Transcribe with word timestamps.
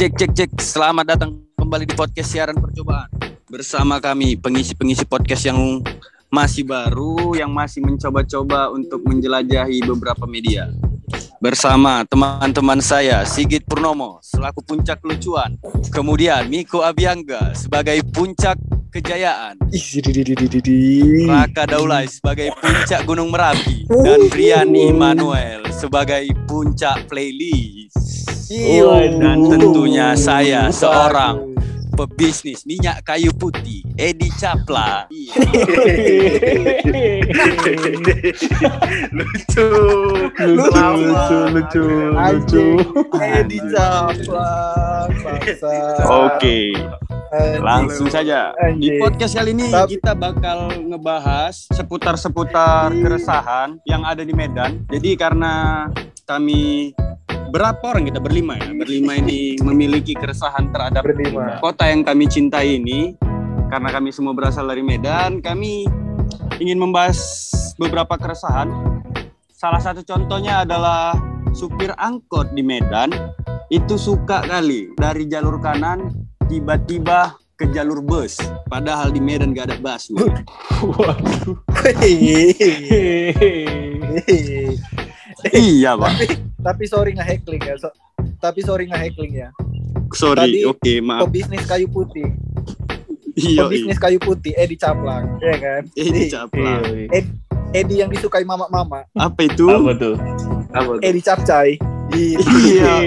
cek 0.00 0.16
cek 0.16 0.32
cek. 0.32 0.50
Selamat 0.64 1.12
datang 1.12 1.44
kembali 1.60 1.84
di 1.84 1.92
podcast 1.92 2.32
siaran 2.32 2.56
percobaan 2.56 3.04
bersama 3.52 4.00
kami 4.00 4.32
pengisi-pengisi 4.32 5.04
podcast 5.04 5.44
yang 5.44 5.84
masih 6.32 6.64
baru, 6.64 7.36
yang 7.36 7.52
masih 7.52 7.84
mencoba-coba 7.84 8.72
untuk 8.72 9.04
menjelajahi 9.04 9.84
beberapa 9.84 10.24
media. 10.24 10.72
Bersama 11.36 12.00
teman-teman 12.08 12.80
saya 12.80 13.28
Sigit 13.28 13.60
Purnomo 13.68 14.24
selaku 14.24 14.64
puncak 14.64 15.04
lucuan, 15.04 15.60
kemudian 15.92 16.48
Miko 16.48 16.80
Abiangga 16.80 17.52
sebagai 17.52 18.00
puncak 18.08 18.56
kejayaan, 18.88 19.60
Raka 21.28 21.68
Daulay 21.68 22.08
sebagai 22.08 22.48
puncak 22.56 23.04
Gunung 23.04 23.28
Merapi, 23.28 23.84
dan 24.00 24.32
Brian 24.32 24.72
Immanuel 24.72 25.68
sebagai 25.68 26.24
puncak 26.48 27.04
playlist. 27.04 28.29
Dan 28.50 29.46
tentunya 29.46 30.18
saya 30.18 30.74
seorang 30.74 31.54
pebisnis 31.94 32.66
minyak 32.66 33.06
kayu 33.06 33.30
putih, 33.30 33.86
Edi 33.94 34.26
Capla. 34.26 35.06
lucu. 39.14 39.70
Lucu 40.34 40.82
lucu 40.82 41.38
lucu 41.54 41.86
lucu. 42.10 42.66
Edi 43.22 43.62
bangsa. 43.70 44.42
Oke, 46.10 46.74
langsung 47.62 48.10
saja. 48.10 48.50
Di 48.74 48.98
podcast 48.98 49.38
kali 49.38 49.54
ini 49.54 49.70
kita 49.70 50.18
bakal 50.18 50.74
ngebahas 50.74 51.70
seputar-seputar 51.70 52.90
keresahan 52.98 53.78
yang 53.86 54.02
ada 54.02 54.26
di 54.26 54.34
Medan. 54.34 54.82
Jadi 54.90 55.14
karena 55.14 55.86
kami 56.26 56.90
berapa 57.50 57.82
orang 57.82 58.06
kita 58.06 58.22
berlima 58.22 58.54
ya? 58.56 58.70
Berlima 58.70 59.18
ini 59.18 59.54
memiliki 59.68 60.14
keresahan 60.14 60.70
terhadap 60.70 61.02
Berlima. 61.02 61.58
kota 61.58 61.90
yang 61.90 62.06
kami 62.06 62.30
cintai 62.30 62.78
ini. 62.78 63.18
Karena 63.70 63.90
kami 63.94 64.10
semua 64.10 64.34
berasal 64.34 64.66
dari 64.66 64.82
Medan, 64.82 65.38
kami 65.38 65.86
ingin 66.58 66.78
membahas 66.78 67.18
beberapa 67.78 68.18
keresahan. 68.18 68.66
Salah 69.54 69.78
satu 69.78 70.02
contohnya 70.02 70.66
adalah 70.66 71.14
supir 71.54 71.94
angkot 71.94 72.50
di 72.50 72.66
Medan 72.66 73.14
itu 73.70 73.94
suka 73.94 74.42
kali 74.42 74.90
dari 74.98 75.30
jalur 75.30 75.62
kanan 75.62 76.10
tiba-tiba 76.50 77.38
ke 77.54 77.70
jalur 77.70 78.02
bus. 78.02 78.42
Padahal 78.66 79.14
di 79.14 79.22
Medan 79.22 79.54
gak 79.54 79.70
ada 79.70 79.78
busway. 79.78 80.34
waduh 80.98 81.54
iya, 85.54 85.94
Pak. 85.94 86.49
Tapi 86.60 86.84
sorry 86.84 87.12
nge 87.12 87.24
heckling 87.24 87.62
ya 87.62 87.74
so- 87.76 87.96
tapi 88.36 88.60
sorry 88.60 88.84
nge 88.86 88.98
heckling 88.98 89.34
ya 89.36 89.50
Sorry, 90.10 90.66
oke, 90.66 90.92
maaf. 91.00 91.22
pebisnis 91.24 91.62
kayu 91.64 91.86
putih 91.86 92.26
Iya, 93.32 93.62
pebisnis 93.64 93.94
kayu 93.96 94.18
putih 94.18 94.50
Edi 94.52 94.74
Caplang 94.74 95.38
ya 95.38 95.54
kan 95.54 95.82
Edi 95.94 96.26
Caplang. 96.26 96.82
Ed- 97.08 97.30
Edi 97.70 97.94
yang 97.96 98.10
disukai 98.10 98.42
mama-mama 98.42 99.06
Apa 99.14 99.40
itu? 99.40 99.70
apa 99.70 99.94
tuh 99.94 100.18
Apa 100.68 100.90
tuh? 100.92 101.00
Edi 101.00 101.20
Capcay 101.20 101.78
Iya. 102.10 103.06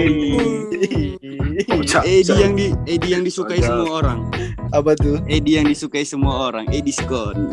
Edi 2.02 2.32
yang 2.34 2.56
di 2.56 2.72
Edi 2.84 3.08
yang 3.10 3.20
disukai 3.20 3.60
Cap. 3.60 3.68
semua 3.68 4.00
orang. 4.00 4.18
apa 4.70 4.90
tuh 4.94 5.20
Edi 5.24 5.54
yang 5.54 5.68
disukai 5.68 6.02
semua 6.02 6.48
orang. 6.48 6.66
Edi 6.68 6.90
Scott. 6.90 7.36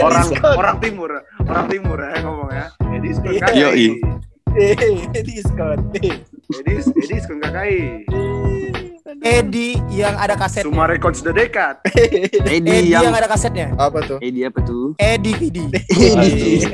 orang 0.00 0.24
Scott. 0.24 0.56
orang 0.56 0.76
timur 0.78 1.10
orang 1.42 1.66
timur 1.66 1.98
ya 1.98 2.16
ngomong 2.22 2.48
ya 2.48 2.66
Edi 3.04 3.12
skun 3.12 3.30
Iya. 3.30 3.40
kakai 3.44 3.60
Yoi. 3.60 3.88
Edi 5.12 5.34
Scott 5.44 5.78
Edi 5.92 6.10
Edi 6.80 7.16
skun 7.20 7.36
kakai 7.36 7.72
Edi 9.20 9.76
yang 9.90 10.16
ada 10.16 10.32
kasetnya. 10.34 10.64
Suma 10.64 10.88
Records 10.88 11.20
the 11.20 11.28
dekat 11.30 11.84
Edi 12.48 12.64
Edi 12.64 12.88
yang 12.88 13.04
yang 13.04 13.12
ada 13.12 13.28
kasetnya. 13.28 13.76
apa 13.76 14.00
tuh 14.02 14.16
Edi 14.20 14.40
apa 14.40 14.64
tuh? 14.64 14.96
Edi 14.96 15.36
Vidi. 15.36 15.68
Edi. 15.68 16.64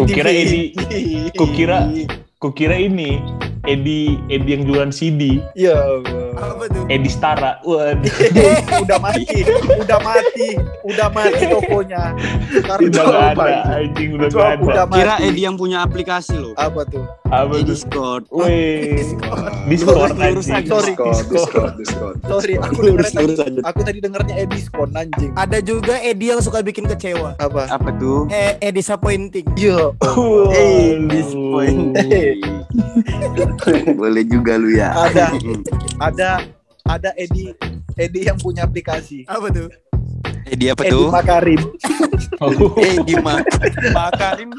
Kukira 0.00 0.30
Edi- 0.32 0.72
kukira- 1.36 1.84
kukira 2.44 2.76
ini 2.76 3.24
Edi 3.64 4.20
Edi 4.28 4.48
yang 4.52 4.68
jualan 4.68 4.92
CD 4.92 5.40
ya 5.56 5.72
Allah 5.72 6.36
Apa 6.36 6.68
tuh? 6.68 6.84
Edi 6.86 7.08
Stara 7.08 7.56
waduh 7.64 8.12
udah 8.84 8.98
mati 9.00 9.40
udah 9.80 9.98
mati 10.04 10.48
udah 10.84 11.08
mati 11.08 11.42
tokonya 11.48 12.12
sekarang 12.52 12.92
udah 12.92 13.02
gak 13.02 13.24
ada 13.32 13.56
anjing 13.80 14.08
udah 14.12 14.28
gak 14.28 14.60
udah 14.60 14.74
ada 14.76 14.84
mati 14.84 14.98
Kira 15.00 15.14
Edi 15.24 15.40
yang 15.40 15.56
punya 15.56 15.80
aplikasi 15.80 16.36
loh. 16.36 16.52
apa 16.56 16.84
tuh 16.84 17.08
apa 17.24 17.56
Edi 17.56 17.64
tuh 17.64 17.78
Scott. 17.80 18.22
Weh, 18.30 19.00
Discord. 19.00 19.50
Discord 19.66 20.12
anjing. 20.14 20.54
Sorry. 20.62 20.92
Discord 20.92 21.24
Discord 21.24 21.72
Discord 21.80 22.14
sorry 22.22 22.54
aku 22.60 22.78
Lurus 22.84 23.10
lurus 23.10 23.40
tadi 23.40 23.56
aja. 23.56 23.64
aku 23.64 23.80
tadi 23.80 23.98
dengernya 23.98 24.34
Edi 24.38 24.60
Scott 24.60 24.92
anjing 24.92 25.32
Ada 25.32 25.58
juga 25.58 25.96
Edi 25.98 26.28
yang 26.28 26.38
suka 26.38 26.60
bikin 26.60 26.84
kecewa. 26.84 27.32
apa 27.40 27.64
Apa 27.66 27.88
tuh? 27.96 28.28
Eh, 28.28 28.60
Edi 28.60 28.76
disappointing. 28.76 29.48
iya 29.56 29.88
Eh, 30.52 31.00
Waduh. 31.00 31.08
disappointing. 31.08 32.33
Boleh 34.00 34.24
juga 34.26 34.56
lu 34.56 34.72
ya. 34.72 34.94
Ada. 34.94 35.26
ada 36.12 36.30
ada 36.84 37.10
Edi 37.16 37.54
Edi 37.96 38.28
yang 38.28 38.36
punya 38.36 38.68
aplikasi 38.68 39.24
Apa 39.24 39.48
tuh? 39.48 39.68
Edi 40.44 40.68
apa 40.68 40.84
Edi 40.84 40.92
tuh? 40.92 41.08
Makarim 41.08 41.60
Oh, 42.44 42.50
Edi 42.76 43.14
Ma 43.22 43.40
Makarim. 43.94 44.50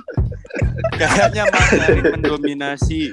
Kayaknya 0.95 1.43
Makarim 1.51 2.03
mendominasi 2.17 3.11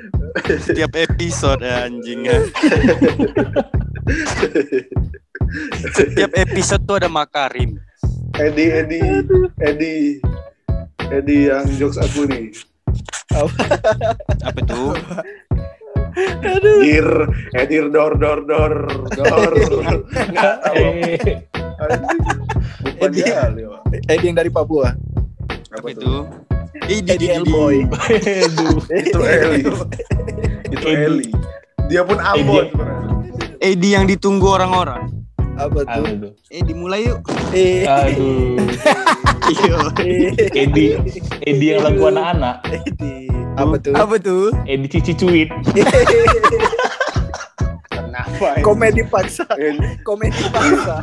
setiap 0.63 0.95
episode 0.97 1.61
ya, 1.67 1.89
anjing 1.89 2.31
ya. 2.31 2.39
Setiap 5.93 6.33
episode 6.39 6.83
tuh 6.87 6.97
ada 7.03 7.11
Makarim. 7.11 7.77
Edi 8.39 8.67
Edi 8.71 9.01
Edi 9.61 9.95
Edi 11.13 11.39
yang 11.53 11.69
jokes 11.77 12.01
aku 12.01 12.25
nih 12.25 12.49
Apa 14.43 14.61
tuh? 14.63 14.93
Dir 16.83 17.09
Edir 17.57 17.89
dor 17.89 18.15
dor 18.15 18.45
dor 18.45 18.75
dor 19.09 19.53
Nggak 20.13 20.55
tahu. 20.61 20.85
eh. 21.01 21.41
Lupa 22.85 23.05
Edi. 23.09 23.19
dia. 23.19 23.49
Edi 24.07 24.25
yang 24.25 24.37
dari 24.37 24.51
Papua 24.51 24.93
Apa 25.73 25.89
itu? 25.89 26.29
Edi 26.85 27.09
Edi 27.09 27.27
Elboy 27.29 27.89
aduh. 27.89 28.77
Itu 28.89 29.19
Eli 29.21 29.63
Itu 30.69 30.87
Edi. 30.87 31.01
Eli 31.01 31.29
Dia 31.89 32.03
pun 32.03 32.19
Ambon 32.19 32.69
sebenarnya 32.69 33.11
Edi 33.59 33.89
yang 33.91 34.05
ditunggu 34.05 34.49
orang-orang. 34.51 35.07
apa 35.55 35.87
Apa 35.87 36.11
tuh? 36.19 36.33
Edi 36.49 36.73
mulai 36.73 37.07
yuk. 37.07 37.23
eh 37.53 37.87
Aduh. 37.87 38.59
Iya. 39.51 39.79
Edi 40.55 40.87
Edi 41.43 41.65
yang 41.75 41.83
lagu 41.83 42.07
anak-anak. 42.09 42.63
Edi 42.71 43.27
apa 43.59 43.75
tuh 43.77 43.93
Apa 43.93 44.15
tuh? 44.17 44.55
Edi 44.65 44.87
Cici 44.89 45.13
Cuit. 45.19 45.49
Kenapa 47.91 48.61
ini? 48.61 48.65
komedi 48.65 49.03
paksa 49.09 49.45
komedi 50.05 50.45
paksa 50.53 50.97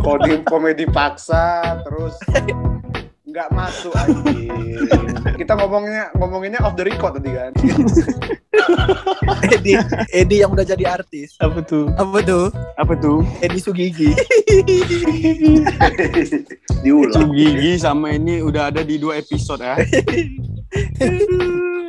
komedi 0.00 0.34
komedi 0.48 0.84
paksa 0.88 1.44
terus 1.84 2.14
nggak 3.36 3.52
masuk 3.52 3.92
anjing. 3.92 4.48
Kita 5.36 5.60
ngomongnya 5.60 6.08
ngomonginnya 6.16 6.64
off 6.64 6.72
the 6.72 6.88
record 6.88 7.20
tadi 7.20 7.36
kan. 7.36 7.52
Edi 9.52 9.76
Edi 10.08 10.40
yang 10.40 10.56
udah 10.56 10.64
jadi 10.64 10.96
artis 10.96 11.36
Apa 11.44 11.60
tuh? 11.60 11.92
Apa 12.00 12.24
tuh? 12.24 12.48
Apa 12.80 12.96
tuh? 12.96 13.20
Edi 13.44 13.60
Sugigi 13.60 14.16
Diulang. 16.82 17.36
Gigi 17.36 17.76
sama 17.76 18.16
ini 18.16 18.40
udah 18.40 18.72
ada 18.72 18.80
di 18.80 18.96
dua 18.96 19.20
episode 19.20 19.60
ya. 19.60 19.76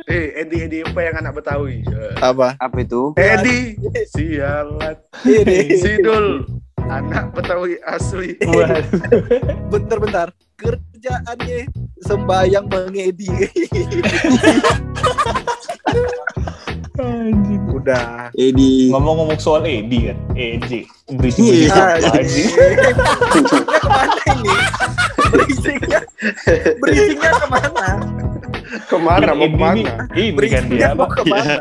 Eh, 0.08 0.40
Edi 0.40 0.64
Edi 0.64 0.78
apa 0.80 1.04
yang 1.04 1.20
anak 1.20 1.36
Betawi? 1.36 1.84
apa 2.24 2.56
Apa 2.56 2.76
itu? 2.80 3.12
Edi 3.20 3.76
sialat 4.08 5.04
Edi 5.20 5.76
Sidul 5.76 6.48
anak 6.88 7.30
Betawi 7.32 7.76
asli. 7.84 8.34
Bentar-bentar 9.68 10.28
kerjaannya 10.56 11.68
sembayang 12.02 12.66
mengedi 12.66 13.28
Anjing. 16.98 17.62
udah 17.70 18.34
Edi. 18.34 18.90
Ngomong-ngomong 18.90 19.38
soal 19.38 19.62
Edi 19.62 20.10
kan, 20.10 20.18
Edi, 20.34 20.82
berisik 21.08 21.46
Iya. 21.46 21.70
berisik 21.94 22.10
anjing. 22.10 22.48
ke 23.62 23.86
mana 23.86 24.22
ini 24.26 24.56
berisiknya 25.30 26.00
berisiknya 26.82 27.30
ke 27.32 27.46
mana 27.46 27.86
Ke 28.88 28.96
mana 28.98 29.30
Kan 29.30 29.36
mau 29.38 29.46
Edi 29.46 29.54
ke 29.54 29.58
mana? 29.62 29.76
ini, 29.78 29.82
ini 29.86 30.26
kan 30.26 30.34
berisiknya 30.34 30.74
dia 30.74 30.88
mau 30.92 31.06
apa? 31.06 31.14
ke 31.14 31.22
mana 31.24 31.54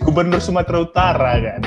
Gubernur 0.00 0.40
Sumatera 0.40 0.78
Utara 0.80 1.32
kan. 1.38 1.60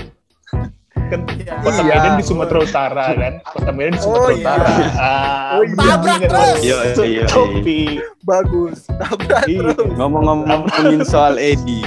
Kan 1.06 1.22
kota 1.60 1.82
Iya. 1.82 1.96
Medan 1.96 2.12
di 2.16 2.24
Sumatera 2.24 2.60
Utara 2.60 3.06
kan. 3.12 3.34
Kota 3.44 3.72
Medan 3.72 3.94
di 3.94 4.00
Oh, 4.00 4.04
Sumatera 4.06 4.32
iya. 4.32 4.40
Utara. 4.40 4.66
Ah, 4.94 5.52
Oh, 5.54 5.62
iya. 5.62 5.76
Tabrak 5.76 6.20
terus. 6.22 6.58
Iya, 6.60 6.78
iya, 7.06 7.26
iya. 7.26 8.02
Bagus 8.24 8.78
tabrak 8.88 9.44
Iya. 9.46 9.60
terus 9.62 9.78
Ngomong-ngomongin 9.94 11.02
soal 11.14 11.36
Edi. 11.36 11.82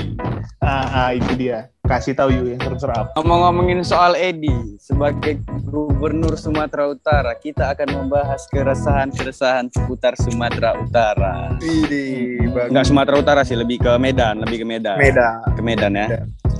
Ah, 0.58 0.86
ah, 0.90 1.10
itu 1.12 1.32
dia. 1.34 1.70
Kasih 1.86 2.18
tahu 2.18 2.34
yuk 2.34 2.50
yang 2.50 2.58
serem-serem. 2.58 3.06
Ngomong-ngomongin 3.14 3.86
soal 3.86 4.18
Edi 4.18 4.50
sebagai 4.76 5.38
Gubernur 5.62 6.34
Sumatera 6.34 6.90
Utara, 6.90 7.30
kita 7.32 7.70
akan 7.70 8.02
membahas 8.02 8.42
keresahan-keresahan 8.50 9.70
seputar 9.70 10.18
Sumatera 10.18 10.74
Utara. 10.74 11.54
Ini 11.56 12.42
Enggak 12.42 12.90
Sumatera 12.90 13.16
Utara 13.16 13.40
sih, 13.42 13.54
lebih 13.54 13.78
ke 13.78 13.92
Medan, 13.96 14.42
lebih 14.42 14.62
ke 14.62 14.66
Medan. 14.66 14.98
Medan. 14.98 15.46
Ke 15.54 15.62
Medan 15.62 15.92
ya. 15.94 16.06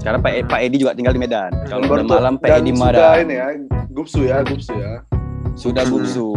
Karena 0.06 0.22
Pak, 0.22 0.30
E- 0.32 0.46
Pak 0.46 0.60
Edi 0.62 0.76
juga 0.78 0.94
tinggal 0.94 1.10
di 1.10 1.18
Medan. 1.18 1.50
Kalau 1.66 1.82
udah 1.82 1.90
Bertu- 1.98 2.14
malam 2.14 2.34
Pak 2.38 2.46
Edi 2.54 2.70
sudah 2.70 2.78
Medan. 2.86 3.16
ini 3.18 3.34
ya, 3.34 3.46
gupsu 3.90 4.20
ya, 4.22 4.36
gupsu 4.40 4.72
ya. 4.72 4.92
Sudah 5.58 5.82
gubsu. 5.82 6.28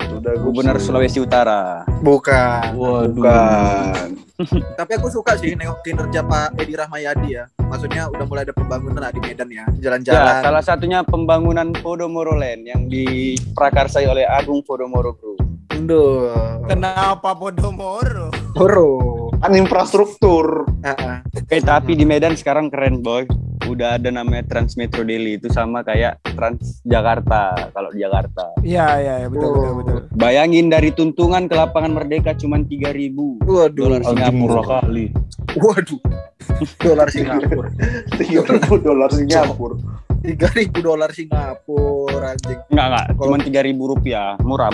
Sudah 0.00 0.32
gupsu. 0.32 0.48
Gubernur 0.48 0.80
Sulawesi 0.80 1.20
Utara. 1.20 1.84
Bukan. 2.00 2.72
Waduh. 2.72 3.12
Bukan. 3.12 4.06
Tapi 4.78 4.92
aku 4.94 5.08
suka 5.08 5.36
sih 5.36 5.52
nengok 5.52 5.80
kinerja 5.82 6.20
Pak 6.22 6.56
Edi 6.56 6.72
Rahmayadi 6.72 7.36
ya. 7.36 7.44
Maksudnya 7.60 8.08
udah 8.08 8.24
mulai 8.24 8.44
ada 8.44 8.54
pembangunan 8.54 8.96
lah 8.98 9.10
di 9.10 9.20
Medan 9.20 9.48
ya. 9.50 9.68
Ya, 9.68 9.92
Jalan-jalan. 9.92 10.40
salah 10.40 10.62
satunya 10.62 10.98
pembangunan 11.02 11.76
Podomoro 11.76 12.32
Land 12.32 12.64
yang 12.64 12.88
diprakarsai 12.88 14.06
oleh 14.06 14.24
Agung 14.24 14.62
Podomoro 14.62 15.12
Group. 15.12 15.44
Duh. 15.76 16.64
Kenapa 16.64 17.36
Podomoro? 17.36 18.32
Horo. 18.56 18.92
Kan 19.36 19.52
infrastruktur. 19.52 20.64
Ah. 20.80 21.20
Eh 21.46 21.60
tapi 21.60 21.92
di 21.92 22.02
Medan 22.02 22.34
sekarang 22.34 22.68
keren 22.68 23.00
boy. 23.00 23.28
Udah 23.66 23.98
ada 23.98 24.08
namanya 24.08 24.46
Trans 24.46 24.78
Metro 24.78 25.02
Daily 25.02 25.36
itu 25.36 25.50
sama 25.50 25.82
kayak 25.82 26.22
Trans 26.22 26.78
Jakarta 26.82 27.50
kalau 27.74 27.90
di 27.90 27.98
Jakarta. 27.98 28.54
Iya, 28.62 28.86
iya, 28.96 29.14
iya, 29.20 29.28
betul, 29.28 29.50
betul, 29.50 29.66
Oh. 29.66 29.74
betul. 29.82 29.98
Bayangin 30.14 30.70
dari 30.70 30.90
tuntungan 30.90 31.50
ke 31.50 31.54
lapangan 31.54 31.90
Merdeka 31.90 32.38
cuma 32.38 32.62
3000 32.62 33.42
Waduh. 33.42 33.74
dolar 33.74 34.02
Singapura. 34.02 34.30
murah 34.32 34.66
kali. 34.80 35.06
Waduh. 35.52 36.00
Dolar 36.78 37.08
Singapura. 37.10 37.68
Tiga 38.14 38.42
ribu 38.46 38.74
dolar 38.78 39.10
Singapura. 39.10 39.76
3000 40.22 40.78
dolar 40.78 41.10
Singapura 41.10 42.26
anjing. 42.32 42.58
Enggak 42.70 42.86
enggak, 42.86 43.04
Kalau- 43.10 43.24
cuma 43.24 43.36
3000 43.40 43.84
rupiah, 43.84 44.28
murah 44.40 44.70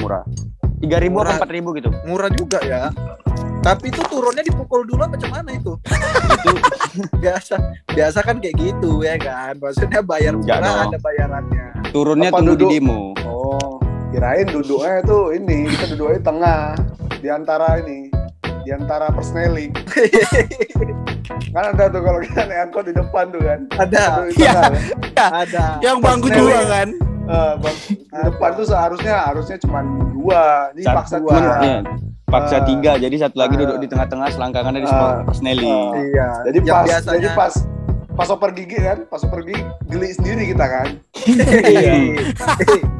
murah. 0.82 1.06
3000 1.06 1.14
Murah. 1.14 1.34
apa 1.38 1.46
4000 1.46 1.78
gitu. 1.78 1.90
Murah 2.04 2.30
juga 2.34 2.58
ya. 2.66 2.82
Tapi 3.62 3.94
itu 3.94 4.02
turunnya 4.10 4.42
dipukul 4.42 4.82
dulu 4.82 5.06
apa 5.06 5.14
mana 5.30 5.54
itu? 5.54 5.78
biasa 7.22 7.62
biasa 7.94 8.18
kan 8.26 8.42
kayak 8.42 8.58
gitu 8.58 9.06
ya 9.06 9.14
kan. 9.14 9.54
Maksudnya 9.62 10.02
bayar 10.02 10.34
murah 10.34 10.90
ada 10.90 10.98
bayarannya. 10.98 11.66
Turunnya 11.94 12.34
Apa 12.34 12.42
tunggu 12.42 12.58
duduk? 12.58 12.70
di 12.74 12.82
demo. 12.82 13.14
Oh, 13.22 13.78
kirain 14.10 14.50
duduknya 14.50 15.06
itu 15.06 15.18
ini, 15.38 15.58
kita 15.70 15.84
duduknya 15.94 16.16
di 16.18 16.24
tengah, 16.26 16.60
di 17.22 17.28
antara 17.30 17.68
ini, 17.78 18.10
di 18.66 18.70
antara 18.74 19.06
persneling. 19.14 19.70
kan 21.54 21.64
ada 21.70 21.84
tuh 21.86 22.00
kalau 22.02 22.18
kita 22.18 22.42
naik 22.48 22.60
angkot 22.66 22.84
di 22.90 22.94
depan 22.98 23.24
tuh 23.30 23.42
kan. 23.46 23.60
Ada. 23.78 24.04
Tengah, 24.26 24.62
kan? 25.14 25.30
Ada. 25.46 25.66
Yang 25.84 25.96
bangku 26.02 26.28
dua 26.34 26.60
kan? 26.66 26.88
Eh, 27.22 27.52
bang, 27.56 27.76
di 27.88 27.94
depan 28.20 28.50
tuh 28.54 28.66
seharusnya 28.66 29.14
harusnya 29.24 29.56
cuma 29.58 29.80
dua, 30.10 30.42
ini 30.72 30.82
Satu, 30.82 30.96
paksa 30.96 31.16
dua. 31.18 31.30
dua. 31.32 31.54
Iya, 31.60 31.78
paksa 32.26 32.56
Ah. 32.56 32.64
tiga, 32.64 32.92
jadi 32.96 33.16
satu 33.16 33.36
lagi 33.36 33.54
Ah. 33.54 33.60
duduk 33.62 33.76
di 33.78 33.86
tengah-tengah 33.86 34.28
selangkangannya 34.28 34.80
di 34.80 34.88
Ah. 34.88 35.22
Snelly. 35.30 35.64
Ah. 35.64 35.90
Iya. 35.94 36.28
Jadi 36.44 36.58
Yang 36.60 36.66
pas, 36.68 36.84
biasanya- 36.84 37.14
jadi 37.16 37.28
pas 37.32 37.54
pas 38.12 38.28
oper 38.28 38.50
gigi 38.52 38.76
kan, 38.76 38.98
pas 39.06 39.20
oper 39.20 39.40
gigi 39.42 39.62
geli 39.86 40.08
sendiri 40.12 40.42
kita 40.46 40.64
kan. 40.66 40.86
Iya. 41.72 41.92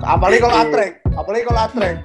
Apalagi 0.01 0.41
kalau 0.41 0.57
atrek, 0.59 0.93
apalagi 1.11 1.45
kalau 1.45 1.63
atrek, 1.63 1.97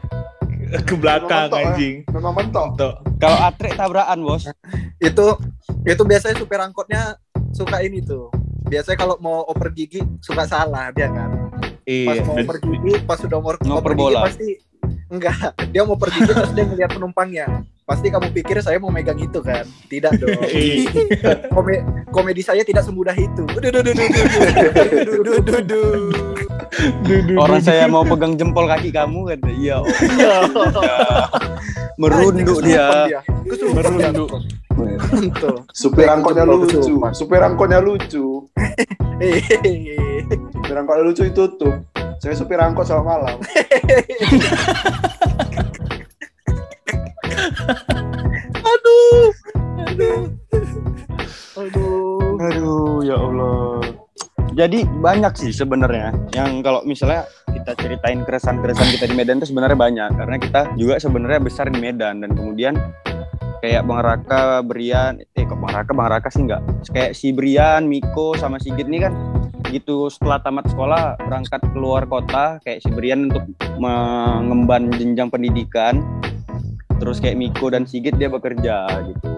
Ke 0.83 0.93
belakang 0.93 1.47
Mentok, 1.47 1.55
ya. 1.55 1.67
anjing. 1.71 1.95
memang 2.11 2.33
mentok. 2.35 2.67
Tuh. 2.75 2.93
Kalau 3.15 3.39
atrek 3.39 3.71
tabrakan, 3.73 4.19
Bos. 4.19 4.43
itu 4.99 5.25
itu 5.85 6.01
biasanya 6.03 6.35
supir 6.35 6.59
angkotnya 6.59 7.15
suka 7.49 7.79
ini 7.79 8.03
tuh. 8.03 8.27
Biasanya 8.65 8.99
kalau 8.99 9.15
mau 9.17 9.47
oper 9.47 9.71
gigi 9.71 10.03
suka 10.19 10.43
salah 10.43 10.91
dia 10.91 11.07
kan. 11.07 11.47
Pas 11.87 12.19
Iya. 12.19 12.23
mau 12.27 12.35
gigi, 12.59 12.93
pas 13.07 13.15
sudah 13.15 13.39
mau 13.39 13.55
bola. 13.95 14.27
pasti 14.27 14.59
enggak. 15.07 15.55
Dia 15.71 15.87
mau 15.87 15.95
oper 15.95 16.11
gigi 16.11 16.27
terus 16.27 16.51
dia 16.51 16.67
ngeliat 16.67 16.91
penumpangnya. 16.91 17.63
Pasti 17.87 18.11
kamu 18.11 18.35
pikir 18.35 18.59
saya 18.59 18.75
mau 18.75 18.91
megang 18.91 19.15
itu 19.15 19.39
kan? 19.39 19.63
Tidak 19.87 20.11
dong. 20.19 20.35
Iya. 20.51 21.47
Kome- 21.47 21.83
komedi 22.11 22.43
saya 22.43 22.67
tidak 22.67 22.83
semudah 22.83 23.15
itu. 23.15 23.47
Orang 27.39 27.63
saya 27.63 27.87
mau 27.87 28.03
pegang 28.03 28.35
jempol 28.35 28.67
kaki 28.67 28.91
kamu 28.91 29.31
kata. 29.31 29.47
Iya, 29.47 29.79
oh. 29.79 29.87
Merunduk 32.03 32.59
dia. 32.61 33.07
Merunduk. 33.47 34.29
Supir 35.71 36.05
angkotnya 36.05 36.43
lucu, 36.43 36.99
supir 37.15 37.41
angkotnya 37.47 37.79
lucu. 37.79 38.43
Supir 40.57 40.73
angkotnya 40.73 41.03
lucu 41.05 41.21
ditutup. 41.29 41.75
Saya 42.17 42.33
supir 42.33 42.57
angkot 42.57 42.89
selamat 42.89 43.05
malam. 43.05 43.37
Aduh. 48.65 49.25
Aduh. 49.87 50.21
Aduh. 51.61 52.41
Aduh, 52.41 52.97
ya 53.05 53.15
Allah. 53.21 53.81
Jadi 54.57 54.89
banyak 54.89 55.37
sih 55.37 55.53
sebenarnya 55.53 56.17
yang 56.33 56.65
kalau 56.65 56.81
misalnya 56.81 57.29
kita 57.53 57.77
ceritain 57.77 58.25
keresahan-keresahan 58.25 58.97
kita 58.97 59.05
di 59.05 59.13
Medan 59.13 59.37
itu 59.37 59.53
sebenarnya 59.53 59.77
banyak 59.77 60.09
karena 60.17 60.37
kita 60.41 60.61
juga 60.73 60.97
sebenarnya 60.97 61.37
besar 61.37 61.69
di 61.69 61.77
Medan 61.77 62.25
dan 62.25 62.33
kemudian 62.33 62.73
kayak 63.61 63.85
Bang 63.85 64.01
Raka, 64.01 64.65
Brian, 64.65 65.21
eh 65.21 65.45
kok 65.45 65.61
Bang 65.61 65.77
Raka, 65.77 65.91
Bang 65.93 66.09
Raka 66.09 66.29
sih 66.33 66.41
enggak. 66.41 66.65
Kayak 66.89 67.13
si 67.13 67.29
Brian, 67.29 67.85
Miko 67.85 68.33
sama 68.33 68.57
Sigit 68.57 68.89
nih 68.89 69.05
kan 69.05 69.13
gitu 69.69 70.07
setelah 70.07 70.39
tamat 70.39 70.65
sekolah 70.67 71.19
berangkat 71.19 71.61
keluar 71.71 72.03
kota 72.03 72.57
kayak 72.61 72.79
si 72.79 72.89
Brian 72.89 73.27
untuk 73.27 73.43
mengemban 73.77 74.87
jenjang 74.91 75.27
pendidikan 75.27 75.99
terus 76.97 77.17
kayak 77.17 77.35
Miko 77.35 77.67
dan 77.67 77.83
Sigit 77.83 78.15
dia 78.15 78.27
bekerja 78.27 78.75
gitu 79.05 79.29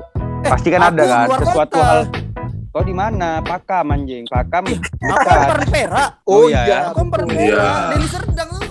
pasti 0.42 0.70
kan 0.70 0.88
ada 0.88 1.04
kan 1.04 1.28
sesuatu 1.36 1.76
kota. 1.76 1.84
hal 1.84 2.00
kau 2.70 2.82
di 2.82 2.94
mana 2.94 3.42
pakam 3.42 3.90
anjing 3.90 4.24
pakam 4.26 4.64
bukan 5.02 5.38
pernah 5.44 5.68
perak. 5.68 6.10
Oh, 6.24 6.34
Oh, 6.40 6.46
iya, 6.46 6.62
iya. 6.64 6.80
Aku 6.88 7.02
pernah 7.04 7.34
Iya. 7.34 7.50
perak. 7.52 7.82
Deli 7.90 8.08
Serdang 8.08 8.50
lu. 8.52 8.62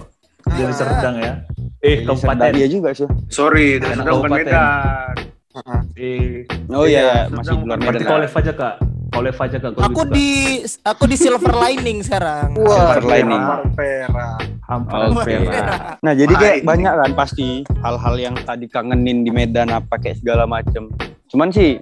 Jadi 0.48 0.72
Serdang 0.72 1.14
ya. 1.18 1.32
Eh, 1.78 1.96
kabupaten. 2.02 2.50
dia 2.52 2.66
juga 2.68 2.90
sih 2.90 3.06
Sorry, 3.26 3.78
bukan 3.78 3.98
kabupaten. 4.00 4.38
Medan. 4.40 5.14
Eh, 5.92 6.46
oh 6.70 6.84
iya, 6.84 7.26
Serdang 7.26 7.34
masih 7.34 7.50
di 7.52 7.64
luar 7.64 7.76
Berarti 7.76 7.90
Medan 7.92 8.02
kau 8.04 8.14
lah. 8.14 8.22
live 8.22 8.36
aja 8.36 8.52
kak. 8.54 8.74
Aja 9.18 9.58
kak. 9.58 9.70
kalau 9.74 9.86
Aku 9.86 10.02
di 10.06 10.30
aku 10.80 11.04
di 11.04 11.16
silver 11.18 11.54
lining 11.58 11.98
sekarang. 12.00 12.54
Wah, 12.56 12.94
Silver 12.94 13.04
lining. 13.04 13.42
Hampir. 13.42 15.38
Perak. 15.48 15.98
Nah 15.98 16.12
jadi 16.12 16.32
kayak 16.32 16.56
Main. 16.58 16.66
banyak 16.66 16.92
kan 16.94 17.12
pasti 17.14 17.46
hal-hal 17.80 18.14
yang 18.16 18.34
tadi 18.38 18.66
kangenin 18.66 19.24
di 19.24 19.30
Medan 19.30 19.68
apa 19.68 19.96
kayak 19.96 20.20
segala 20.20 20.44
macem. 20.44 20.92
Cuman 21.26 21.48
sih 21.48 21.80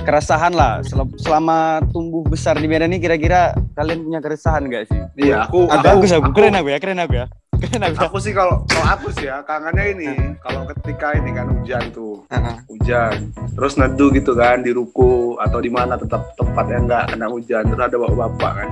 keresahan 0.00 0.54
lah 0.54 0.80
Sel- 0.80 1.10
selama 1.18 1.82
tumbuh 1.90 2.22
besar 2.22 2.56
di 2.56 2.64
Medan 2.64 2.88
ini 2.88 2.98
kira-kira 2.98 3.52
kalian 3.74 4.00
punya 4.00 4.20
keresahan 4.22 4.64
gak 4.66 4.86
sih? 4.86 5.00
Iya, 5.20 5.46
aku, 5.46 5.66
Ah, 5.66 5.78
aku, 5.78 5.84
bagus 5.84 6.10
aku, 6.10 6.22
aku, 6.24 6.30
keren 6.32 6.54
aku 6.54 6.68
ya, 6.70 6.78
keren 6.78 6.98
aku 6.98 7.14
ya. 7.16 7.26
Aku. 7.60 7.96
aku 8.00 8.18
sih 8.24 8.32
kalau 8.32 8.64
kalau 8.64 8.86
aku 8.88 9.08
sih 9.12 9.28
ya 9.28 9.44
kangennya 9.44 9.84
ini 9.92 10.10
kalau 10.40 10.64
ketika 10.72 11.12
ini 11.12 11.30
kan 11.36 11.46
hujan 11.52 11.84
tuh. 11.92 12.24
Hujan. 12.66 13.30
Terus 13.56 13.76
neduh 13.76 14.08
gitu 14.16 14.32
kan 14.32 14.64
di 14.64 14.72
ruko 14.72 15.36
atau 15.36 15.60
di 15.60 15.68
mana 15.68 16.00
tetap 16.00 16.32
tempat 16.40 16.66
yang 16.72 16.88
nggak 16.88 17.12
kena 17.14 17.26
hujan. 17.28 17.62
Terus 17.68 17.82
ada 17.84 17.96
bapak-bapak 18.00 18.52
kan 18.56 18.68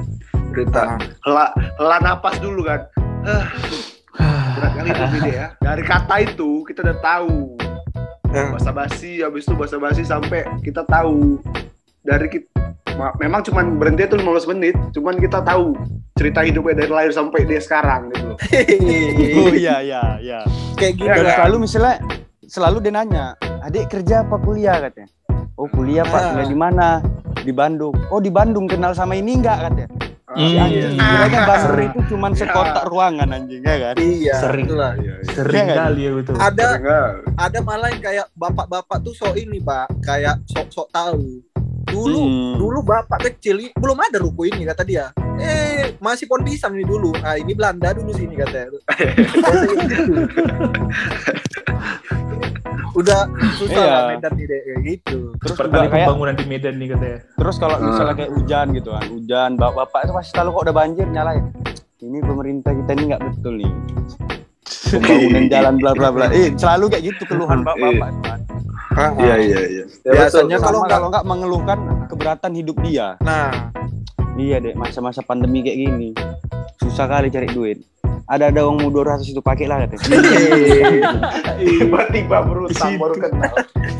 cerita 0.59 0.83
hela 1.23 1.47
hela 1.55 1.97
napas 2.03 2.35
dulu 2.41 2.65
kan. 2.65 2.81
Hah, 3.29 3.47
berat 4.57 4.73
kali 4.75 4.89
itu 4.91 5.05
Bide, 5.15 5.31
ya. 5.31 5.47
Dari 5.63 5.83
kata 5.85 6.15
itu 6.25 6.51
kita 6.67 6.81
udah 6.83 6.99
tahu. 6.99 7.37
Basa 8.29 8.71
basi 8.75 9.23
habis 9.23 9.47
itu 9.47 9.55
basa 9.55 9.77
basi 9.79 10.03
sampai 10.03 10.49
kita 10.65 10.83
tahu. 10.89 11.39
Dari 12.03 12.27
kita 12.27 12.68
memang 13.17 13.41
cuman 13.43 13.65
berhenti 13.77 14.03
itu 14.05 14.17
15 14.17 14.51
menit 14.51 14.75
cuman 14.91 15.15
kita 15.17 15.39
tahu 15.41 15.73
cerita 16.13 16.43
hidupnya 16.43 16.75
dari 16.77 16.91
lahir 16.91 17.13
sampai 17.13 17.43
dia 17.43 17.59
sekarang 17.59 18.11
gitu 18.11 18.35
loh 18.35 18.39
Oh 19.39 19.51
iya 19.51 19.77
iya 19.81 20.03
iya. 20.19 20.39
Kayak 20.75 20.93
gitu. 20.95 21.07
Ya, 21.07 21.15
Dan 21.15 21.25
kan? 21.25 21.35
selalu 21.37 21.57
misalnya 21.61 21.95
selalu 22.45 22.77
dia 22.81 22.93
nanya, 22.93 23.25
"Adik 23.61 23.85
kerja 23.89 24.23
apa 24.23 24.37
kuliah?" 24.39 24.79
katanya. 24.81 25.11
Oh, 25.55 25.67
kuliah, 25.67 26.03
Pak. 26.03 26.15
Ah. 26.15 26.27
Kuliah 26.33 26.47
di 26.47 26.55
mana? 26.57 26.87
Di 27.37 27.51
Bandung. 27.51 27.91
Oh, 28.09 28.23
di 28.23 28.31
Bandung 28.31 28.71
kenal 28.71 28.95
sama 28.95 29.15
ini 29.15 29.35
enggak 29.35 29.59
katanya. 29.61 29.91
Hmm. 30.29 30.39
Si 30.39 30.55
anjing, 30.55 30.95
kiranya 30.95 31.41
Bandung 31.45 31.75
Ah. 31.75 31.89
itu 31.89 31.99
cuman 32.09 32.31
sekotak 32.33 32.85
ruangan 32.87 33.29
anjing 33.29 33.59
ya 33.61 33.77
kan? 33.81 33.95
Iya. 33.99 34.35
Sering. 34.39 34.67
itulah. 34.67 34.93
Iya, 34.95 35.15
iya. 35.19 35.33
Sering 35.35 35.55
Iya 35.57 35.67
nggak? 35.67 35.79
kali 35.83 36.01
ya 36.01 36.11
betul. 36.15 36.35
Ada 36.39 36.67
ada 37.37 37.59
malah 37.61 37.89
yang 37.91 38.03
kayak 38.05 38.27
bapak-bapak 38.33 38.99
tuh 39.03 39.13
sok 39.13 39.35
ini, 39.35 39.59
Pak. 39.59 39.87
Kayak 40.01 40.39
sok-sok 40.47 40.89
tahu. 40.89 41.43
Dulu 41.89 42.19
Hmm. 42.19 42.55
dulu 42.57 42.79
bapak 42.83 43.19
kecil 43.25 43.73
belum 43.73 43.99
ada 43.99 44.19
ruko 44.19 44.43
ini 44.43 44.65
kata 44.65 44.83
dia. 44.83 45.09
Eh, 45.39 45.95
masih 45.99 46.27
pohon 46.27 46.43
pisang 46.43 46.75
ini 46.75 46.83
dulu. 46.83 47.15
Ah, 47.19 47.35
ini 47.35 47.53
Belanda 47.53 47.93
dulu 47.93 48.11
sini 48.11 48.35
katanya. 48.35 48.69
udah 52.91 53.21
susah 53.55 53.79
Iya. 53.79 53.93
lah 53.93 54.03
Medan 54.11 54.33
nih 54.35 54.45
deh 54.45 54.61
kayak 54.61 54.81
gitu. 54.85 55.19
Terus 55.39 55.55
Seperti 55.55 55.71
juga 55.71 55.87
kayak 55.89 56.07
pembangunan 56.09 56.35
di 56.35 56.45
Medan 56.45 56.75
nih 56.77 56.89
katanya. 56.91 57.19
terus 57.33 57.57
kalau 57.57 57.77
Ah. 57.77 57.85
misalnya 57.85 58.15
kayak 58.17 58.31
hujan 58.33 58.67
gitu 58.73 58.89
kan, 58.91 59.05
hujan 59.07 59.51
bapak-bapak 59.55 60.01
itu 60.01 60.13
pasti 60.13 60.31
selalu 60.33 60.49
kok 60.51 60.63
udah 60.65 60.75
banjir 60.77 61.07
nyalain. 61.07 61.45
Ini 61.99 62.19
pemerintah 62.21 62.73
kita 62.75 62.91
ini 62.93 63.03
nggak 63.07 63.23
betul 63.25 63.55
nih. 63.57 63.73
Pembangunan 64.91 65.45
jalan 65.47 65.75
bla 65.77 65.93
bla 65.93 66.09
bla. 66.11 66.27
Eh, 66.31 66.51
selalu 66.53 66.85
kayak 66.89 67.03
gitu 67.07 67.23
keluhan 67.27 67.61
bapak-bapak 67.63 68.09
itu 68.09 68.21
kan. 68.25 68.41
Iya 68.99 69.35
iya 69.39 69.61
iya. 69.63 69.85
Ya, 70.03 70.13
Biasanya 70.13 70.57
betul. 70.57 70.67
kalau 70.67 70.79
nggak- 70.81 70.91
kalau 70.91 71.07
nggak 71.09 71.25
mengeluhkan 71.27 71.79
keberatan 72.07 72.53
hidup 72.55 72.77
dia. 72.83 73.15
Nah, 73.21 73.71
Iya 74.39 74.63
deh, 74.63 74.71
masa-masa 74.79 75.19
pandemi 75.19 75.67
kayak 75.67 75.79
gini. 75.83 76.09
Susah 76.79 77.11
kali 77.11 77.27
cari 77.27 77.51
duit. 77.51 77.83
Ada 78.31 78.55
ada 78.55 78.71
uang 78.71 78.87
200 78.87 79.27
itu 79.27 79.43
pakai 79.43 79.67
lah 79.67 79.83
katanya. 79.83 80.15
tiba-tiba 81.59 82.37
berutang 82.47 83.03
baru 83.03 83.15
kenal. 83.19 83.55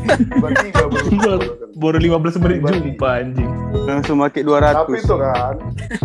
Tiba-tiba 0.07 0.83
berutang 0.87 1.19
baru. 1.19 1.47
Baru 1.75 1.97
15 1.99 2.39
menit 2.39 2.59
jumpa 2.63 3.07
anjing. 3.19 3.51
Langsung 3.83 4.23
pakai 4.23 4.41
200. 4.47 4.79
Tapi 4.79 4.95
itu 4.95 5.15
kan, 5.17 5.53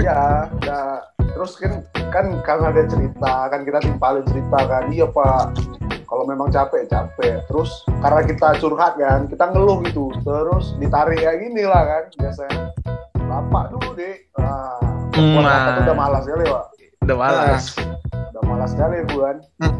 ya, 0.03 0.21
ya, 0.67 0.81
terus 1.21 1.53
kan 1.55 1.73
kan 2.11 2.27
karena 2.43 2.67
ada 2.75 2.83
cerita 2.91 3.33
kan 3.47 3.61
kita 3.63 3.79
timpalin 3.83 4.25
cerita 4.27 4.59
kan, 4.67 4.83
iya 4.91 5.07
pak, 5.07 5.45
kalau 6.05 6.25
memang 6.25 6.49
capek 6.49 6.87
capek, 6.87 7.43
terus 7.47 7.71
karena 7.99 8.21
kita 8.23 8.49
curhat 8.59 8.95
kan, 8.95 9.27
kita 9.27 9.45
ngeluh 9.51 9.81
gitu, 9.83 10.13
terus 10.21 10.77
ditarik 10.77 11.19
kayak 11.19 11.41
gini 11.41 11.65
lah 11.65 11.83
kan, 11.83 12.03
biasanya, 12.15 12.61
bapak 13.17 13.65
dulu 13.73 13.91
deh, 13.95 14.17
nah, 14.37 14.79
Hmm, 15.15 15.39
nah. 15.39 15.59
tuh? 15.65 15.83
Udah 15.83 15.97
malas 15.97 16.23
sekali 16.23 16.45
pak, 16.45 16.65
Udah 17.03 17.17
malas. 17.17 17.65
udah 18.31 18.43
malas 18.45 18.69
sekali 18.71 18.97
bu 19.07 19.17
kan, 19.21 19.37
Hmm. 19.59 19.75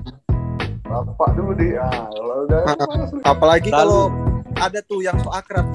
bapak 0.83 1.29
dulu 1.35 1.53
deh, 1.55 1.73
ah, 1.77 1.91
kalau 2.09 2.37
udah 2.45 2.61
malas, 2.65 3.09
apalagi 3.23 3.71
Lalu- 3.71 3.79
kalau 3.79 4.03
ada 4.55 4.81
tuh 4.81 5.01
yang 5.03 5.19
so 5.19 5.31
akrab 5.31 5.67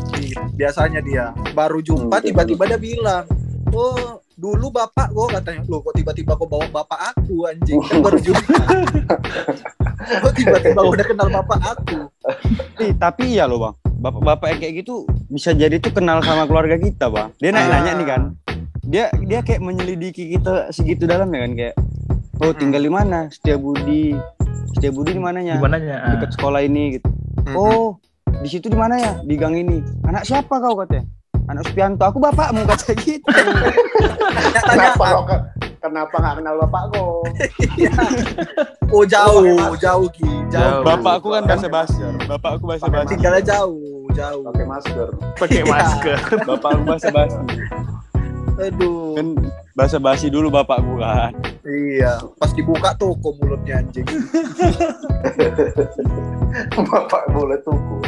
biasanya 0.56 1.04
dia. 1.04 1.36
Baru 1.52 1.84
jumpa 1.84 2.18
Hmm, 2.18 2.26
tiba-tiba 2.26 2.64
dia 2.66 2.80
bilang, 2.80 3.28
"Oh, 3.74 4.20
dulu 4.36 4.72
bapak 4.74 5.14
gua 5.14 5.28
katanya, 5.30 5.62
"Loh, 5.70 5.84
kok 5.84 5.94
tiba-tiba 5.96 6.34
kau 6.36 6.48
bawa 6.50 6.66
bapak 6.70 7.16
aku 7.16 7.46
anjing?" 7.50 7.80
Kan 7.86 8.02
baru 8.02 8.18
jumpa. 8.18 8.64
kok 10.24 10.34
tiba-tiba 10.34 10.82
udah 10.82 11.06
kenal 11.06 11.28
bapak 11.30 11.60
aku? 11.78 11.98
Ih, 12.80 12.94
tapi 12.96 13.38
iya 13.38 13.46
loh 13.46 13.60
bang, 13.60 13.76
bapak-bapak 14.00 14.48
yang 14.56 14.60
kayak 14.64 14.74
gitu 14.86 15.04
bisa 15.30 15.54
jadi 15.54 15.78
tuh 15.78 15.94
kenal 15.94 16.24
sama 16.26 16.50
keluarga 16.50 16.80
kita 16.80 17.12
bang. 17.12 17.30
Dia 17.38 17.50
nanya-nanya 17.54 17.92
nih 18.00 18.08
kan, 18.08 18.22
dia 18.82 19.06
dia 19.28 19.40
kayak 19.46 19.62
menyelidiki 19.62 20.34
kita 20.34 20.74
segitu 20.74 21.06
dalam 21.06 21.30
ya 21.30 21.40
kan 21.46 21.52
kayak, 21.54 21.76
oh 22.42 22.52
tinggal 22.56 22.82
di 22.82 22.92
mana? 22.92 23.30
Setia 23.30 23.60
Budi, 23.60 24.18
Setia 24.74 24.90
Budi 24.94 25.18
di 25.18 25.22
mananya? 25.22 25.60
Di 25.60 25.64
mananya? 25.64 25.96
Ah. 26.02 26.10
Dekat 26.18 26.30
sekolah 26.38 26.62
ini 26.64 26.98
gitu. 26.98 27.10
Hmm. 27.46 27.56
Oh, 27.56 27.88
di 28.42 28.48
situ 28.50 28.72
di 28.72 28.78
mana 28.78 28.96
ya? 28.98 29.14
Di 29.22 29.36
gang 29.36 29.58
ini. 29.58 29.82
Anak 30.06 30.24
siapa 30.26 30.62
kau 30.62 30.78
katanya? 30.80 31.06
Anak 31.50 31.66
Supianto. 31.66 32.04
Aku 32.06 32.18
bapakmu 32.18 32.62
kata 32.64 32.94
gitu. 33.02 33.26
kenapa 34.64 35.06
lo 35.10 35.22
ke- 35.26 35.44
kenapa 35.80 36.16
nggak 36.16 36.34
kenal 36.38 36.56
bapak 36.62 36.84
kok? 36.94 37.22
Oh 38.90 39.06
jauh, 39.06 39.46
jauh 39.78 40.10
Ki, 40.10 40.26
jauh. 40.50 40.82
Jauh. 40.82 40.82
Bapakku 40.82 41.30
kan 41.30 41.46
bahasa 41.46 41.70
basi. 41.70 42.02
Bapakku 42.26 42.66
bahasa 42.66 42.90
basi. 42.90 43.14
Tinggalnya 43.14 43.42
jauh, 43.44 43.78
jauh. 44.12 44.42
Pakai 44.46 44.66
masker. 44.66 45.10
Pakai 45.38 45.62
masker. 45.64 46.18
Bapakku 46.42 46.82
bahasa 46.86 47.10
basi. 47.10 47.38
Aduh. 48.60 49.16
Kan 49.16 49.40
bahasa 49.74 49.98
basi 49.98 50.28
dulu 50.28 50.52
bapakku 50.52 51.00
kan. 51.00 51.32
Iya, 51.64 52.20
pas 52.36 52.52
dibuka 52.52 52.92
toko 53.00 53.32
mulutnya 53.40 53.80
anjing. 53.80 54.04
bapak 56.76 57.24
boleh 57.32 57.58
tunggu. 57.64 58.04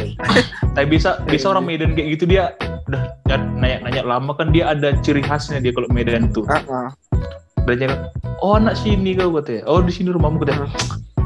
Tapi 0.74 0.86
bisa 0.88 1.20
bisa 1.28 1.52
orang 1.52 1.68
Medan 1.68 1.96
kayak 1.96 2.18
gitu 2.18 2.24
dia 2.26 2.52
udah 2.90 3.38
nanya-nanya 3.56 4.02
lama 4.02 4.34
kan 4.34 4.50
dia 4.50 4.74
ada 4.74 4.92
ciri 5.00 5.22
khasnya 5.22 5.62
dia 5.62 5.72
kalau 5.72 5.88
Medan 5.94 6.34
tuh. 6.34 6.44
Heeh. 6.48 6.88
Dan 7.62 7.78
dia 7.78 7.88
kan, 7.94 8.10
oh 8.42 8.58
anak 8.58 8.74
sini 8.74 9.14
kau 9.14 9.30
katanya. 9.38 9.62
Oh 9.70 9.78
di 9.78 9.94
sini 9.94 10.10
rumahmu 10.10 10.42
katanya. 10.42 10.66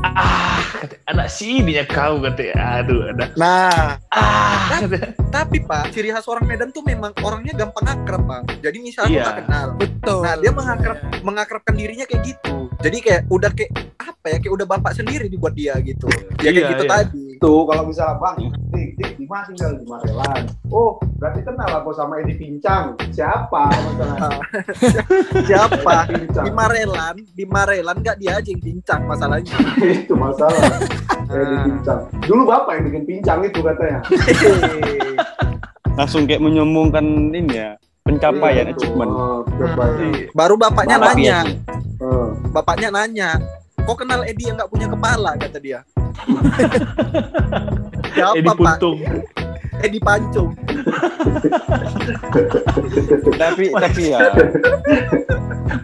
Ah, 0.08 0.62
katanya, 0.76 1.02
anak 1.08 1.28
sini 1.28 1.72
ya 1.74 1.84
kau 1.84 2.20
katanya. 2.20 2.54
Aduh, 2.78 3.10
ada. 3.10 3.24
Nah, 3.34 3.98
Ah, 4.08 4.78
katanya. 4.78 5.10
tapi 5.28 5.58
Pak, 5.60 5.90
ciri 5.90 6.08
khas 6.08 6.26
orang 6.26 6.46
Medan 6.46 6.70
tuh 6.70 6.80
memang 6.80 7.10
orangnya 7.20 7.56
gampang 7.56 7.86
akrab, 7.86 8.22
Bang. 8.22 8.44
Jadi 8.60 8.78
misalnya 8.78 9.18
Iya. 9.18 9.32
kenal. 9.42 9.68
Betul. 9.74 10.20
Nah, 10.22 10.34
dia 10.38 10.52
mengakrab 10.52 10.98
mengakrabkan 11.20 11.74
dirinya 11.74 12.06
kayak 12.06 12.22
gitu. 12.24 12.70
Jadi 12.78 12.96
kayak 13.00 13.22
udah 13.26 13.50
kayak 13.50 13.70
apa 13.98 14.26
ya? 14.30 14.36
Kayak 14.38 14.54
udah 14.54 14.66
bapak 14.68 14.92
sendiri 14.94 15.26
dibuat 15.26 15.54
dia 15.54 15.74
gitu. 15.82 16.06
Ya 16.38 16.50
kayak 16.50 16.54
Iya, 16.54 16.70
gitu 16.70 16.84
iya. 16.84 16.92
tadi. 16.92 17.25
Tuh 17.36 17.68
kalau 17.68 17.82
misalnya 17.84 18.16
bang, 18.16 18.36
dik, 18.72 18.90
dik, 18.96 19.12
di 19.20 19.26
mana 19.28 19.44
tinggal 19.50 19.76
di 19.76 19.84
Marelan? 19.84 20.42
Oh, 20.72 20.96
berarti 21.20 21.40
kenal 21.44 21.70
aku 21.82 21.90
sama 21.92 22.20
Edi 22.24 22.34
Pincang. 22.40 22.96
Siapa? 23.12 23.68
Masalah 23.68 24.40
Siapa? 25.48 25.96
Di 26.32 26.50
Marelan, 26.52 27.14
di 27.36 27.44
Marelan 27.44 27.96
nggak 28.00 28.16
dia 28.20 28.40
aja 28.40 28.48
yang 28.48 28.62
pincang 28.62 29.02
masalahnya. 29.04 29.56
itu 30.00 30.14
masalah. 30.16 30.80
Edi 31.32 31.56
Pincang. 31.68 32.00
Dulu 32.24 32.42
bapak 32.48 32.72
yang 32.80 32.84
bikin 32.88 33.04
pincang 33.04 33.38
itu 33.44 33.58
katanya. 33.60 34.00
Langsung 35.96 36.28
kayak 36.28 36.44
menyombongkan 36.44 37.04
ini 37.32 37.52
ya 37.56 37.70
pencapaian 38.06 38.70
Iya, 38.70 38.72
achievement. 38.76 39.10
Oh, 39.10 39.40
pencapaian. 39.42 40.30
Baru 40.30 40.54
bapaknya 40.54 40.96
Bapak 41.02 41.14
nanya. 41.18 41.38
Eh, 41.96 42.28
bapaknya 42.52 42.88
nanya, 42.92 43.30
kok 43.82 43.96
kenal 43.98 44.22
Edi 44.22 44.46
yang 44.46 44.56
nggak 44.60 44.70
punya 44.70 44.86
kepala 44.86 45.34
kata 45.34 45.58
dia. 45.58 45.80
Siapa 48.14 48.34
Edi 48.34 48.48
Pak? 48.48 48.56
Puntung. 48.56 48.98
Edi 49.76 49.98
Pancung. 50.00 50.50
tapi 53.36 53.64
tapi 53.70 54.02
ya 54.08 54.32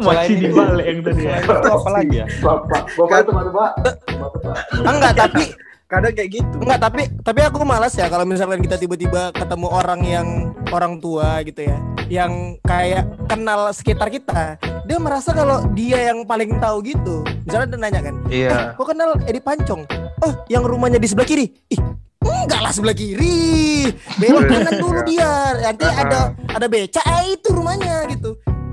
Masih 0.01 0.35
di 0.39 0.49
balik 0.49 0.87
yang 0.87 0.99
tadi 1.05 1.23
ya. 1.23 1.37
selain 1.39 1.61
itu 1.61 1.69
apa 1.69 1.91
lagi 1.91 2.17
ya? 2.17 2.27
Bapak, 2.41 2.83
bapak 2.97 3.19
itu 3.23 3.31
mana 3.35 3.51
pak? 3.51 3.71
Bapak, 4.17 4.41
Pak. 4.41 4.57
enggak 4.83 5.13
tapi 5.15 5.45
Kadang 5.93 6.13
kayak 6.17 6.31
gitu. 6.33 6.57
enggak 6.57 6.81
tapi 6.81 7.03
tapi 7.21 7.41
aku 7.45 7.69
malas 7.69 7.93
ya 7.93 8.09
kalau 8.09 8.25
misalkan 8.25 8.65
kita 8.65 8.81
tiba-tiba 8.81 9.29
ketemu 9.37 9.69
orang 9.69 10.01
yang 10.01 10.27
orang 10.73 10.97
tua 10.97 11.45
gitu 11.45 11.69
ya 11.69 11.77
yang 12.09 12.57
kayak 12.65 13.05
kenal 13.29 13.69
sekitar 13.77 14.09
kita 14.09 14.57
dia 14.89 14.97
merasa 14.97 15.37
kalau 15.37 15.69
dia 15.77 16.11
yang 16.11 16.25
paling 16.25 16.57
tahu 16.59 16.81
gitu. 16.83 17.21
Misalnya 17.45 17.77
dia 17.77 17.79
nanya 17.79 18.01
kan 18.01 18.15
Iya. 18.33 18.57
kok 18.73 18.89
kenal 18.89 19.21
Edi 19.29 19.41
Pancong? 19.45 19.85
Oh 20.25 20.33
yang 20.49 20.65
rumahnya 20.65 20.97
di 20.97 21.07
sebelah 21.07 21.29
kiri. 21.29 21.53
Ih 21.69 21.81
enggak 22.25 22.61
lah 22.65 22.73
sebelah 22.73 22.97
kiri. 22.97 23.93
Belok 24.19 24.49
kanan 24.49 24.75
dulu 24.81 25.01
dia. 25.05 25.61
Nanti 25.61 25.85
ada 25.87 26.33
ada 26.35 26.67
beca. 26.67 27.01
Eh 27.21 27.37
itu 27.37 27.49
rumahnya 27.53 28.09
gitu. 28.11 28.33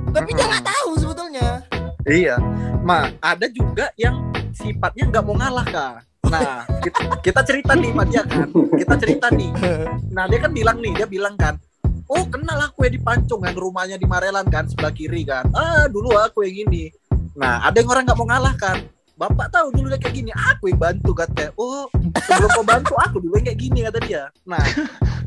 Tapi 0.10 0.30
dia 0.34 0.46
nggak 0.48 0.66
tahu 0.66 0.90
sebetulnya. 0.98 1.62
Iya. 2.08 2.36
Ma, 2.82 3.12
ada 3.22 3.46
juga 3.52 3.92
yang 4.00 4.18
sifatnya 4.56 5.04
nggak 5.14 5.24
mau 5.28 5.36
ngalah 5.38 5.68
kak. 5.68 6.09
Nah, 6.22 6.68
kita, 6.84 7.00
kita 7.24 7.42
cerita 7.42 7.72
nih 7.74 7.90
sama 7.90 8.04
dia 8.04 8.24
kan. 8.24 8.48
Kita 8.52 8.94
cerita 8.98 9.28
nih. 9.32 9.50
Nah, 10.10 10.28
dia 10.28 10.40
kan 10.40 10.52
bilang 10.52 10.78
nih, 10.78 10.92
dia 10.94 11.08
bilang 11.08 11.36
kan, 11.36 11.56
oh 12.06 12.24
kenal 12.28 12.60
aku 12.62 12.84
ya 12.84 12.92
di 12.92 13.00
Pancung 13.00 13.42
yang 13.42 13.56
rumahnya 13.56 13.96
di 13.96 14.04
Marelan 14.04 14.46
kan 14.46 14.68
sebelah 14.68 14.92
kiri 14.92 15.24
kan. 15.24 15.48
Ah 15.52 15.88
dulu 15.88 16.12
aku 16.14 16.44
yang 16.44 16.68
gini. 16.68 16.92
Nah, 17.34 17.64
ada 17.64 17.80
yang 17.80 17.88
orang 17.88 18.04
nggak 18.04 18.18
mau 18.18 18.28
ngalah 18.28 18.56
kan. 18.56 18.78
Bapak 19.16 19.52
tahu 19.52 19.68
dulu 19.74 19.88
dia 19.90 20.00
kayak 20.00 20.16
gini, 20.16 20.32
aku 20.32 20.72
yang 20.72 20.80
bantu 20.80 21.12
katanya. 21.14 21.52
Oh, 21.56 21.92
sebelum 22.20 22.50
kau 22.50 22.64
bantu 22.64 22.96
aku 22.96 23.20
dulu 23.20 23.36
yang 23.36 23.48
kayak 23.48 23.60
gini 23.60 23.80
kata 23.84 24.00
dia. 24.02 24.24
Nah, 24.46 24.64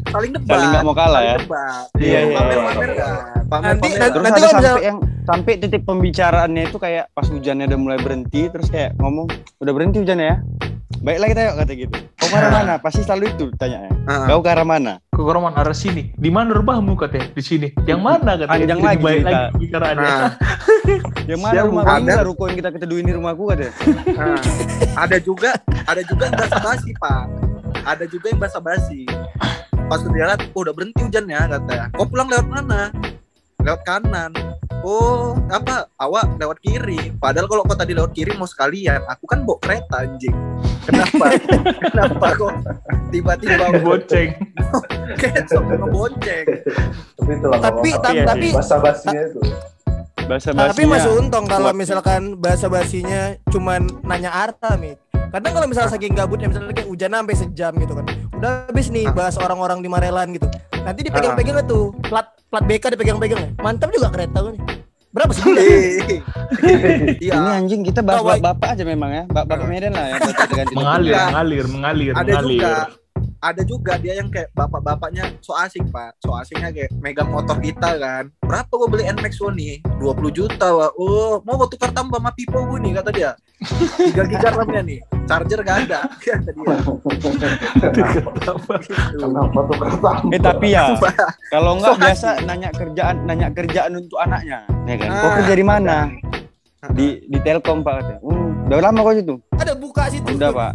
saling 0.09 0.33
debat. 0.33 0.49
Saling 0.51 0.69
nggak 0.71 0.85
mau 0.87 0.95
kalah 0.95 1.21
ya. 1.23 1.37
debat. 1.37 1.85
Iya, 1.95 2.19
iya, 2.23 2.37
Pamer-pamer 2.39 2.89
iya. 2.89 2.97
kan. 2.97 3.13
Pamer-pamer. 3.45 3.69
Nanti- 3.69 3.93
Terus 3.93 4.23
Nanti 4.23 4.31
ada 4.31 4.41
kalau 4.41 4.49
sampai 4.49 4.65
misal- 4.65 4.81
yang 4.83 4.99
sampai 5.23 5.53
titik 5.57 5.83
pembicaraannya 5.85 6.63
itu 6.67 6.79
kayak 6.79 7.05
pas 7.11 7.27
hujannya 7.27 7.65
udah 7.67 7.79
mulai 7.79 7.99
berhenti 8.01 8.43
terus 8.49 8.69
kayak 8.69 8.97
ngomong 8.97 9.29
udah 9.59 9.73
berhenti 9.73 9.99
hujannya 9.99 10.27
ya. 10.27 10.39
Baiklah 11.03 11.29
kita 11.35 11.41
yuk 11.43 11.55
kata 11.59 11.73
gitu. 11.75 11.95
Kau 12.15 12.29
ke 12.31 12.37
arah 12.39 12.51
mana? 12.55 12.75
Pasti 12.79 13.03
selalu 13.03 13.25
itu 13.35 13.47
tanya. 13.59 13.91
Ah. 14.07 14.31
Kau 14.31 14.39
ke 14.39 14.51
arah 14.55 14.63
mana? 14.63 15.03
Ke 15.11 15.19
Roman 15.19 15.51
arah 15.59 15.75
sini. 15.75 16.15
Di 16.15 16.31
mana 16.31 16.55
rumahmu 16.55 16.95
katanya? 16.95 17.27
Di 17.35 17.43
sini. 17.43 17.75
Yang 17.91 18.01
mana 18.07 18.39
katanya? 18.39 18.55
Panjang 18.55 18.79
Jadi 18.79 18.87
lagi 18.87 19.03
baik 19.03 19.23
lagi 19.27 19.43
pembicaraannya. 19.51 20.07
Nah, 20.07 20.31
Yang 21.31 21.41
mana 21.43 21.55
Siap, 21.59 21.67
rumah 21.67 21.83
ada. 21.91 22.15
ruko 22.23 22.43
yang 22.47 22.57
kita 22.63 22.71
keteduh 22.71 22.99
ini 23.03 23.11
rumahku 23.19 23.43
katanya. 23.51 23.73
Nah, 24.15 24.39
ada 24.95 25.17
juga 25.19 25.51
ada 25.87 26.03
juga 26.07 26.23
yang 26.31 26.37
basa 26.39 26.59
basi 26.63 26.91
pak 26.99 27.25
ada 27.83 28.05
juga 28.07 28.27
yang 28.31 28.41
basa 28.41 28.59
basi 28.63 29.03
pas 29.91 30.01
dia 30.03 30.25
lihat 30.25 30.41
oh, 30.55 30.61
udah 30.63 30.75
berhenti 30.75 31.01
hujannya 31.03 31.41
katanya 31.49 31.87
kau 31.97 32.07
pulang 32.07 32.29
lewat 32.31 32.47
mana 32.49 32.81
lewat 33.63 33.81
kanan 33.83 34.31
oh 34.83 35.35
apa 35.49 35.87
awak 35.99 36.39
lewat 36.39 36.59
kiri 36.61 37.15
padahal 37.17 37.47
kalau 37.47 37.63
kau 37.63 37.79
tadi 37.79 37.95
lewat 37.95 38.13
kiri 38.13 38.35
mau 38.35 38.47
sekalian 38.47 39.03
aku 39.07 39.25
kan 39.27 39.47
bawa 39.47 39.59
kereta 39.63 40.07
anjing 40.07 40.35
kenapa 40.83 41.27
kenapa 41.91 42.27
kok 42.35 42.55
tiba-tiba 43.13 43.67
Boceng. 43.79 44.31
kayak 45.21 45.45
sampai 45.47 45.77
ngebonceng 45.79 46.47
Tapi 47.19 47.33
itulah 47.39 47.59
tapi 47.61 47.91
tapi 48.01 48.19
tapi 48.25 48.47
Basa 48.51 48.77
basinya 48.81 49.21
itu. 49.23 49.41
Bahasa 50.23 50.49
Tapi 50.55 50.83
masih 50.87 51.11
basinya. 51.11 51.19
untung 51.19 51.45
kalau 51.51 51.71
misalkan 51.75 52.23
bahasa 52.39 52.67
basinya 52.71 53.35
cuman 53.51 53.91
nanya 54.07 54.31
arta, 54.31 54.79
Mik. 54.79 54.97
Kadang 55.35 55.53
kalau 55.53 55.67
misalnya 55.67 55.91
saking 55.91 56.15
gabutnya 56.15 56.47
misalnya 56.47 56.73
kayak 56.73 56.89
hujan 56.89 57.11
sampai 57.11 57.37
sejam 57.37 57.73
gitu 57.75 57.93
kan. 57.93 58.05
Udah 58.39 58.51
habis 58.71 58.87
nih 58.89 59.07
bahas 59.11 59.35
orang-orang 59.37 59.83
di 59.83 59.89
Marelan 59.91 60.31
gitu. 60.37 60.47
Nanti 60.83 61.01
dipegang-pegang 61.07 61.63
tuh 61.65 61.95
plat 62.03 62.27
plat 62.51 62.65
BK 62.67 62.85
dipegang-pegang. 62.99 63.55
Mantap 63.63 63.95
juga 63.95 64.11
kereta 64.11 64.39
gue 64.43 64.53
nih. 64.59 64.63
Berapa 65.13 65.33
sebulan? 65.37 65.63
Iya. 67.21 67.33
Ini 67.37 67.51
anjing 67.59 67.83
kita 67.85 68.01
bahas 68.01 68.25
Kawai. 68.25 68.41
bapak 68.41 68.69
aja 68.77 68.85
memang 68.85 69.11
ya. 69.13 69.25
Bapak 69.29 69.65
Medan 69.69 69.93
lah 69.93 70.07
ya. 70.09 70.17
ganti 70.49 70.73
mengalir, 70.73 71.13
Iya. 71.13 71.25
mengalir, 71.29 71.65
mengalir, 71.69 72.13
ada 72.13 72.23
mengalir. 72.33 72.61
juga 72.61 72.75
ada 73.43 73.63
juga 73.67 73.93
dia 73.99 74.15
yang 74.23 74.31
kayak 74.31 74.55
bapak-bapaknya 74.55 75.35
so 75.43 75.51
asing 75.59 75.83
pak 75.91 76.15
so 76.23 76.31
asingnya 76.39 76.71
kayak 76.71 76.95
megang 77.03 77.27
motor 77.27 77.59
kita 77.59 77.99
kan 77.99 78.31
berapa 78.39 78.71
gua 78.71 78.87
beli 78.87 79.03
NMAX 79.11 79.43
One 79.43 79.59
nih 79.59 79.83
20 79.99 80.31
juta 80.31 80.67
wah 80.71 80.91
oh 80.95 81.43
mau 81.43 81.59
gua 81.59 81.67
tukar 81.67 81.91
tambah 81.91 82.23
sama 82.23 82.31
Pipo 82.39 82.63
gue 82.63 82.79
nih 82.79 83.03
kata 83.03 83.11
dia 83.11 83.35
3 83.63 84.31
giga 84.31 84.49
RAM-nya 84.53 84.83
nih 84.83 84.99
charger 85.25 85.61
gak 85.63 85.77
ada 85.87 85.99
kata 86.19 86.51
dia 86.51 86.77
Kenapa 89.13 89.59
tuh 89.65 89.77
kereta? 89.79 90.11
Eh 90.35 90.41
tapi 90.41 90.67
ya 90.75 90.85
kalau 91.49 91.79
nggak 91.79 91.97
biasa 91.99 92.29
nanya 92.45 92.71
kerjaan 92.71 93.17
nanya 93.25 93.49
kerjaan 93.51 93.93
untuk 93.97 94.19
anaknya, 94.19 94.67
ya 94.85 94.95
kan? 94.99 95.09
Ah. 95.09 95.35
kerja 95.41 95.55
di 95.55 95.65
mana? 95.65 95.97
Di 96.93 97.23
di 97.25 97.39
Telkom 97.39 97.81
pak 97.81 98.03
katanya. 98.03 98.19
Hmm, 98.27 98.67
udah 98.67 98.79
lama 98.83 98.99
kau 99.01 99.15
situ? 99.15 99.35
Ada 99.55 99.73
buka 99.79 100.03
situ. 100.11 100.35
Udah 100.35 100.51
pak. 100.51 100.73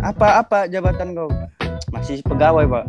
Apa 0.00 0.26
apa 0.40 0.58
jabatan 0.70 1.12
kau? 1.12 1.28
Masih 1.90 2.22
pegawai 2.22 2.64
pak. 2.70 2.84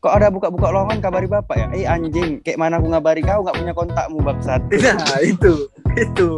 Kok 0.00 0.12
ada 0.12 0.28
buka-buka 0.30 0.70
lowongan 0.70 0.98
kabari 1.00 1.28
bapak 1.28 1.56
ya? 1.56 1.66
Eh 1.74 1.84
anjing, 1.84 2.40
kayak 2.40 2.56
mana 2.56 2.78
aku 2.78 2.88
ngabari 2.88 3.20
kau 3.20 3.44
nggak 3.44 3.56
punya 3.58 3.74
kontakmu 3.74 4.18
bangsat. 4.22 4.62
nah 4.72 5.20
itu 5.20 5.68
itu 5.96 6.28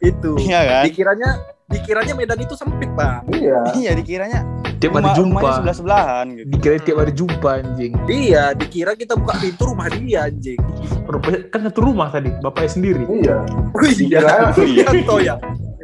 itu 0.00 0.30
Iya 0.40 0.60
kan? 0.64 0.84
dikiranya 0.88 1.30
dikiranya 1.66 2.14
Medan 2.14 2.38
itu 2.38 2.54
sempit 2.54 2.90
pak 2.94 3.26
Iya. 3.30 3.58
Iya 3.80 3.92
dikiranya 3.94 4.40
Tiap 4.76 4.92
hari 4.92 5.08
jumpa. 5.16 5.40
sebelah 5.56 5.72
sebelahan 5.72 6.26
gitu. 6.36 6.46
Dikira 6.52 6.74
tiap 6.78 6.98
hari 7.00 7.12
jumpa 7.12 7.48
anjing. 7.58 7.92
iya 8.06 8.52
dikira 8.52 8.92
kita 8.92 9.16
buka 9.16 9.40
pintu 9.40 9.62
rumah 9.66 9.88
dia 9.88 10.28
anjing 10.28 10.60
Rupanya 11.06 11.38
kan 11.48 11.60
satu 11.64 11.80
rumah 11.80 12.10
tadi, 12.10 12.28
bapaknya 12.42 12.70
sendiri. 12.70 13.02
Iya. 13.08 13.36
Wih, 13.72 13.94
iya 14.04 14.20
Iya. 14.58 15.34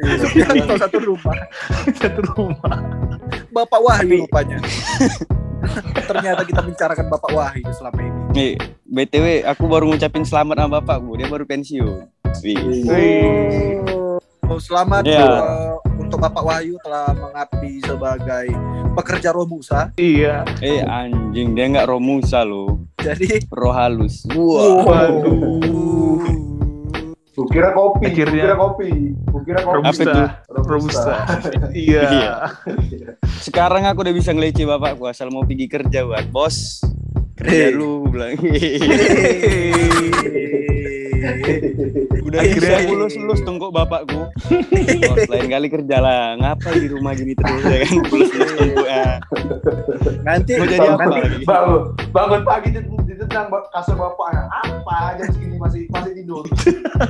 Ya 0.03 0.15
Subianto 0.19 0.75
satu 0.77 0.97
rumah 0.99 1.35
satu 2.01 2.21
rumah. 2.29 2.75
Bapak 3.49 3.79
Wahyu 3.79 4.25
rupanya 4.25 4.59
ternyata 6.03 6.43
kita 6.43 6.59
bicarakan 6.59 7.07
Bapak 7.07 7.31
Wahyu 7.31 7.69
selama 7.71 8.01
ini 8.01 8.19
Nih, 8.33 8.51
BTW 8.85 9.25
aku 9.47 9.63
baru 9.65 9.87
ngucapin 9.87 10.21
selamat 10.21 10.59
sama 10.59 10.81
bapakku, 10.81 11.15
dia 11.15 11.25
baru 11.25 11.45
pensiun. 11.45 12.03
Wih. 12.43 14.02
Oh, 14.43 14.57
selamat 14.57 15.03
Iya. 15.03 15.23
uh, 15.23 15.75
untuk 15.95 16.19
Bapak 16.19 16.41
Wahyu 16.41 16.75
telah 16.79 17.11
mengabdi 17.11 17.79
sebagai 17.79 18.47
pekerja 18.93 19.29
Romusa. 19.31 19.93
Iya. 19.95 20.43
Eh 20.59 20.81
anjing, 20.81 21.53
dia 21.53 21.65
nggak 21.69 21.87
Romusa 21.87 22.41
loh. 22.43 22.81
Jadi 22.97 23.45
Roh 23.49 23.71
halus. 23.71 24.25
Wow. 24.29 24.83
Waduh. 24.83 26.19
Kukira 27.33 27.73
kopi, 27.73 28.05
Akhirnya- 28.05 28.45
kukira 28.45 28.55
kopi, 28.55 28.89
kukira 29.25 29.59
kopi. 29.59 29.81
Apa 29.81 29.97
itu? 29.97 30.21
Robusta. 30.53 31.13
Iya. 31.73 32.01
Iya. 32.05 32.33
Sekarang 33.41 33.83
aku 33.83 34.01
udah 34.01 34.13
bisa 34.13 34.29
ngelece 34.29 34.63
bapakku 34.63 35.03
asal 35.05 35.27
mau 35.27 35.41
pergi 35.41 35.65
kerja 35.65 36.03
buat 36.03 36.25
bos. 36.29 36.79
Kerja 37.33 37.73
lu 37.73 38.05
bilang. 38.07 38.37
Udah 42.33 42.41
Akhirnya- 42.41 42.81
bisa 42.81 42.89
lulus 42.89 43.13
lulus 43.13 43.39
tunggu 43.45 43.69
bapakku. 43.69 44.25
Bos, 44.25 45.21
lain 45.31 45.47
kali 45.47 45.67
kerja 45.69 46.01
lah. 46.01 46.33
Ngapa 46.33 46.73
di 46.73 46.89
rumah 46.89 47.13
gini 47.13 47.37
terus 47.37 47.61
ya 47.61 47.77
kan? 47.77 47.93
Lulus 47.93 48.29
lulus 48.33 48.51
tunggu 48.57 48.81
ya. 48.83 49.05
nanti 50.23 50.51
Mau 50.55 50.65
jadi 50.65 50.87
apa 50.89 51.05
lagi? 51.05 51.45
Bangun, 51.45 51.81
bangun 52.09 52.41
pagi 52.41 52.67
ditendang 52.73 53.47
ba- 53.47 53.69
kasur 53.69 53.93
bapaknya. 53.93 54.49
Apa 54.49 55.13
jam 55.15 55.29
segini 55.29 55.61
masih 55.61 55.85
masih 55.87 56.11
tidur? 56.17 56.41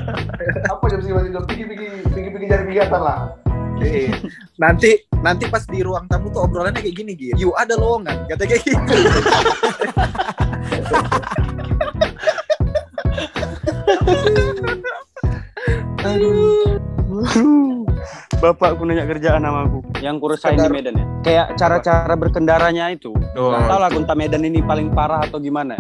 Apa 0.76 0.84
jam 0.92 1.00
segini 1.00 1.16
masih 1.16 1.30
tidur? 1.32 1.44
Pergi 1.48 1.64
pergi 1.66 1.88
pergi 2.04 2.30
pergi 2.30 2.48
cari 2.52 2.64
kegiatan 2.68 3.00
lah. 3.00 3.20
eh, 3.80 4.12
nanti 4.62 4.92
nanti 5.18 5.48
pas 5.48 5.64
di 5.64 5.80
ruang 5.80 6.04
tamu 6.06 6.28
tuh 6.30 6.44
obrolannya 6.44 6.78
kayak 6.78 6.96
gini 6.96 7.16
gitu. 7.16 7.48
Yuk 7.48 7.56
ada 7.56 7.80
lowongan, 7.80 8.28
kata 8.28 8.44
kayak 8.44 8.60
gitu. 8.62 8.84
Bapakku 18.44 18.84
nanya 18.84 19.08
kerjaan 19.08 19.48
sama 19.48 19.64
aku 19.72 19.80
yang 20.04 20.20
kurusain 20.20 20.60
di 20.60 20.68
Medan 20.68 21.00
ya. 21.00 21.06
Kayak 21.24 21.48
cara-cara 21.56 22.14
berkendaranya 22.20 22.92
itu. 22.92 23.16
Oh, 23.40 23.56
Nggak 23.56 23.72
tahu 23.72 23.80
lah 23.80 23.90
Kunta 23.90 24.14
Medan 24.20 24.44
ini 24.44 24.60
paling 24.60 24.92
parah 24.92 25.24
atau 25.24 25.40
gimana. 25.40 25.80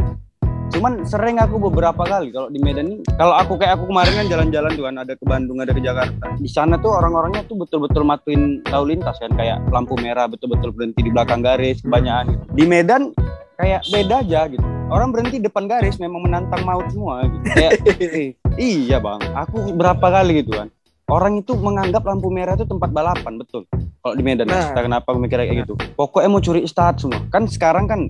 Cuman 0.71 1.05
sering 1.05 1.37
aku 1.37 1.59
beberapa 1.69 2.01
kali 2.01 2.33
kalau 2.33 2.49
di 2.49 2.57
Medan 2.63 2.89
ini, 2.89 3.03
kalau 3.19 3.35
aku 3.37 3.61
kayak 3.61 3.77
aku 3.77 3.91
kemarin 3.93 4.13
kan 4.23 4.27
jalan-jalan 4.31 4.71
tuh 4.73 4.83
kan 4.89 4.95
ada 5.05 5.13
ke 5.13 5.25
Bandung, 5.27 5.59
ada 5.61 5.69
ke 5.75 5.81
Jakarta. 5.83 6.25
Di 6.39 6.49
sana 6.49 6.79
tuh 6.81 6.97
orang-orangnya 6.97 7.45
tuh 7.45 7.61
betul-betul 7.61 8.01
matuin 8.07 8.63
lalu 8.71 8.97
lintas 8.97 9.19
kan 9.21 9.29
kayak 9.37 9.61
lampu 9.69 9.93
merah 10.01 10.25
betul-betul 10.25 10.73
berhenti 10.73 11.05
di 11.05 11.11
belakang 11.13 11.45
garis 11.45 11.83
kebanyakan 11.83 12.25
gitu. 12.33 12.43
Di 12.57 12.63
Medan 12.65 13.11
kayak 13.59 13.85
beda 13.91 14.25
aja 14.25 14.41
gitu. 14.49 14.65
Orang 14.93 15.09
berhenti 15.09 15.41
depan 15.41 15.65
garis 15.65 15.97
memang 15.97 16.21
menantang 16.21 16.61
maut 16.61 16.85
semua 16.87 17.25
gitu. 17.25 17.49
Kayak 17.49 17.71
eh, 18.13 18.29
iya 18.55 19.01
bang, 19.01 19.17
aku 19.33 19.73
berapa 19.73 20.05
kali 20.05 20.39
gitu 20.39 20.53
kan. 20.53 20.69
Orang 21.05 21.33
itu 21.35 21.57
menganggap 21.57 22.05
lampu 22.05 22.29
merah 22.29 22.53
itu 22.53 22.63
tempat 22.63 22.93
balapan 22.93 23.35
betul. 23.35 23.65
Kalau 23.99 24.13
di 24.13 24.21
Medan, 24.21 24.45
Nah. 24.45 24.69
entah 24.69 24.83
kenapa 24.83 25.07
aku 25.07 25.17
mikirnya 25.17 25.45
kayak 25.45 25.59
gitu. 25.65 25.73
Pokoknya 25.93 26.29
mau 26.29 26.39
curi 26.39 26.61
start 26.63 27.01
semua. 27.01 27.19
Kan 27.27 27.49
sekarang 27.49 27.85
kan 27.85 28.05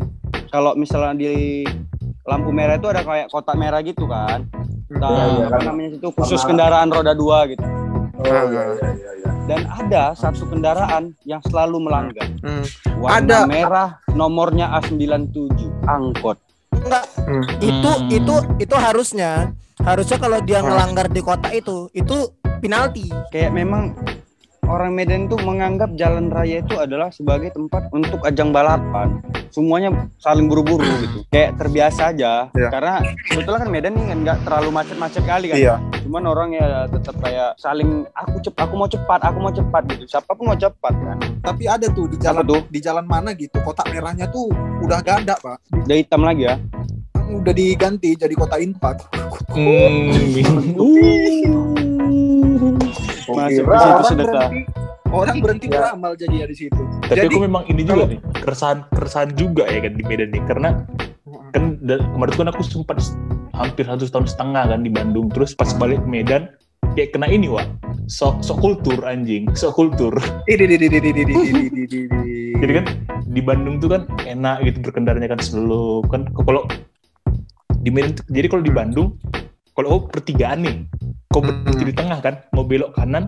kalau 0.49 0.75
misalnya 0.75 1.15
di 1.15 1.63
lampu 2.23 2.51
merah 2.51 2.75
itu 2.75 2.85
ada 2.85 2.99
kayak 2.99 3.31
kotak 3.31 3.55
merah 3.55 3.79
gitu 3.79 4.03
kan. 4.03 4.43
Nah, 4.89 5.09
Iya, 5.09 5.23
iya, 5.25 5.45
apa 5.47 5.57
kan. 5.57 5.61
namanya 5.65 5.89
itu 5.95 6.07
khusus 6.11 6.37
Warna- 6.37 6.49
kendaraan 6.49 6.87
roda 6.89 7.13
dua 7.13 7.37
gitu. 7.47 7.63
Oh 8.13 8.23
iya 8.25 8.43
iya 8.45 8.61
iya. 8.91 9.11
iya. 9.15 9.29
Dan 9.43 9.61
ada 9.65 10.03
satu 10.13 10.45
kendaraan 10.45 11.15
yang 11.23 11.39
selalu 11.41 11.79
melanggar. 11.81 12.27
Hmm. 12.39 12.63
Warna 12.95 13.17
Ada. 13.17 13.39
merah, 13.43 13.89
nomornya 14.11 14.67
A97, 14.73 15.33
angkot. 15.83 16.37
Enggak, 16.83 17.05
Hmm. 17.23 17.43
itu 17.63 17.91
Hmm. 17.91 18.09
itu 18.11 18.35
itu 18.59 18.75
harusnya 18.75 19.31
harusnya 19.81 20.17
kalau 20.19 20.39
dia 20.43 20.59
ngelanggar 20.59 21.07
di 21.09 21.21
kota 21.23 21.49
itu 21.51 21.87
itu 21.95 22.29
penalti. 22.59 23.07
Kayak 23.31 23.51
memang 23.55 23.95
orang 24.73 24.91
Medan 24.97 25.29
itu 25.29 25.37
menganggap 25.37 25.93
jalan 25.93 26.33
raya 26.33 26.65
itu 26.65 26.75
adalah 26.81 27.13
sebagai 27.13 27.53
tempat 27.53 27.93
untuk 27.93 28.25
ajang 28.25 28.49
balapan. 28.49 29.21
Semuanya 29.53 30.09
saling 30.17 30.49
buru-buru 30.49 30.81
gitu. 31.05 31.21
Kayak 31.29 31.61
terbiasa 31.61 32.09
aja. 32.09 32.49
Iya. 32.57 32.69
Karena 32.73 33.05
sebetulnya 33.29 33.59
kan 33.61 33.69
Medan 33.69 33.93
ini 33.93 34.05
kan 34.09 34.19
nggak 34.25 34.37
terlalu 34.49 34.69
macet-macet 34.73 35.23
kali 35.29 35.45
kan. 35.53 35.57
Iya. 35.61 35.75
Cuman 36.01 36.23
orang 36.25 36.49
ya 36.57 36.89
tetap 36.89 37.15
kayak 37.21 37.53
saling 37.61 38.09
aku 38.17 38.41
cepat, 38.41 38.65
aku 38.65 38.75
mau 38.75 38.89
cepat, 38.89 39.19
aku 39.21 39.37
mau 39.37 39.53
cepat 39.53 39.81
gitu. 39.93 40.03
Siapa 40.09 40.33
pun 40.33 40.49
mau 40.49 40.57
cepat 40.57 40.93
kan. 40.97 41.17
Tapi 41.45 41.63
ada 41.69 41.85
tuh 41.93 42.09
di 42.09 42.17
jalan 42.17 42.43
tuh? 42.43 42.61
di 42.73 42.79
jalan 42.81 43.05
mana 43.05 43.37
gitu 43.37 43.61
kotak 43.61 43.85
merahnya 43.93 44.25
tuh 44.33 44.49
udah 44.81 44.97
gak 45.05 45.29
ada 45.29 45.37
pak. 45.37 45.61
Udah 45.85 45.95
hitam 45.95 46.25
lagi 46.25 46.49
ya. 46.49 46.57
Udah 47.29 47.53
diganti 47.53 48.17
jadi 48.17 48.33
kota 48.33 48.57
infak. 48.57 49.05
Hmm. 49.53 50.09
Masih 53.31 53.63
situ 53.63 54.03
sedekah. 54.11 54.51
Orang 55.13 55.45
berhenti 55.45 55.69
ya. 55.69 55.93
beramal 55.93 56.17
jadi 56.17 56.35
ya 56.41 56.45
di 56.49 56.57
situ. 56.57 56.81
Tapi 57.05 57.21
jadi, 57.21 57.29
aku 57.29 57.45
memang 57.45 57.63
ini 57.69 57.85
juga 57.85 58.09
nih 58.09 58.17
keresahan 58.41 58.89
keresahan 58.89 59.29
juga 59.37 59.69
ya 59.69 59.85
kan 59.85 59.93
di 59.93 60.03
Medan 60.09 60.33
nih 60.33 60.41
karena 60.49 60.69
kan 61.53 61.77
kemarin 61.85 62.33
kan 62.33 62.49
aku 62.49 62.65
sempat 62.65 62.97
hampir 63.53 63.85
satu 63.85 64.09
tahun 64.09 64.25
setengah 64.25 64.73
kan 64.73 64.81
di 64.81 64.89
Bandung 64.89 65.29
terus 65.29 65.53
pas 65.53 65.69
balik 65.77 66.01
ke 66.01 66.09
Medan 66.09 66.49
kayak 66.97 67.13
kena 67.13 67.29
ini 67.29 67.45
wah 67.45 67.61
sok 68.09 68.41
sok 68.41 68.57
kultur 68.57 69.05
anjing 69.05 69.45
sok 69.53 69.77
kultur 69.77 70.17
jadi 70.49 70.65
kan 72.81 72.85
di 73.29 73.41
Bandung 73.45 73.77
tuh 73.77 73.93
kan 73.93 74.09
enak 74.25 74.65
gitu 74.65 74.89
berkendaranya 74.89 75.29
kan 75.29 75.39
selalu 75.41 76.01
kan 76.09 76.25
kalau 76.33 76.65
di 77.85 77.93
Medan 77.93 78.17
jadi 78.33 78.49
kalau 78.49 78.65
di 78.65 78.73
Bandung 78.73 79.13
kalau 79.73 79.89
oh, 79.89 80.01
pertigaan 80.05 80.65
nih 80.65 80.77
kau 81.33 81.41
berhenti 81.41 81.81
Hmm. 81.81 81.89
di 81.89 81.95
tengah 81.97 82.19
kan 82.21 82.35
mau 82.53 82.61
belok 82.61 82.93
kanan 82.93 83.25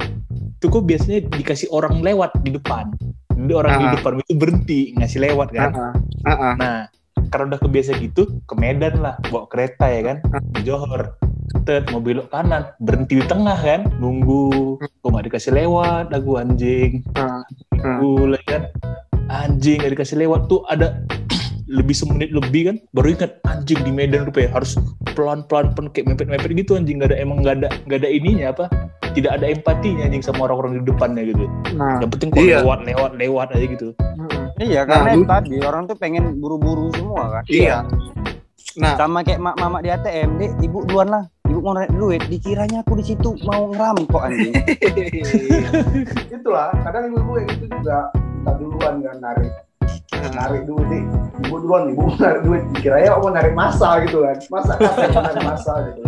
tuh 0.62 0.70
kok 0.70 0.86
biasanya 0.86 1.26
dikasih 1.28 1.74
orang 1.74 2.00
lewat 2.00 2.38
di 2.40 2.54
depan. 2.54 2.94
Jadi 3.34 3.52
orang 3.52 3.72
di 3.76 3.86
Ah. 3.86 3.94
depan 3.98 4.12
itu 4.22 4.34
berhenti 4.38 4.80
ngasih 4.96 5.20
lewat 5.26 5.48
kan. 5.52 5.70
Ah, 5.74 5.82
ah, 5.82 5.94
ah, 6.30 6.38
ah. 6.40 6.54
nah 6.56 6.78
karena 7.28 7.52
udah 7.52 7.60
kebiasa 7.60 7.98
gitu 7.98 8.22
ke 8.46 8.54
Medan 8.56 9.02
lah 9.02 9.18
bawa 9.28 9.50
kereta 9.50 9.90
ya 9.90 10.02
kan 10.06 10.18
di 10.54 10.62
Johor. 10.64 11.18
Tet, 11.64 11.90
mau 11.90 11.98
belok 11.98 12.30
kanan 12.30 12.70
berhenti 12.78 13.18
di 13.18 13.26
tengah 13.26 13.58
kan 13.58 13.82
nunggu. 13.98 14.78
Kok 15.02 15.10
nggak 15.10 15.26
dikasih 15.26 15.52
lewat 15.56 16.12
aku 16.12 16.38
anjing. 16.38 17.02
Ah, 17.16 17.42
Nunggu 17.74 18.34
lagi 18.34 18.46
kan. 18.46 18.64
Anjing 19.26 19.82
nggak 19.82 19.94
dikasih 19.94 20.18
lewat. 20.20 20.46
Tuh 20.46 20.62
ada 20.66 21.02
lebih 21.66 21.96
semenit 21.98 22.30
lebih 22.30 22.62
kan 22.70 22.76
baru 22.94 23.18
ingat 23.18 23.32
anjing 23.50 23.82
di 23.82 23.92
Medan 23.92 24.30
rupanya 24.30 24.54
harus 24.54 24.78
pelan 25.18 25.42
pelan 25.50 25.74
pelan 25.74 25.90
kayak 25.90 26.14
mepet 26.14 26.30
mepet 26.30 26.52
gitu 26.54 26.78
anjing 26.78 27.02
nggak 27.02 27.10
ada 27.14 27.18
emang 27.18 27.42
nggak 27.42 27.56
ada 27.62 27.70
nggak 27.90 28.00
ada 28.06 28.10
ininya 28.10 28.46
apa 28.54 28.66
tidak 29.16 29.32
ada 29.40 29.46
empatinya 29.50 30.04
anjing 30.06 30.22
sama 30.22 30.46
orang-orang 30.46 30.84
di 30.84 30.92
depannya 30.92 31.24
gitu. 31.24 31.48
Nah, 31.80 32.04
Yang 32.04 32.10
penting 32.20 32.30
kalau 32.36 32.46
Iya. 32.46 32.58
lewat 32.62 32.80
lewat 32.84 33.12
lewat 33.16 33.48
aja 33.56 33.66
gitu. 33.72 33.88
Iya, 34.60 34.82
Nah, 34.84 34.92
karena 34.92 35.10
itu 35.16 35.24
tadi 35.24 35.56
orang 35.64 35.84
tuh 35.88 35.98
pengen 36.00 36.24
buru-buru 36.44 36.92
semua 36.92 37.40
kan. 37.40 37.44
iya. 37.48 37.88
Nah, 38.76 39.00
Sama 39.00 39.24
kayak 39.24 39.40
mak-mama 39.40 39.80
di 39.80 39.88
ATM, 39.88 40.36
Dek, 40.36 40.52
ibu 40.60 40.84
duluan 40.84 41.08
lah. 41.08 41.24
Ibu 41.48 41.64
mau 41.64 41.80
narik 41.80 41.96
duit, 41.96 42.22
dikiranya 42.28 42.84
aku 42.84 43.00
di 43.00 43.08
situ 43.08 43.40
mau 43.48 43.72
ngerampok 43.72 44.20
anjing. 44.20 44.52
itulah 46.36 46.76
kadang 46.84 47.08
ibu-ibu 47.08 47.40
yang 47.40 47.50
itu 47.56 47.66
juga 47.72 48.12
minta 48.12 48.52
duluan 48.62 48.96
kan 49.00 49.18
narik 49.24 49.52
narik 50.32 50.62
duit 50.66 50.88
nih 50.88 51.04
ibu 51.44 51.56
duluan 51.60 51.84
ibu 51.90 52.02
mau 52.02 52.16
narik 52.16 52.42
duit 52.42 52.64
dikiranya 52.74 53.10
mau 53.16 53.30
narik 53.30 53.54
masa 53.54 53.90
gitu 54.02 54.18
kan 54.22 54.38
masa 54.50 54.72
kan 54.76 55.10
mau 55.12 55.22
narik 55.22 55.44
masa 55.44 55.72
gitu 55.84 56.02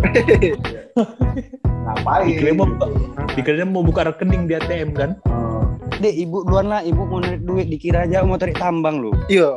ngapain 1.88 2.26
Dikira 2.28 2.52
mau- 2.52 2.68
gitu. 2.68 2.86
Dikiranya 3.32 3.66
mau 3.66 3.80
buka 3.80 4.02
rekening 4.04 4.44
di 4.44 4.54
ATM 4.54 4.90
kan? 4.92 5.10
Oh. 5.24 5.64
Dek, 5.98 6.14
ibu 6.14 6.44
duluan 6.44 6.68
lah, 6.68 6.80
ibu 6.84 7.00
mau 7.02 7.18
narik 7.18 7.42
duit, 7.42 7.66
dikira 7.66 8.04
aja 8.04 8.20
mau 8.20 8.36
tarik 8.36 8.54
tambang 8.54 9.00
lu. 9.00 9.10
iya. 9.26 9.50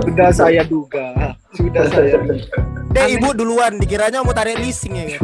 Sudah 0.00 0.30
saya 0.32 0.62
duga. 0.64 1.36
Sudah 1.52 1.84
saya 1.90 2.16
duga. 2.16 2.58
Deh 2.88 3.06
ibu 3.12 3.36
duluan 3.36 3.76
dikiranya 3.76 4.24
mau 4.24 4.32
tarik 4.32 4.56
leasing 4.56 4.94
ya 4.94 5.04
kan. 5.14 5.22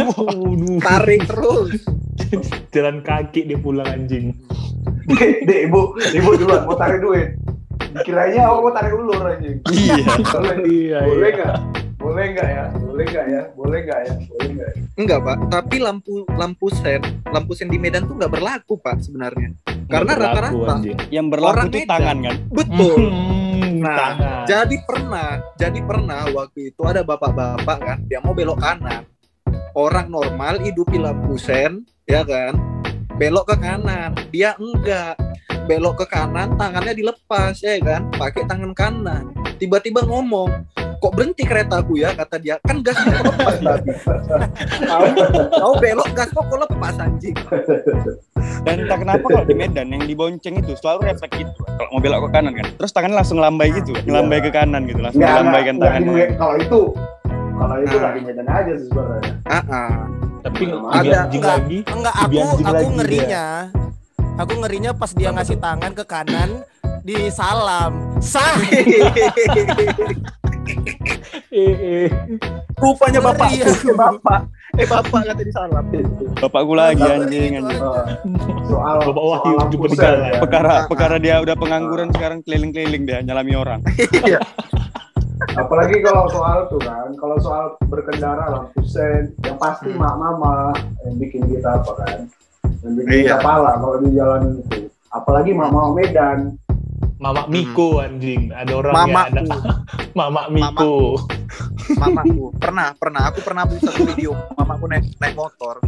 Tarik 0.88 1.30
terus. 1.30 1.78
jalan 2.70 3.00
kaki 3.00 3.46
dia 3.46 3.56
pulang 3.56 3.86
anjing. 3.86 4.34
Dek, 5.10 5.32
dek, 5.48 5.60
ibu 5.66 5.80
ibu 5.96 6.30
duluan 6.36 6.62
mau 6.64 6.74
tarik 6.74 7.00
duit 7.00 7.28
dikiranya 7.92 8.46
aku 8.46 8.58
mau 8.62 8.72
tarik 8.72 8.92
ulur 8.92 9.22
anjing 9.24 9.58
Iya. 9.66 9.96
boleh 10.32 10.56
Iya, 10.62 10.98
boleh 11.02 11.28
iya. 11.28 11.36
nggak 11.36 11.56
boleh 12.00 12.24
nggak 12.32 12.48
ya 12.48 12.64
boleh 12.72 13.04
nggak 13.04 13.26
ya 13.26 13.42
boleh 13.52 13.78
nggak 13.82 14.00
ya 14.00 14.14
boleh 14.24 14.48
nggak 14.50 14.68
ya? 14.68 14.80
Enggak, 14.96 15.18
Pak. 15.22 15.36
Tapi 15.48 15.76
lampu 15.78 16.12
lampu 16.30 16.66
sen, 16.70 17.00
lampu 17.26 17.52
sen 17.52 17.68
di 17.68 17.76
Medan 17.76 18.04
tuh 18.04 18.16
nggak 18.16 18.28
berlaku, 18.30 18.76
Pak, 18.76 19.00
sebenarnya. 19.00 19.52
Karena 19.86 20.12
Nggak 20.12 20.20
rata-rata. 20.22 20.74
Yang 21.08 21.26
berlaku 21.28 21.60
Medan. 21.66 21.84
tangan 21.86 22.16
kan. 22.20 22.36
betul. 22.50 23.00
Hmm, 23.00 23.80
Nah, 23.80 23.96
tangan. 23.96 24.42
Jadi 24.44 24.76
pernah, 24.82 25.28
jadi 25.54 25.80
pernah 25.80 26.20
waktu 26.30 26.60
itu 26.68 26.82
ada 26.82 27.00
bapak-bapak 27.00 27.78
kan, 27.78 27.98
dia 28.04 28.18
mau 28.18 28.32
belok 28.32 28.60
kanan. 28.60 29.04
Orang 29.72 30.08
normal 30.08 30.56
hidup 30.58 30.88
di 30.88 30.98
lampu 30.98 31.36
sen, 31.36 31.84
ya 32.04 32.20
kan? 32.22 32.56
Belok 33.16 33.44
ke 33.46 33.56
kanan, 33.58 34.10
dia 34.30 34.54
enggak. 34.56 35.14
Belok 35.66 36.02
ke 36.02 36.06
kanan, 36.08 36.54
tangannya 36.56 36.94
dilepas, 36.94 37.58
ya 37.60 37.78
kan? 37.78 38.10
Pakai 38.12 38.42
tangan 38.44 38.72
kanan. 38.72 39.30
Tiba-tiba 39.56 40.02
ngomong, 40.02 40.48
kok 40.74 41.12
berhenti 41.12 41.44
keretaku 41.44 42.00
ya? 42.00 42.10
Kata 42.10 42.40
dia, 42.40 42.56
kan 42.60 42.80
gasnya 42.80 43.20
lepas 43.20 43.56
tadi. 43.56 43.90
Tahu, 44.80 45.04
tahu 45.52 45.72
belok 45.78 46.10
gas 46.12 46.30
kok 46.30 46.44
kok 46.44 46.58
lepas 46.60 46.94
anjing. 46.96 47.36
Dan 48.60 48.84
entah 48.84 48.98
kenapa 48.98 49.24
kalau 49.24 49.44
di 49.44 49.54
Medan 49.54 49.88
yang 49.88 50.04
dibonceng 50.04 50.58
itu 50.58 50.72
selalu 50.76 51.08
refleks 51.08 51.34
gitu. 51.36 51.52
Kalau 51.66 51.88
mau 51.92 52.00
belok 52.00 52.20
ke 52.24 52.30
kanan 52.34 52.52
kan. 52.56 52.66
Terus 52.76 52.92
tangan 52.92 53.12
langsung 53.14 53.38
lambai 53.38 53.68
gitu, 53.72 53.92
ngelambai 54.04 54.40
ke 54.40 54.50
kanan 54.50 54.88
gitu, 54.88 55.00
langsung 55.00 55.20
Nggak, 55.20 55.32
melambaikan 55.38 55.74
tangannya. 55.76 56.10
Me- 56.10 56.32
kalau 56.36 56.56
itu 56.56 56.80
kalau 57.60 57.76
itu 57.78 57.96
Nah. 58.00 58.12
di 58.16 58.20
Medan 58.24 58.48
aja 58.48 58.72
sih 58.72 58.86
sebenarnya 58.88 59.32
Ah, 59.44 59.60
ah. 59.68 59.92
Tapi 60.40 60.62
Ada, 60.66 61.20
enggak. 61.28 61.54
lagi. 61.54 61.78
Enggak 61.86 62.14
aku 62.16 62.38
aku 62.40 62.62
lagi 62.62 62.80
dia. 62.80 62.96
ngerinya. 62.96 63.44
Aku 64.38 64.52
ngerinya 64.56 64.90
pas 64.92 65.10
dia 65.12 65.30
ngasih 65.30 65.56
tangan 65.58 65.92
ke 65.92 66.04
kanan 66.04 66.50
di 67.02 67.28
salam. 67.28 67.92
Sah. 68.18 68.56
Eh, 71.50 71.74
eh. 71.74 72.08
Rupanya 72.78 73.18
bapak, 73.20 73.50
Ngeri 73.50 73.66
eh, 73.66 73.92
bapak, 73.92 74.40
eh 74.78 74.86
bapak 74.86 75.20
kata 75.26 75.42
disalam. 75.42 75.82
Bapakku 76.38 76.72
lagi 76.72 77.02
Salam 77.02 77.26
anjing 77.26 77.50
gitu 77.52 77.66
anjing. 77.66 77.82
soal 78.64 78.96
Bapak 79.02 79.24
Wahyu 79.24 79.54
jumpa 79.66 79.86
di 79.88 79.96
jalan. 79.98 80.20
ya. 80.22 80.38
Perkara 80.38 80.70
Ah, 80.70 80.80
perkara 80.86 81.16
dia 81.18 81.42
udah 81.42 81.56
pengangguran 81.58 82.08
sekarang 82.14 82.38
keliling-keliling 82.46 83.02
dia 83.02 83.18
nyalami 83.20 83.52
orang. 83.52 83.80
apalagi 85.50 85.96
kalau 86.00 86.28
soal 86.28 86.68
tuh 86.68 86.78
kan 86.78 87.08
kalau 87.14 87.36
soal 87.36 87.64
berkendara 87.82 88.44
lampu 88.50 88.80
sen 88.82 89.32
yang 89.40 89.56
pasti 89.56 89.88
Hmm. 89.88 89.98
mak 89.98 90.14
mama 90.14 90.70
yang 91.02 91.16
bikin 91.16 91.42
kita 91.46 91.76
apa 91.76 91.92
kan 91.96 92.18
yang 92.80 92.92
bikin 92.94 93.10
Iya. 93.10 93.24
kita 93.34 93.36
pala 93.40 93.72
kalau 93.76 93.96
di 93.98 94.10
jalan 94.12 94.42
itu 94.58 94.78
apalagi 95.08 95.50
mak 95.52 95.68
mama 95.68 95.90
Medan 95.92 96.38
Mama 97.16 97.44
Miko 97.46 98.00
anjing. 98.00 98.48
Ada 98.48 98.72
orang 98.74 98.96
Mamaku. 98.96 99.28
ada 99.28 99.42
Mama 100.18 100.42
Miko. 100.48 101.20
mamaku 101.92 102.44
pernah 102.56 102.94
pernah 102.94 103.22
aku 103.28 103.38
pernah 103.42 103.62
buat 103.66 103.80
satu 103.82 104.02
video 104.06 104.32
mamaku 104.54 104.84
naik 104.86 105.04
naik 105.18 105.34
motor 105.34 105.84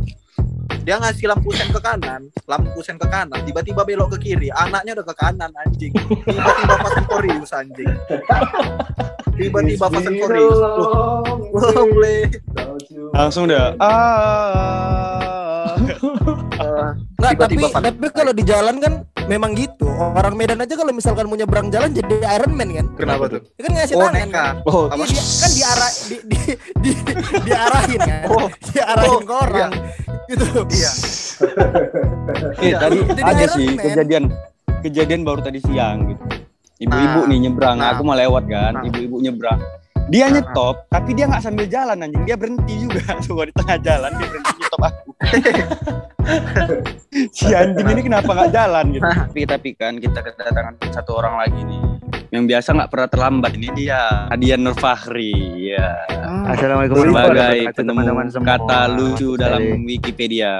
dia 0.83 0.99
ngasih 0.99 1.31
lampu 1.31 1.55
sen 1.55 1.71
ke 1.71 1.79
kanan 1.79 2.27
lampu 2.51 2.83
sen 2.83 2.99
ke 2.99 3.07
kanan 3.07 3.39
tiba-tiba 3.47 3.87
belok 3.87 4.19
ke 4.19 4.31
kiri 4.31 4.49
anaknya 4.51 4.99
udah 4.99 5.07
ke 5.07 5.15
kanan 5.15 5.51
anjing 5.63 5.95
tiba-tiba 5.95 6.75
pasang 6.81 7.07
Koreus 7.07 7.53
anjing 7.55 7.93
tiba-tiba 9.39 9.87
wah, 9.87 11.23
boleh 11.87 12.27
Langsung 13.13 13.45
dah. 13.45 13.77
Ah. 13.77 15.77
Enggak, 17.21 17.33
tapi 17.39 17.61
Tiba-tiba 17.61 17.69
pada- 17.69 17.93
tapi 17.93 18.07
kalau 18.11 18.33
di 18.33 18.43
jalan 18.43 18.77
kan 18.81 19.05
memang 19.25 19.51
gitu. 19.53 19.87
Orang 19.89 20.35
Medan 20.35 20.59
aja 20.59 20.73
kalau 20.73 20.91
misalkan 20.91 21.25
mau 21.25 21.35
nyebrang 21.35 21.69
jalan 21.69 21.91
jadi 21.91 22.15
Iron 22.33 22.53
Man 22.53 22.71
kan. 22.71 22.87
kenapa 22.95 23.25
tuh 23.29 23.41
Dia 23.53 23.63
kan 23.63 23.73
ngasih 23.73 23.95
oh 23.95 24.01
tangan 24.03 24.13
kan. 24.13 24.29
nekat 24.29 24.55
Oh, 24.65 24.85
Iya, 24.89 25.07
dia 25.07 25.23
kan 25.39 25.51
diarah 25.53 25.91
di, 26.03 26.17
di, 26.23 26.39
di, 26.79 26.91
diarahin 27.43 28.01
kan. 28.01 28.23
Oh. 28.29 28.47
diarahin 28.67 29.11
Oh, 29.11 29.21
ke 29.21 29.35
orang. 29.37 29.71
Gitu. 30.25 30.47
iya 30.71 30.91
Eh, 32.61 32.73
tadi 32.73 32.97
Jadi 33.03 33.21
ada 33.21 33.43
Iron 33.43 33.57
sih 33.57 33.67
Man. 33.69 33.83
kejadian 33.83 34.25
kejadian 34.81 35.21
baru 35.23 35.41
tadi 35.41 35.59
siang 35.59 35.97
gitu. 36.09 36.25
Ibu-ibu 36.81 37.21
Nah, 37.21 37.29
nih 37.29 37.39
nyebrang, 37.41 37.77
nah. 37.79 37.95
aku 37.95 38.03
mau 38.03 38.15
lewat 38.15 38.45
kan, 38.45 38.73
Nah. 38.75 38.83
ibu-ibu 38.83 39.17
nyebrang. 39.19 39.59
Dia 40.11 40.27
nyetop, 40.33 40.91
tapi 40.91 41.15
dia 41.15 41.31
nggak 41.31 41.43
sambil 41.45 41.67
jalan 41.71 42.03
anjing, 42.03 42.25
dia 42.27 42.35
berhenti 42.35 42.75
juga. 42.83 43.03
Coba 43.27 43.47
di 43.47 43.55
tengah 43.55 43.79
jalan 43.79 44.11
dia 44.19 44.27
berhenti 44.27 44.55
nyetop 44.59 44.83
aku. 44.83 45.09
si 47.37 47.47
anjing 47.53 47.87
ini 47.87 48.03
kenapa 48.03 48.31
nggak 48.33 48.51
jalan 48.51 48.85
gitu? 48.91 49.07
Tapi 49.29 49.41
tapi 49.47 49.69
kan 49.77 50.01
kita 50.01 50.19
kedatangan 50.23 50.75
satu 50.91 51.19
orang 51.19 51.35
lagi 51.39 51.61
nih. 51.63 51.83
Yang 52.33 52.45
biasa 52.49 52.69
nggak 52.73 52.91
pernah 52.91 53.09
terlambat 53.13 53.53
ini 53.61 53.69
dia 53.77 54.01
Hadian 54.33 54.65
Nur 54.65 54.73
Fahri 54.73 55.37
ya 55.77 56.01
Assalamualaikum 56.49 56.97
sebagai 56.97 57.13
warahmatullahi 57.13 57.29
wabarakatuh, 57.29 57.77
penemu 57.77 57.91
teman-teman 57.93 58.27
semua. 58.33 58.49
kata 58.57 58.79
lucu 58.89 59.29
dalam 59.37 59.61
Wikipedia. 59.85 60.53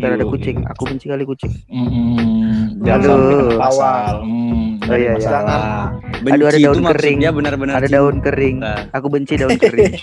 Ntar 0.00 0.10
ada 0.10 0.18
Iya, 0.18 0.32
kucing. 0.32 0.56
iya. 0.58 0.70
Aku 0.72 0.82
benci 0.84 1.06
kali 1.06 1.24
kucing. 1.24 1.52
Mm, 1.68 2.82
jangan 2.82 2.98
Aduh. 2.98 3.10
sampai 3.12 3.60
pasal. 3.60 4.14
Hmm, 4.24 4.58
Oh, 4.80 4.96
iya, 4.96 5.12
iya. 5.14 5.38
Benci 6.18 6.34
Aduh, 6.34 6.46
ada 6.48 6.58
daun 6.58 6.82
kering. 6.90 7.18
dia 7.20 7.30
benar-benar 7.30 7.74
Ada 7.78 7.86
cinta. 7.86 7.96
daun 7.96 8.16
kering. 8.18 8.56
Aku 8.90 9.06
benci 9.06 9.34
daun 9.36 9.54
kering. 9.54 9.94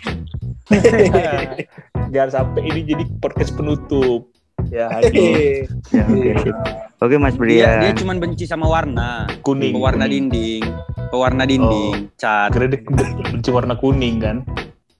jangan 2.14 2.30
sampai 2.32 2.62
ini 2.64 2.80
jadi 2.86 3.04
podcast 3.20 3.52
penutup. 3.54 4.30
Ya, 4.68 4.90
aduh. 4.90 5.12
ya, 5.96 6.04
oke 6.04 6.30
sip. 6.42 6.56
Oke 6.98 7.16
Mas 7.16 7.38
Dia, 7.38 7.78
dia 7.78 7.94
Brian. 7.94 7.96
cuma 7.96 8.14
benci 8.18 8.44
sama 8.44 8.66
warna, 8.66 9.30
kuning. 9.42 9.70
pewarna 9.72 10.10
kuning. 10.10 10.28
dinding, 10.34 10.64
pewarna 11.08 11.44
dinding, 11.46 12.10
cat. 12.18 12.50
Kira 12.52 12.66
dia 12.68 12.82
benci 13.32 13.50
warna 13.54 13.78
kuning 13.78 14.18
kan? 14.18 14.38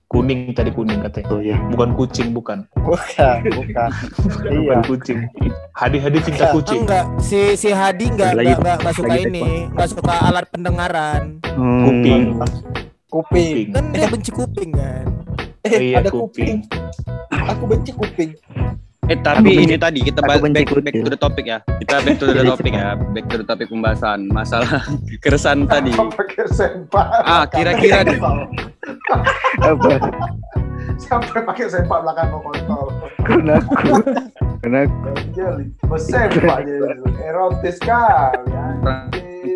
Kuning 0.08 0.56
tadi 0.56 0.72
kuning 0.72 1.04
katanya. 1.04 1.28
Oh 1.36 1.42
ya. 1.44 1.60
Bukan 1.68 1.92
kucing, 2.00 2.32
bukan. 2.32 2.64
bukan 2.80 3.44
bukan 3.52 3.92
Bukan 4.64 4.80
kucing. 4.88 5.20
Hadi-hadi 5.76 6.18
cinta 6.24 6.56
kucing. 6.56 6.88
Enggak, 6.88 7.06
si 7.20 7.60
si 7.60 7.76
Hadi 7.76 8.08
enggak 8.16 8.40
enggak 8.40 8.56
enggak, 8.64 8.76
enggak 8.80 8.96
suka 8.96 9.12
lagi 9.12 9.26
ini, 9.28 9.48
enggak 9.68 9.90
suka 9.92 10.14
alat 10.24 10.46
pendengaran. 10.48 11.22
Hmm. 11.44 11.84
Kuping. 11.84 12.22
kuping 13.08 13.72
Kan 13.76 13.84
dia 13.92 14.08
benci 14.08 14.32
kuping 14.32 14.70
kan. 14.76 15.06
Oh 15.68 15.80
iya, 15.80 16.00
ada 16.00 16.08
kuping. 16.12 16.64
kuping 16.64 16.88
aku 17.48 17.64
benci 17.66 17.92
kuping 17.96 18.32
Eh 19.08 19.16
tapi 19.18 19.40
Aku 19.40 19.48
benci- 19.48 19.64
ini 19.64 19.76
tadi 19.80 20.00
kita 20.04 20.20
aku 20.20 20.44
benci 20.44 20.68
back, 20.68 20.68
back 20.68 20.84
kucing. 20.92 21.04
to 21.04 21.10
the 21.10 21.20
topic 21.20 21.46
ya. 21.48 21.58
Kita 21.80 21.96
back 22.04 22.16
to 22.20 22.26
the 22.28 22.44
topic 22.44 22.74
ya. 22.76 22.88
Back 22.94 23.26
to 23.26 23.36
the 23.40 23.48
topic 23.48 23.68
pembahasan 23.72 24.20
masalah 24.28 24.84
keresahan 25.24 25.64
tadi. 25.64 25.96
Ah, 27.24 27.48
kira-kira 27.48 28.04
deh. 28.04 28.20
Apa? 29.60 29.96
sampai 30.98 31.46
pakai 31.46 31.70
sempak 31.70 32.02
belakang 32.02 32.28
kontol. 32.34 32.90
Kenaku. 33.22 34.02
jadi 35.30 35.64
bersempak 35.90 36.66
jadi 36.66 36.98
erotis 37.22 37.78
kali 37.78 38.50
ya 38.50 38.66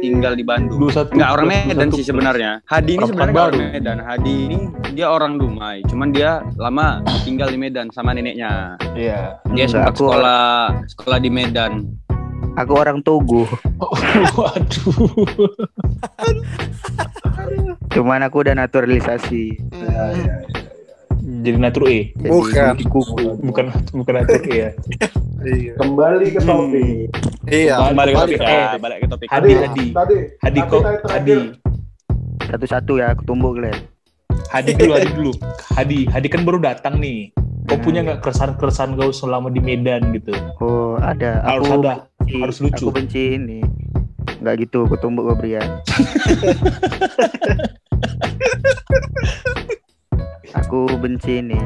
tinggal 0.01 0.33
di 0.33 0.41
Bandung. 0.41 0.77
Dulu 0.77 0.89
satu. 0.89 1.13
Enggak 1.13 1.29
orang 1.31 1.45
Medan 1.47 1.87
satu- 1.87 1.97
sih 1.97 2.03
sebenarnya. 2.03 2.51
Hadi 2.65 2.91
ini 2.91 3.05
sebenarnya 3.05 3.37
orang. 3.39 3.61
Medan. 3.71 3.97
Hadi 4.01 4.33
ini 4.43 4.57
dia 4.91 5.07
orang 5.07 5.37
Dumai. 5.37 5.85
Cuman 5.85 6.09
dia 6.09 6.31
lama 6.57 6.87
tinggal 7.21 7.47
di 7.47 7.57
Medan 7.57 7.87
sama 7.89 8.11
neneknya. 8.11 8.75
Iya. 8.91 9.37
Dia 9.47 9.63
Enggak, 9.63 9.67
sempat 9.69 9.93
aku- 9.93 10.09
sekolah 10.09 10.45
sekolah 10.89 11.17
di 11.17 11.29
Medan. 11.29 11.71
Aku 12.53 12.73
orang 12.75 12.99
Togo. 12.99 13.47
Waduh. 14.35 15.07
Cuman 17.89 18.19
aku 18.21 18.41
udah 18.41 18.55
naturalisasi. 18.57 19.43
ya, 19.71 20.03
ya. 20.11 20.35
Hmm. 20.35 20.69
Jadi 21.39 21.57
natur 21.57 21.87
E. 21.87 22.11
Bukan. 22.13 22.75
di 22.75 22.83
kuku. 22.83 23.39
Bukan 23.39 23.65
bukan 23.93 24.13
natur 24.13 24.41
E 24.43 24.53
ya. 24.53 24.69
Iya. 25.41 25.73
Kembali 25.73 26.27
ke 26.29 26.39
topik. 26.39 27.09
Iya. 27.47 27.75
Kembali 27.89 28.09
ke 28.11 28.19
topik 28.19 28.39
ya, 28.39 28.77
balik 28.77 28.97
ke 28.99 29.07
topik. 29.09 29.25
Hadi 29.25 29.49
Tadi- 29.49 29.57
Hadi. 29.57 29.85
Tadi 29.89 30.15
Hadi 30.37 30.59
kok 30.61 30.81
Hadi. 31.07 31.33
Satu-satu 32.45 32.93
ya 32.95 33.09
aku 33.09 33.25
tumbuk 33.25 33.57
Glenn. 33.57 33.73
Hadi 34.47 34.75
dulu 34.75 34.91
Hadi 34.93 35.09
dulu. 35.09 35.31
Hadi 35.73 35.99
Hadi 36.05 36.27
kan 36.27 36.45
baru 36.45 36.61
datang 36.61 36.99
nih. 36.99 37.33
Kau 37.63 37.73
Hmm. 37.73 37.81
punya 37.81 37.99
nggak 38.01 38.21
keresahan-keresahan 38.21 38.93
kau 38.93 39.09
selama 39.09 39.47
di 39.47 39.57
Medan 39.57 40.11
gitu? 40.11 40.29
Oh 40.59 40.93
ada. 40.95 41.41
Harus 41.41 41.65
Aku 41.65 41.79
ada. 41.79 41.93
benci, 42.19 42.35
harus 42.37 42.57
lucu. 42.59 42.83
Aku 42.83 42.93
benci 42.93 43.21
ini. 43.33 43.59
Enggak 44.37 44.55
gitu, 44.61 44.85
aku 44.85 44.93
tumbuk 44.95 45.25
gue 45.25 45.35
Brian. 45.39 45.65
aku 50.61 50.85
benci 51.01 51.41
ini 51.41 51.57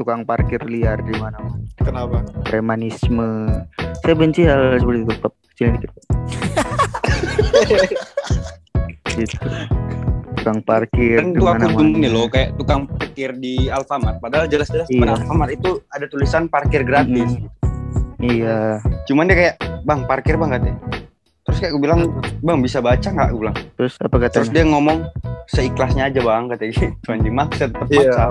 tukang 0.00 0.24
parkir 0.24 0.58
liar 0.64 0.98
di 1.04 1.12
mana-mana. 1.20 1.60
Kenapa? 1.76 2.24
Premanisme. 2.48 3.46
Saya 4.00 4.14
benci 4.16 4.48
hal 4.48 4.80
seperti 4.80 5.04
itu. 5.04 5.14
Pep. 5.20 5.32
Kecilin 5.54 5.72
dikit. 5.78 5.90
Gitu. 9.14 9.38
Tukang 10.42 10.58
parkir 10.66 11.22
Kan 11.22 11.38
tuh 11.38 11.46
aku 11.46 11.86
nih 11.86 12.10
loh 12.10 12.26
kayak 12.26 12.58
tukang 12.58 12.90
parkir 12.90 13.30
di 13.38 13.70
Alfamart. 13.70 14.18
Padahal 14.18 14.50
jelas-jelas 14.50 14.90
Iya. 14.90 15.14
Alfamart 15.14 15.54
itu 15.54 15.78
ada 15.94 16.10
tulisan 16.10 16.50
parkir 16.50 16.82
gratis. 16.82 17.38
Mm. 17.38 17.46
Iya. 18.18 18.82
Cuman 19.06 19.30
dia 19.30 19.36
kayak, 19.38 19.54
bang 19.86 20.00
parkir 20.10 20.34
bang 20.34 20.50
katanya. 20.58 20.76
Terus 21.44 21.56
kayak 21.60 21.72
gue 21.72 21.82
bilang, 21.82 22.00
bang 22.40 22.58
bisa 22.58 22.80
baca 22.80 23.04
nggak? 23.04 23.28
Gue 23.30 23.40
bilang. 23.42 23.56
Terus 23.76 23.92
apa 23.98 24.16
Terus 24.16 24.24
katanya? 24.48 24.52
dia 24.54 24.64
ngomong 24.66 24.98
seikhlasnya 25.46 26.04
aja 26.08 26.20
bang 26.20 26.42
katanya 26.48 26.72
gitu. 26.74 27.06
Anjing 27.06 27.34
maksa 27.34 27.64
tetap 27.68 27.86
Iya. 27.86 28.00
maksa. 28.00 28.24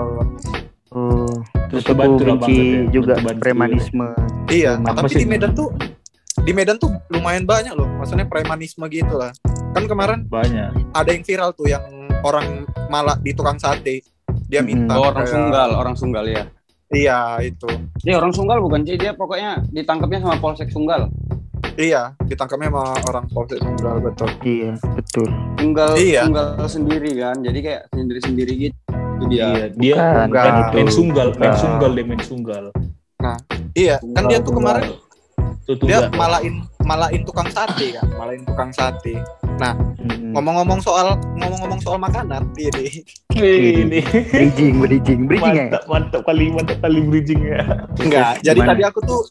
Oh, 0.90 1.26
terus 1.68 1.82
Bantu 1.84 1.90
aku 1.90 1.98
bantu 1.98 2.24
benci 2.38 2.54
ya, 2.54 2.82
juga 2.88 3.14
bantu-bantu. 3.16 3.40
premanisme. 3.40 4.06
Iya. 4.46 4.72
Tapi 4.78 5.14
di 5.16 5.26
Medan 5.26 5.50
tuh 5.52 5.68
di 6.36 6.52
Medan 6.52 6.76
tuh 6.76 6.90
lumayan 7.08 7.42
banyak 7.44 7.72
loh. 7.72 7.86
Maksudnya 7.98 8.26
premanisme 8.26 8.82
gitu 8.88 9.14
lah. 9.14 9.30
Kan 9.70 9.86
kemarin 9.86 10.22
Banyak. 10.24 10.94
ada 10.94 11.08
yang 11.08 11.22
viral 11.22 11.50
tuh 11.50 11.66
yang 11.66 11.82
orang 12.20 12.62
malak 12.86 13.18
di 13.20 13.30
tukang 13.30 13.58
sate. 13.58 14.06
Dia 14.46 14.58
minta 14.60 14.94
Oh, 14.94 15.08
orang 15.08 15.22
kayak- 15.22 15.32
Sunggal, 15.32 15.70
orang 15.72 15.94
Sunggal 15.94 16.24
ya. 16.28 16.42
Iya, 16.86 17.42
itu. 17.42 17.66
Dia 17.98 18.14
orang 18.14 18.30
Sunggal 18.30 18.58
bukan 18.60 18.86
sih, 18.86 18.94
dia 18.94 19.10
pokoknya 19.10 19.66
ditangkapnya 19.68 20.20
sama 20.20 20.38
Polsek 20.38 20.70
Sunggal. 20.70 21.10
Iya, 21.74 22.14
ditangkapnya 22.30 22.70
sama 22.70 22.84
orang 23.10 23.24
Polsek 23.34 23.58
Sunggal 23.58 23.96
betul. 23.98 24.30
Iya, 24.46 24.70
betul. 24.94 25.28
Sunggal 25.58 25.90
Iya. 25.98 26.22
Sunggal 26.26 26.46
sendiri 26.70 27.10
kan. 27.18 27.36
Jadi 27.42 27.58
kayak 27.58 27.82
sendiri-sendiri 27.90 28.52
gitu. 28.54 28.76
Itu 28.94 29.24
dia. 29.30 29.44
Iya, 29.50 29.66
dia 29.74 29.94
Bukan, 29.94 30.26
Bukan. 30.30 30.44
main, 30.44 30.56
main 30.74 30.88
sunggal, 30.90 31.28
main 31.34 31.54
sunggal 31.58 31.90
dia 31.94 32.04
main 32.06 32.22
sunggal. 32.22 32.64
Iya, 33.74 33.96
kan 34.14 34.22
dia 34.30 34.38
tuh 34.38 34.52
Tunggal, 34.54 34.78
kemarin 34.78 34.84
Tuh, 35.64 35.74
dia 35.82 35.98
tunggal. 36.06 36.20
malain 36.20 36.54
malain 36.84 37.20
tukang 37.24 37.48
sate 37.50 37.86
kan, 37.96 38.06
malain 38.20 38.42
tukang 38.44 38.70
sate. 38.70 39.14
Mm. 39.54 40.34
Ngomong-ngomong 40.34 40.80
soal 40.82 41.14
ngomong-ngomong 41.38 41.80
soal 41.80 41.98
makanan, 42.02 42.42
ini 42.58 42.90
ini. 43.86 44.00
Bridging, 44.34 44.82
bridging, 44.82 45.20
bridging 45.30 45.54
ya. 45.54 45.66
mantap, 45.70 45.82
mantap 45.86 46.22
kali, 46.26 46.50
mantap 46.50 46.78
kali 46.82 47.00
bridging 47.06 47.40
ya. 47.46 47.62
enggak. 48.02 48.42
Jadi 48.42 48.58
Gimana? 48.58 48.70
tadi 48.74 48.82
aku 48.82 49.00
tuh 49.06 49.22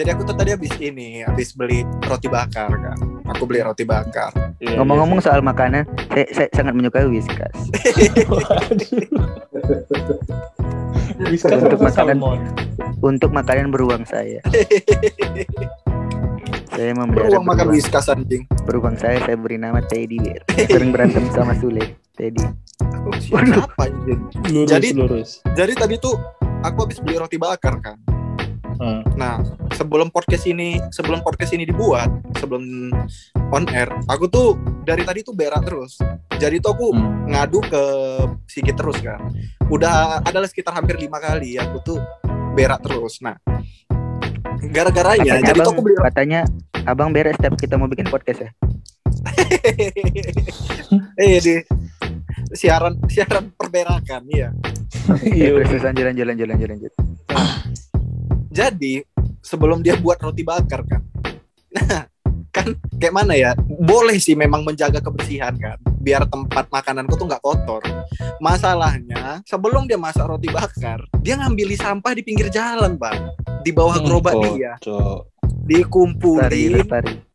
jadi 0.00 0.16
aku 0.16 0.24
tuh 0.24 0.32
tadi 0.32 0.56
habis 0.56 0.72
ini, 0.80 1.20
habis 1.20 1.52
beli 1.52 1.84
roti 2.08 2.24
bakar 2.32 2.72
kan. 2.72 2.96
Aku 3.36 3.44
beli 3.44 3.60
roti 3.60 3.84
bakar. 3.84 4.32
Iya, 4.56 4.80
Ngomong-ngomong 4.80 5.20
soal 5.20 5.44
makanan, 5.44 5.84
saya, 6.08 6.24
saya 6.32 6.48
sangat 6.56 6.72
menyukai 6.72 7.04
whiskas. 7.04 7.52
bisa 11.20 11.52
Untuk 11.52 11.84
makanan. 11.84 12.16
salmon. 12.16 12.40
Untuk 13.04 13.30
makanan 13.30 13.68
beruang 13.68 14.08
saya. 14.08 14.40
Saya 16.80 16.96
memelihara 16.96 17.28
Beruang 17.28 17.44
makan 17.44 17.66
whiskas 17.76 18.08
anjing. 18.08 18.48
Beruang 18.64 18.96
saya 18.96 19.20
saya 19.20 19.36
beri 19.36 19.60
nama 19.60 19.84
Teddy 19.84 20.16
Bear. 20.16 20.40
Sering 20.64 20.88
berantem 20.96 21.28
sama 21.28 21.52
Sule. 21.52 22.00
Teddy. 22.16 22.40
Siapa 23.20 23.84
anjing? 23.84 24.20
Lurus, 24.48 24.70
Jadi- 24.72 24.96
lurus. 24.96 25.30
Jadi 25.52 25.76
tadi 25.76 26.00
tuh 26.00 26.16
aku 26.64 26.88
habis 26.88 26.96
beli 27.04 27.20
roti 27.20 27.36
bakar 27.36 27.76
kan. 27.84 28.00
Hmm. 28.80 29.04
Nah, 29.12 29.44
sebelum 29.76 30.08
podcast 30.08 30.48
ini 30.48 30.80
sebelum 30.88 31.20
podcast 31.20 31.52
ini 31.52 31.68
dibuat, 31.68 32.08
sebelum 32.40 32.64
on 33.52 33.68
air, 33.76 33.92
aku 34.08 34.24
tuh 34.24 34.56
dari 34.88 35.04
tadi 35.04 35.20
tuh 35.20 35.36
berak 35.36 35.60
terus. 35.68 36.00
Jadi 36.40 36.64
tuh 36.64 36.72
aku 36.72 36.96
Hmm. 36.96 37.28
ngadu 37.28 37.60
ke 37.60 37.82
Sigit 38.48 38.72
terus 38.72 38.96
kan. 39.04 39.20
Udah 39.68 40.24
adalah 40.24 40.48
sekitar 40.48 40.72
hampir 40.72 40.96
lima 40.96 41.20
kali 41.20 41.60
aku 41.60 41.76
tuh 41.84 42.00
berak 42.56 42.80
terus. 42.80 43.20
Nah, 43.20 43.36
gara-garanya 44.64 45.36
Katanya 45.36 45.48
jadi 45.52 45.58
tuh 45.60 45.72
aku 45.76 45.82
beli 45.84 45.96
katanya 46.00 46.40
abang 46.88 47.12
beres 47.12 47.36
setiap 47.36 47.56
kita 47.56 47.76
mau 47.76 47.90
bikin 47.90 48.08
podcast 48.08 48.46
ya. 48.46 48.50
eh 51.20 51.38
di 51.44 51.54
siaran 52.54 52.96
siaran 53.06 53.52
perberakan 53.54 54.24
iya. 54.30 54.50
Iya. 55.22 55.62
Lanjut 55.64 56.04
lanjut 56.04 56.26
lanjut 56.26 56.46
lanjut 56.50 56.68
lanjut. 56.68 56.92
Jadi 58.50 59.04
sebelum 59.40 59.80
dia 59.80 59.94
buat 59.96 60.18
roti 60.18 60.42
bakar 60.42 60.82
kan. 60.82 61.02
Nah, 61.70 62.02
kan 62.50 62.74
kayak 62.98 63.14
mana 63.14 63.38
ya? 63.38 63.54
Boleh 63.62 64.18
sih 64.18 64.34
memang 64.34 64.66
menjaga 64.66 64.98
kebersihan 64.98 65.54
kan, 65.54 65.78
biar 66.02 66.26
tempat 66.26 66.66
makananku 66.74 67.14
tuh 67.14 67.30
nggak 67.30 67.42
kotor. 67.42 67.82
Masalahnya 68.42 69.38
sebelum 69.46 69.86
dia 69.86 69.94
masak 69.94 70.26
roti 70.26 70.50
bakar, 70.50 71.06
dia 71.22 71.38
ngambil 71.38 71.70
sampah 71.78 72.12
di 72.12 72.22
pinggir 72.26 72.50
jalan, 72.50 72.98
bang, 72.98 73.30
di 73.62 73.70
bawah 73.70 74.02
gerobak 74.02 74.34
Oh, 74.34 74.42
dia, 74.58 74.74
Dikumpulin. 75.70 76.82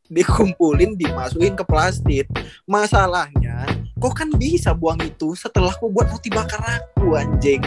Dikumpulin, 0.08 0.96
dimasukin 0.96 1.54
ke 1.56 1.64
plastik. 1.66 2.26
Masalahnya, 2.66 3.66
kok 3.98 4.14
kan 4.14 4.30
bisa 4.34 4.74
buang 4.74 5.02
itu 5.02 5.34
setelah 5.34 5.74
aku 5.74 5.90
buat 5.90 6.10
roti 6.10 6.30
bakar 6.30 6.62
aku, 6.62 7.18
anjing. 7.18 7.62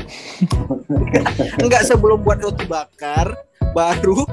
Enggak 1.62 1.82
sebelum 1.86 2.22
buat 2.22 2.38
roti 2.38 2.64
bakar, 2.64 3.34
baru 3.74 4.24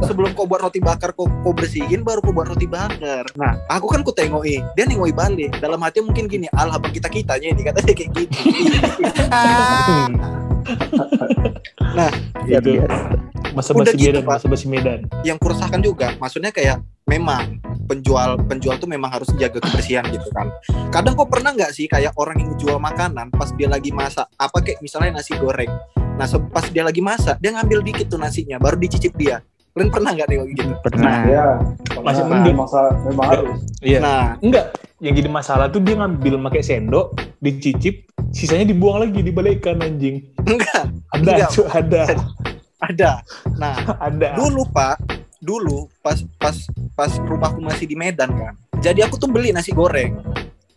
sebelum 0.00 0.32
kau 0.32 0.48
buat 0.48 0.64
roti 0.64 0.80
bakar 0.80 1.12
kau, 1.12 1.28
kau 1.28 1.52
bersihin 1.52 2.00
baru 2.00 2.24
kau 2.24 2.32
buat 2.32 2.48
roti 2.48 2.64
bakar. 2.64 3.28
Nah, 3.36 3.60
aku 3.68 3.88
kan 3.88 4.00
ku 4.00 4.12
tengoi, 4.12 4.60
dia 4.76 4.84
nengoi 4.88 5.12
balik. 5.12 5.60
Dalam 5.60 5.80
hati 5.80 6.00
mungkin 6.00 6.28
gini, 6.28 6.48
alah 6.56 6.80
abang 6.80 6.92
kita 6.92 7.08
kitanya 7.08 7.52
ini 7.52 7.62
kata 7.64 7.84
dia 7.84 7.94
kayak 7.96 8.10
gitu. 8.16 8.36
nah, 11.96 12.10
Ya, 12.48 12.58
Itu 12.58 12.72
biasa. 12.72 12.96
masa 13.52 13.70
Udah 13.74 13.92
basi 13.92 13.98
gitu, 13.98 14.16
Medan, 14.16 14.24
masa 14.24 14.44
basi 14.48 14.66
Medan. 14.70 15.00
yang 15.26 15.36
kuresahkan 15.36 15.80
juga, 15.82 16.14
maksudnya 16.16 16.54
kayak 16.54 16.80
memang 17.10 17.58
penjual 17.90 18.38
penjual 18.46 18.78
tuh 18.78 18.86
memang 18.86 19.10
harus 19.10 19.26
jaga 19.34 19.58
kebersihan 19.58 20.06
gitu 20.06 20.30
kan. 20.30 20.46
Kadang 20.94 21.18
kok 21.18 21.26
pernah 21.26 21.50
nggak 21.50 21.74
sih 21.74 21.90
kayak 21.90 22.14
orang 22.14 22.38
yang 22.38 22.54
jual 22.54 22.78
makanan 22.78 23.34
pas 23.34 23.50
dia 23.58 23.66
lagi 23.66 23.90
masak 23.90 24.30
apa 24.38 24.62
kayak 24.62 24.78
misalnya 24.78 25.18
nasi 25.18 25.34
goreng. 25.34 25.70
Nah, 26.14 26.28
se- 26.28 26.38
pas 26.52 26.62
dia 26.68 26.84
lagi 26.84 27.00
masak, 27.00 27.40
dia 27.40 27.50
ngambil 27.56 27.80
dikit 27.80 28.12
tuh 28.12 28.20
nasinya, 28.20 28.60
baru 28.60 28.76
dicicip 28.76 29.16
dia. 29.16 29.40
Kalian 29.72 29.88
pernah 29.88 30.12
nggak 30.12 30.26
nih 30.28 30.36
kayak 30.36 30.48
gitu? 30.52 30.72
Pernah. 30.84 31.14
Ya, 31.24 31.46
Masih 32.04 32.24
mending. 32.28 32.56
Masa, 32.60 32.80
memang 33.08 33.26
harus. 33.32 33.56
Iya. 33.80 33.98
Nah, 34.04 34.22
Enggak, 34.44 34.76
yang 35.00 35.14
jadi 35.16 35.28
masalah 35.32 35.72
tuh 35.72 35.80
dia 35.80 35.96
ngambil 35.96 36.36
pakai 36.44 36.60
sendok, 36.60 37.16
dicicip, 37.40 38.04
sisanya 38.36 38.68
dibuang 38.68 39.00
lagi, 39.00 39.24
dibalikkan 39.24 39.80
anjing. 39.80 40.28
enggak, 40.44 40.92
Ada, 41.16 41.48
Enggak. 41.48 41.50
Ada, 41.80 42.02
ada. 42.80 43.10
Nah, 43.56 43.76
ada. 43.96 44.28
dulu 44.36 44.64
Pak, 44.68 45.19
dulu 45.40 45.88
pas 46.00 46.20
pas 46.36 46.54
pas 46.92 47.08
rumahku 47.18 47.58
masih 47.58 47.84
di 47.84 47.96
Medan 47.96 48.28
kan. 48.30 48.54
Jadi 48.78 49.00
aku 49.00 49.16
tuh 49.16 49.26
beli 49.26 49.50
nasi 49.50 49.72
goreng. 49.72 50.20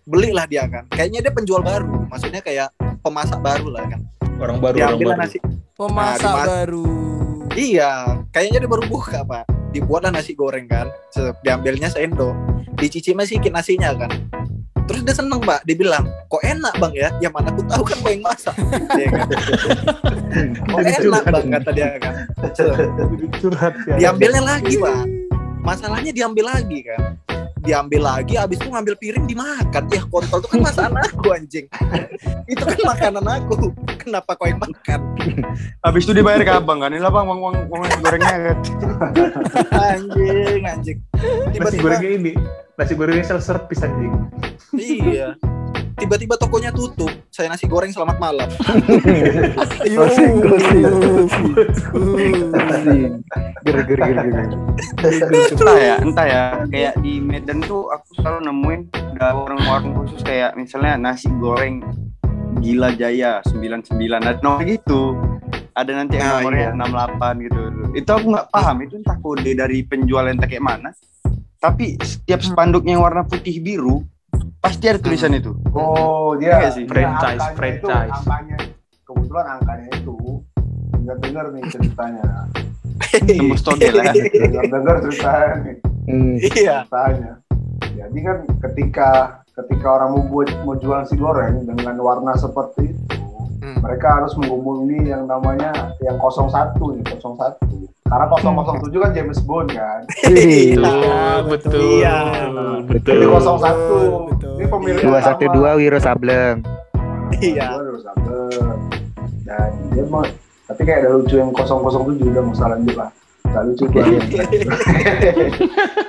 Belilah 0.04 0.44
dia 0.44 0.64
kan. 0.66 0.84
Kayaknya 0.90 1.20
dia 1.24 1.32
penjual 1.32 1.60
baru, 1.60 2.08
maksudnya 2.08 2.40
kayak 2.40 2.72
pemasak 3.00 3.40
baru 3.40 3.72
lah 3.72 3.88
kan. 3.88 4.02
Orang 4.36 4.60
baru, 4.60 4.76
orang 4.76 4.90
Diambil 4.96 5.08
baru. 5.10 5.22
nasi. 5.22 5.38
Pemasak 5.74 6.20
Nah, 6.20 6.32
dimas- 6.34 6.48
baru. 6.50 6.88
Iya, 7.54 7.92
kayaknya 8.30 8.58
dia 8.60 8.70
baru 8.70 8.84
buka 8.86 9.20
Pak. 9.22 9.44
Dibuatlah 9.72 10.12
nasi 10.12 10.34
goreng 10.34 10.66
kan. 10.66 10.88
Diambilnya 11.40 11.88
sendok. 11.88 12.34
Dicicipnya 12.76 13.24
sedikit 13.24 13.54
nasinya 13.54 13.94
kan. 13.96 14.12
Terus 14.84 15.02
dia 15.08 15.16
seneng 15.16 15.40
Pak, 15.40 15.64
dia 15.64 15.76
bilang, 15.80 16.04
kok 16.28 16.44
enak 16.44 16.74
bang 16.76 16.94
ya? 16.94 17.10
Yang 17.24 17.34
mana 17.40 17.48
aku 17.56 17.62
tahu 17.64 17.84
kan 17.88 17.98
yang 18.04 18.24
masak. 18.24 18.56
Dia 19.00 19.08
kan. 19.16 19.28
kok 20.60 20.80
enak 20.84 21.24
bang 21.32 21.46
kata 21.56 21.70
dia 21.72 21.88
kan. 22.00 22.14
Curhat 23.40 23.74
ya. 23.88 23.96
diambilnya 24.00 24.42
lagi 24.44 24.76
bang 24.80 25.08
masalahnya 25.64 26.12
diambil 26.12 26.52
lagi 26.52 26.80
kan 26.84 27.16
diambil 27.64 28.04
lagi 28.04 28.36
abis 28.36 28.60
itu 28.60 28.68
ngambil 28.68 28.96
piring 29.00 29.24
dimakan 29.24 29.84
ya 29.88 30.04
kontol 30.12 30.44
itu 30.44 30.48
kan 30.52 30.60
masakan 30.60 31.00
aku 31.00 31.28
anjing 31.32 31.66
itu 32.52 32.60
kan 32.60 32.80
makanan 32.84 33.24
aku 33.24 33.72
kenapa 33.96 34.36
kau 34.36 34.48
yang 34.52 34.60
makan 34.60 35.00
Habis 35.80 36.04
itu 36.04 36.20
dibayar 36.20 36.44
ke 36.44 36.52
abang 36.52 36.84
kan? 36.84 36.92
Ini 36.92 37.00
lah 37.00 37.08
bang, 37.08 37.24
uang, 37.24 37.40
uang, 37.40 37.56
uang 37.72 37.84
gorengnya 38.04 38.36
kan? 38.52 38.58
anjing 39.96 40.62
anjing 40.68 40.98
tiba-tiba 41.56 41.80
gorengnya 41.80 42.12
ini, 42.20 42.34
nasi 42.74 42.94
gorengnya 42.98 43.26
self 43.26 43.44
service 43.46 43.82
anjing. 43.86 44.14
iya 44.78 45.38
tiba-tiba 45.94 46.36
tokonya 46.36 46.74
tutup. 46.74 47.08
Saya 47.30 47.48
nasi 47.54 47.70
goreng 47.70 47.94
selamat 47.94 48.18
malam. 48.20 48.50
Gosip, 49.96 50.32
gosip. 50.42 50.90
Ger 53.64 53.78
ger 53.88 54.00
ger 54.02 54.26
ger. 54.28 54.48
entah 55.54 55.78
ya 55.80 55.96
entah 56.02 56.26
ya 56.28 56.44
kayak 56.68 56.94
di 57.00 57.22
Medan 57.24 57.64
tuh 57.64 57.88
aku 57.94 58.20
selalu 58.20 58.40
nemuin 58.52 58.82
ada 59.16 59.32
warung-warung 59.38 59.94
khusus 60.04 60.20
kayak 60.26 60.58
misalnya 60.60 61.00
nasi 61.00 61.30
goreng 61.40 61.80
gila 62.60 62.92
jaya 62.98 63.40
99 63.48 63.94
ada 64.20 64.40
nomor 64.44 64.62
gitu 64.68 65.16
ada 65.74 65.92
nanti 65.96 66.20
yang 66.20 66.28
Ah, 66.28 66.34
nomornya 66.42 66.68
iya. 66.76 67.08
68 67.16 67.46
gitu 67.48 67.60
itu 67.94 68.10
aku 68.12 68.26
nggak 68.34 68.48
paham 68.52 68.78
itu 68.84 68.94
entah 69.00 69.18
kode 69.24 69.52
dari 69.56 69.80
penjual 69.88 70.26
entah 70.28 70.50
kayak 70.50 70.66
mana 70.66 70.90
tapi 71.64 71.96
setiap 71.98 72.44
spanduknya 72.44 73.00
yang 73.00 73.08
warna 73.08 73.24
putih 73.24 73.64
biru 73.64 74.04
pasti 74.60 74.92
ada 74.92 75.00
tulisan 75.00 75.32
itu 75.32 75.56
Oh, 75.72 76.36
Iya 76.36 76.60
dia 76.60 76.70
sih. 76.76 76.84
dia 76.84 76.92
Franchise, 76.92 77.40
angkanya 77.40 77.56
franchise. 77.56 77.80
Itu, 77.80 77.88
angkanya, 78.20 78.58
kebetulan 79.06 79.46
angkanya 79.50 79.88
itu 79.94 80.16
dengar-dengar 80.94 81.46
nih 81.52 81.64
ceritanya. 81.72 82.24
tembus 83.28 83.62
togel 83.62 83.96
ya 83.96 84.12
Dengar-dengar 84.14 84.96
ceritanya 85.02 85.52
nih. 85.62 85.76
Hmm. 86.04 86.34
Iya. 86.36 86.76
Ceritanya. 86.84 87.32
Jadi 87.94 88.20
kan 88.20 88.38
ketika 88.60 89.10
ketika 89.54 89.88
orang 89.88 90.10
mau 90.18 90.24
buat 90.26 90.50
mau 90.66 90.76
jual 90.76 91.00
nasi 91.00 91.16
goreng 91.16 91.64
dengan 91.64 91.96
warna 91.98 92.36
seperti 92.36 92.92
itu, 92.92 93.24
Hmm. 93.64 93.80
mereka 93.80 94.20
harus 94.20 94.36
menghubungi 94.36 95.08
yang 95.08 95.24
namanya 95.24 95.72
yang 96.04 96.20
01 96.20 97.00
nih, 97.00 97.16
01. 97.16 97.73
Karena 98.14 98.30
007 98.30 98.94
kan 99.02 99.12
James 99.18 99.40
Bond 99.42 99.74
kan. 99.74 100.06
Iya, 100.30 101.42
betul, 101.50 101.82
iya. 101.98 102.18
betul. 102.86 103.18
Jadi 103.18 103.26
Betul. 103.26 103.42
01. 103.42 104.30
Betul. 104.30 104.54
Ini 104.54 104.66
pemilik 104.70 105.02
Dua 105.02 105.20
satu 105.26 105.46
dua 105.50 105.72
Wiro 105.82 105.98
Sableng. 105.98 106.62
Iya. 107.42 107.74
Harus 107.74 108.06
sabar. 108.06 108.78
Dan 109.42 109.72
dia 109.98 110.06
mau 110.06 110.22
tapi 110.64 110.82
kayak 110.86 111.00
ada 111.06 111.10
lucu 111.18 111.36
yang 111.42 111.50
007 111.50 112.22
udah 112.22 112.42
mau 112.46 112.54
salah 112.54 112.78
lanjut 112.78 112.96
lah. 113.02 113.10
Gak 113.50 113.64
lucu 113.66 113.84
banget. 113.90 114.22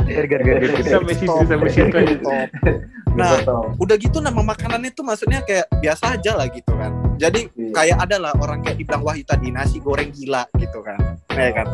Ger 0.04 0.24
ger 0.28 0.40
ger 0.44 0.56
ger. 0.60 0.70
ger. 0.76 0.92
Sampai 0.92 1.14
situ, 1.16 1.40
sampai 1.48 1.70
situ. 1.72 1.96
Nah, 3.14 3.40
udah 3.80 3.96
gitu 3.96 4.18
nama 4.20 4.42
makanannya 4.44 4.90
tuh 4.92 5.06
maksudnya 5.06 5.40
kayak 5.46 5.70
biasa 5.80 6.20
aja 6.20 6.36
lah 6.36 6.46
gitu 6.52 6.72
kan. 6.76 6.92
Jadi 7.16 7.48
Iya. 7.56 7.63
Kayak 7.74 7.98
ada 8.06 8.16
lah 8.22 8.32
orang 8.38 8.62
kayak 8.62 8.78
dibilang 8.78 9.02
Wahyu 9.02 9.26
tadi 9.26 9.50
nasi 9.50 9.82
goreng 9.82 10.14
gila 10.14 10.46
gitu 10.54 10.78
kan. 10.86 11.18
Ya 11.34 11.50
kan. 11.50 11.66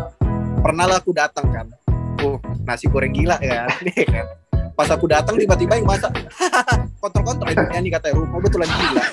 Pernah 0.65 0.85
lah 0.89 0.97
aku 0.97 1.13
datang 1.13 1.47
kan. 1.53 1.69
Oh, 2.25 2.41
nasi 2.65 2.89
goreng 2.89 3.13
gila 3.13 3.37
ya. 3.45 3.69
Nih 3.85 4.09
kan. 4.17 4.27
Pas 4.73 4.89
aku 4.89 5.05
datang 5.05 5.37
tiba-tiba 5.37 5.77
yang 5.77 5.85
masak 5.85 6.09
kontrol-kontrol 7.05 7.53
itu 7.53 7.65
nyanyi 7.69 7.93
katanya 7.93 8.17
rumah 8.17 8.41
betulan 8.41 8.69
gila. 8.73 9.05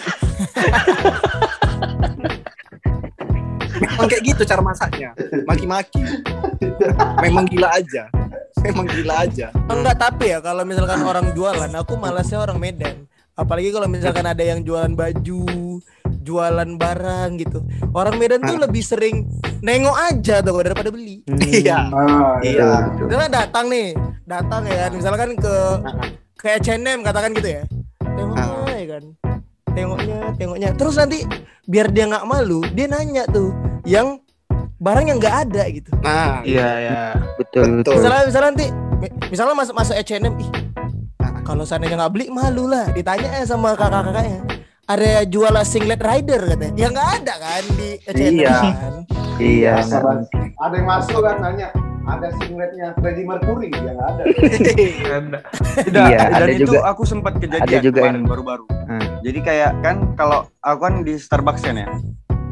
Memang 3.78 4.08
kayak 4.10 4.24
gitu 4.26 4.42
cara 4.48 4.62
masaknya. 4.64 5.12
Maki-maki. 5.46 6.02
Memang 7.22 7.46
gila 7.46 7.68
aja. 7.78 8.10
Memang 8.64 8.90
gila 8.90 9.28
aja. 9.28 9.54
Enggak 9.70 10.02
tapi 10.02 10.34
ya 10.34 10.40
kalau 10.42 10.66
misalkan 10.66 11.04
orang 11.06 11.30
jualan, 11.36 11.70
aku 11.78 11.94
malasnya 11.94 12.42
orang 12.42 12.58
Medan. 12.58 13.06
Apalagi 13.38 13.70
kalau 13.70 13.86
misalkan 13.86 14.26
ada 14.26 14.42
yang 14.42 14.66
jualan 14.66 14.98
baju, 14.98 15.46
jualan 16.28 16.70
barang 16.76 17.30
gitu. 17.40 17.64
Orang 17.90 18.20
Medan 18.20 18.44
tuh 18.44 18.60
lebih 18.60 18.84
sering 18.84 19.24
nengok 19.60 19.96
aja 19.96 20.44
tuh 20.44 20.60
daripada 20.60 20.92
beli. 20.92 21.24
Iya. 21.48 21.88
Ah, 21.88 22.36
Iya. 22.40 22.92
Betul. 22.92 23.06
Misalnya 23.08 23.32
datang 23.40 23.66
nih, 23.68 23.88
datang 24.24 24.62
ya 24.64 24.78
kan, 24.84 24.92
misalkan 24.94 25.30
ke 25.34 25.56
ke 26.36 26.48
H&M 26.60 27.00
katakan 27.02 27.32
gitu 27.32 27.50
ya. 27.50 27.64
Tengoknya 28.04 28.76
ya 28.76 28.88
kan. 28.90 29.04
Tengoknya, 29.70 30.20
tengoknya. 30.36 30.70
Terus 30.74 30.96
nanti 30.96 31.24
biar 31.64 31.88
dia 31.90 32.06
nggak 32.06 32.26
malu, 32.26 32.66
dia 32.70 32.86
nanya 32.86 33.24
tuh 33.26 33.54
yang 33.84 34.20
barang 34.78 35.06
yang 35.06 35.18
nggak 35.18 35.36
ada 35.48 35.64
gitu. 35.70 35.90
Nah, 36.00 36.42
Iya, 36.44 36.70
ya. 36.84 37.02
Betul 37.38 37.80
Betul. 37.80 37.82
betul. 37.82 37.94
Misalnya 37.98 38.22
misalnya 38.26 38.48
nanti 38.52 38.66
mi- 38.98 39.14
misalnya 39.30 39.56
masuk 39.56 39.74
masuk 39.74 39.96
H&M, 39.96 40.34
ih 40.38 40.50
kalau 41.42 41.64
seandainya 41.64 41.96
nggak 41.98 42.12
beli 42.12 42.28
malu 42.28 42.68
lah. 42.68 42.92
Ditanya 42.92 43.40
ya 43.40 43.46
sama 43.46 43.72
kakak-kakaknya. 43.72 44.44
Ada 44.88 45.28
jual 45.28 45.52
singlet 45.62 46.00
rider 46.00 46.40
katanya. 46.48 46.76
Ya 46.76 46.88
nggak 46.88 47.10
ada 47.22 47.34
kan 47.38 47.64
di 47.76 47.90
Iya. 48.08 48.56
kan. 48.72 48.94
Iya. 49.38 49.74
Nggak. 49.78 50.32
Ada 50.58 50.74
yang 50.74 50.88
masuk 50.88 51.20
kan 51.22 51.36
nanya, 51.38 51.68
ada 52.04 52.28
singletnya 52.34 52.88
Freddie 52.96 53.22
Mercury 53.22 53.68
yang 53.70 54.00
ada. 54.00 54.24
Ada. 54.24 55.40
tidak 55.78 56.08
Iya, 56.08 56.18
dan 56.18 56.32
ada 56.34 56.46
itu 56.50 56.64
juga- 56.66 56.88
aku 56.88 57.04
sempat 57.04 57.34
kejadian 57.36 57.68
ada 57.70 57.84
juga 57.84 58.00
kemarin 58.02 58.16
yang- 58.18 58.26
baru-baru 58.26 58.66
Hmm. 58.88 59.08
jadi 59.22 59.40
kayak 59.42 59.72
kan 59.80 59.96
kalau 60.16 60.40
aku 60.58 60.80
kan 60.82 60.94
di 61.04 61.14
Starbucks 61.16 61.62
kan 61.62 61.76
ya 61.76 61.88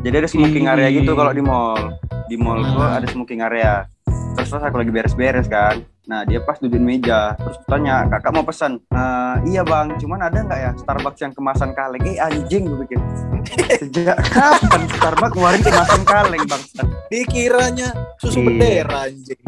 jadi 0.03 0.15
ada 0.19 0.29
smoking 0.29 0.67
area 0.67 0.91
gitu 0.91 1.15
kalau 1.15 1.31
di 1.31 1.41
mall 1.41 1.95
di 2.27 2.35
mall 2.35 2.61
Hmm. 2.61 2.93
ada 2.93 3.07
smoking 3.07 3.41
area 3.41 3.89
terus 4.35 4.51
pas 4.51 4.61
aku 4.61 4.77
lagi 4.77 4.91
beres-beres 4.91 5.47
kan 5.47 5.81
nah 6.05 6.21
dia 6.21 6.37
pas 6.37 6.53
duduk 6.55 6.75
di 6.75 6.85
meja 6.85 7.33
terus 7.33 7.57
tanya 7.65 8.05
kakak 8.07 8.29
mau 8.29 8.41
pesan? 8.41 8.77
"Eh, 8.85 9.35
iya 9.47 9.61
bang 9.61 9.97
cuman 9.97 10.21
ada 10.21 10.37
nggak 10.39 10.59
ya 10.59 10.71
Starbucks 10.77 11.19
yang 11.19 11.33
kemasan 11.33 11.73
kaleng? 11.73 12.01
Eh 12.03 12.17
anjing 12.17 12.63
gue 12.63 12.77
pikir. 12.85 12.99
Sejak 13.81 14.17
kapan 14.23 14.81
Starbucks 14.87 15.33
ngeluarin 15.33 15.61
kemasan 15.61 16.01
kaleng 16.03 16.43
bang? 16.43 16.61
Dikiranya 17.07 17.89
susu 18.17 18.37
Iya. 18.37 18.45
bendera 18.45 18.97
anjing. 19.03 19.41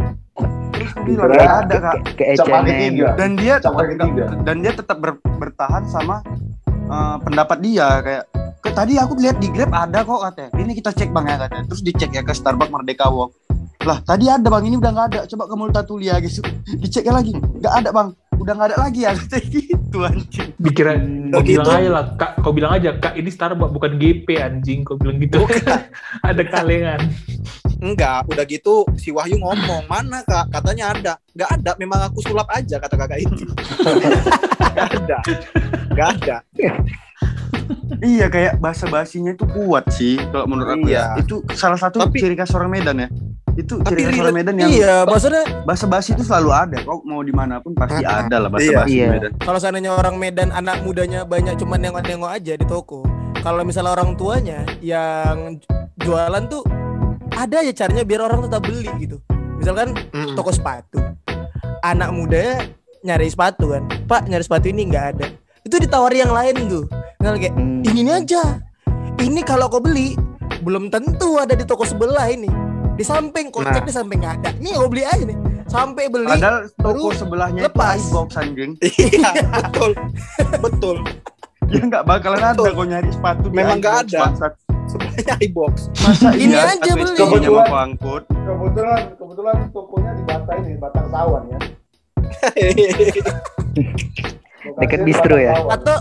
terus 0.67 0.93
bilang 0.99 1.25
Kira- 1.27 1.35
"Nggak 1.35 1.55
ada 1.59 1.75
kak. 1.79 1.95
Ke 2.13 2.23
ketiga. 2.63 3.07
dan 3.15 3.31
dia 3.33 3.55
dan 4.43 4.55
dia 4.61 4.71
tetap 4.71 4.97
ber- 4.97 5.21
bertahan 5.37 5.83
sama 5.85 6.21
eh, 6.87 7.17
pendapat 7.21 7.57
dia 7.59 7.87
kayak 7.99 8.23
ke 8.57 8.69
tadi 8.71 8.97
aku 8.97 9.13
lihat 9.15 9.37
di 9.37 9.47
Grab 9.47 9.69
ada 9.69 10.01
kok 10.01 10.21
katanya. 10.23 10.49
Ini 10.55 10.71
kita 10.73 10.89
cek 10.91 11.09
bang 11.11 11.25
ya 11.27 11.37
katanya. 11.39 11.65
Terus 11.67 11.81
dicek 11.81 12.09
ya 12.11 12.21
ke 12.21 12.31
Starbucks 12.31 12.69
Merdeka 12.69 13.05
Walk 13.07 13.31
lah 13.87 13.97
tadi 14.03 14.27
ada 14.27 14.43
bang 14.43 14.65
ini 14.65 14.75
udah 14.75 14.91
nggak 14.91 15.07
ada 15.07 15.19
coba 15.25 15.43
ke 15.47 15.55
Multatulia 15.55 16.19
gitu 16.19 16.43
dicek 16.75 17.07
lagi 17.07 17.31
nggak 17.31 17.73
ada 17.73 17.89
bang 17.89 18.07
udah 18.37 18.53
nggak 18.53 18.69
ada 18.69 18.77
lagi 18.77 18.99
ya 19.01 19.11
gitu 19.55 19.97
anjing 19.99 20.51
Dikira 20.59 20.99
kau 21.31 21.41
Begitu. 21.41 21.61
bilang 21.61 21.77
aja 21.77 21.89
lah, 21.89 22.05
Kak, 22.13 22.31
kau 22.39 22.51
bilang 22.51 22.71
aja, 22.71 22.89
Kak, 22.93 23.13
ini 23.13 23.27
Starbucks 23.27 23.71
bukan 23.71 23.91
GP 23.95 24.27
anjing, 24.35 24.81
kau 24.81 24.95
bilang 24.95 25.19
gitu. 25.19 25.43
ada 26.27 26.43
kalengan. 26.43 27.03
Enggak, 27.77 28.25
udah 28.25 28.41
gitu 28.43 28.87
si 28.95 29.11
Wahyu 29.11 29.37
ngomong, 29.37 29.85
"Mana 29.85 30.23
Kak?" 30.23 30.49
Katanya 30.49 30.91
ada. 30.91 31.13
Enggak 31.31 31.49
ada, 31.51 31.71
memang 31.75 31.99
aku 32.01 32.23
sulap 32.23 32.47
aja 32.49 32.79
kata 32.79 32.95
kakak 32.95 33.21
itu. 33.21 33.43
Enggak 33.85 34.87
ada. 34.97 35.17
Enggak 35.91 36.07
ada. 36.17 36.37
iya 37.99 38.25
kayak 38.27 38.57
bahasa 38.57 38.87
basinya 38.87 39.33
itu 39.33 39.43
kuat 39.45 39.89
sih 39.91 40.15
kalau 40.31 40.47
menurut 40.47 40.77
aku 40.77 40.87
ya 40.87 41.17
Iya. 41.17 41.25
itu 41.25 41.35
salah 41.51 41.75
satu 41.75 41.99
Tapi- 41.99 42.17
ciri 42.17 42.35
khas 42.37 42.53
orang 42.53 42.71
Medan 42.71 42.97
ya 42.97 43.09
itu 43.57 43.73
Tapi 43.81 44.05
ciri 44.05 44.13
khas 44.13 44.29
Medan 44.29 44.55
yang 44.61 44.69
Iya, 44.69 44.95
maksudnya 45.09 45.43
bahasa 45.65 45.89
basi 45.89 46.13
itu 46.13 46.21
selalu 46.21 46.49
ada 46.53 46.77
kok 46.77 47.01
mau 47.01 47.25
di 47.25 47.33
mana 47.33 47.57
pun 47.57 47.73
pasti 47.73 48.05
Ah, 48.05 48.23
ada 48.23 48.37
lah 48.45 48.49
bahasa 48.53 48.69
iya. 48.69 48.77
basi 48.85 48.93
Iya. 48.93 49.07
Medan 49.09 49.31
kalau 49.41 49.59
seandainya 49.59 49.91
orang 49.97 50.15
Medan 50.21 50.49
anak 50.53 50.85
mudanya 50.85 51.25
banyak 51.25 51.57
cuman 51.57 51.81
nengok-nengok 51.81 52.29
aja 52.29 52.53
di 52.53 52.65
toko. 52.69 53.01
Kalau 53.41 53.65
misalnya 53.65 53.97
orang 53.97 54.13
tuanya 54.13 54.61
yang 54.77 55.57
jualan 55.97 56.43
tuh 56.45 56.61
ada 57.33 57.65
aja 57.65 57.73
caranya 57.73 58.05
biar 58.05 58.21
orang 58.25 58.45
tetap 58.45 58.61
beli 58.61 58.89
gitu. 59.01 59.17
Misalkan 59.57 59.97
toko 60.37 60.53
sepatu. 60.53 61.01
Anak 61.81 62.13
muda 62.13 62.61
nyari 63.01 63.29
sepatu 63.29 63.73
kan. 63.73 63.85
Pak, 64.05 64.29
nyari 64.29 64.43
sepatu 64.45 64.69
ini 64.69 64.89
nggak 64.89 65.05
ada. 65.17 65.25
Itu 65.65 65.81
ditawari 65.81 66.21
yang 66.21 66.33
lain 66.33 66.69
tuh. 66.69 66.85
Misalnya 67.17 67.39
kayak 67.49 67.55
ini 67.57 67.99
ini 68.05 68.11
aja. 68.13 68.41
Ini 69.17 69.41
kalau 69.41 69.65
kau 69.71 69.81
beli 69.81 70.13
belum 70.61 70.89
tentu 70.93 71.39
ada 71.39 71.53
di 71.55 71.63
toko 71.63 71.87
sebelah 71.87 72.27
ini. 72.29 72.66
Di 72.93 73.03
samping 73.03 73.49
kau 73.49 73.61
Nah. 73.61 73.77
di 73.77 73.93
samping 73.93 74.17
nggak 74.19 74.35
ada. 74.41 74.49
Nih 74.57 74.73
kau 74.73 74.87
beli 74.87 75.03
aja 75.03 75.21
nih. 75.21 75.37
Sampai 75.67 76.07
beli. 76.07 76.25
Padahal 76.25 76.65
toko 76.73 77.07
baru 77.07 77.13
sebelahnya 77.13 77.61
lepas. 77.63 77.99
itu 77.99 78.09
iBox 78.09 78.29
anjing. 78.35 78.71
Iya, 78.97 79.29
betul. 79.61 79.91
Betul. 80.59 80.97
Ya 81.67 81.81
nggak 81.83 82.03
bakalan 82.03 82.39
ada 82.39 82.55
Betul. 82.55 82.71
kok 82.73 82.85
nyari 82.87 83.09
sepatu 83.11 83.45
di 83.47 83.55
Memang 83.55 83.77
nggak 83.77 83.95
ada. 84.07 84.19
bangsat. 84.25 84.53
Sebenarnya 84.87 85.35
iBox. 85.43 85.73
Masa 85.99 86.27
Ini 86.31 86.47
iya 86.47 86.61
aja 86.71 86.91
beli. 86.95 87.11
Kebetulan. 87.13 87.67
angkut. 87.67 88.23
Kebetulan 88.31 89.01
kebetulan 89.13 89.55
tokonya 89.69 90.11
di 90.15 90.23
Bata 90.23 90.51
ini, 90.57 90.73
Batang 90.79 91.07
Sawan 91.11 91.43
ya. 91.47 91.59
Dekat 94.79 94.97
di 94.99 95.05
bistro 95.05 95.35
Batang 95.35 95.43
ya? 95.43 95.53
Atau. 95.69 95.97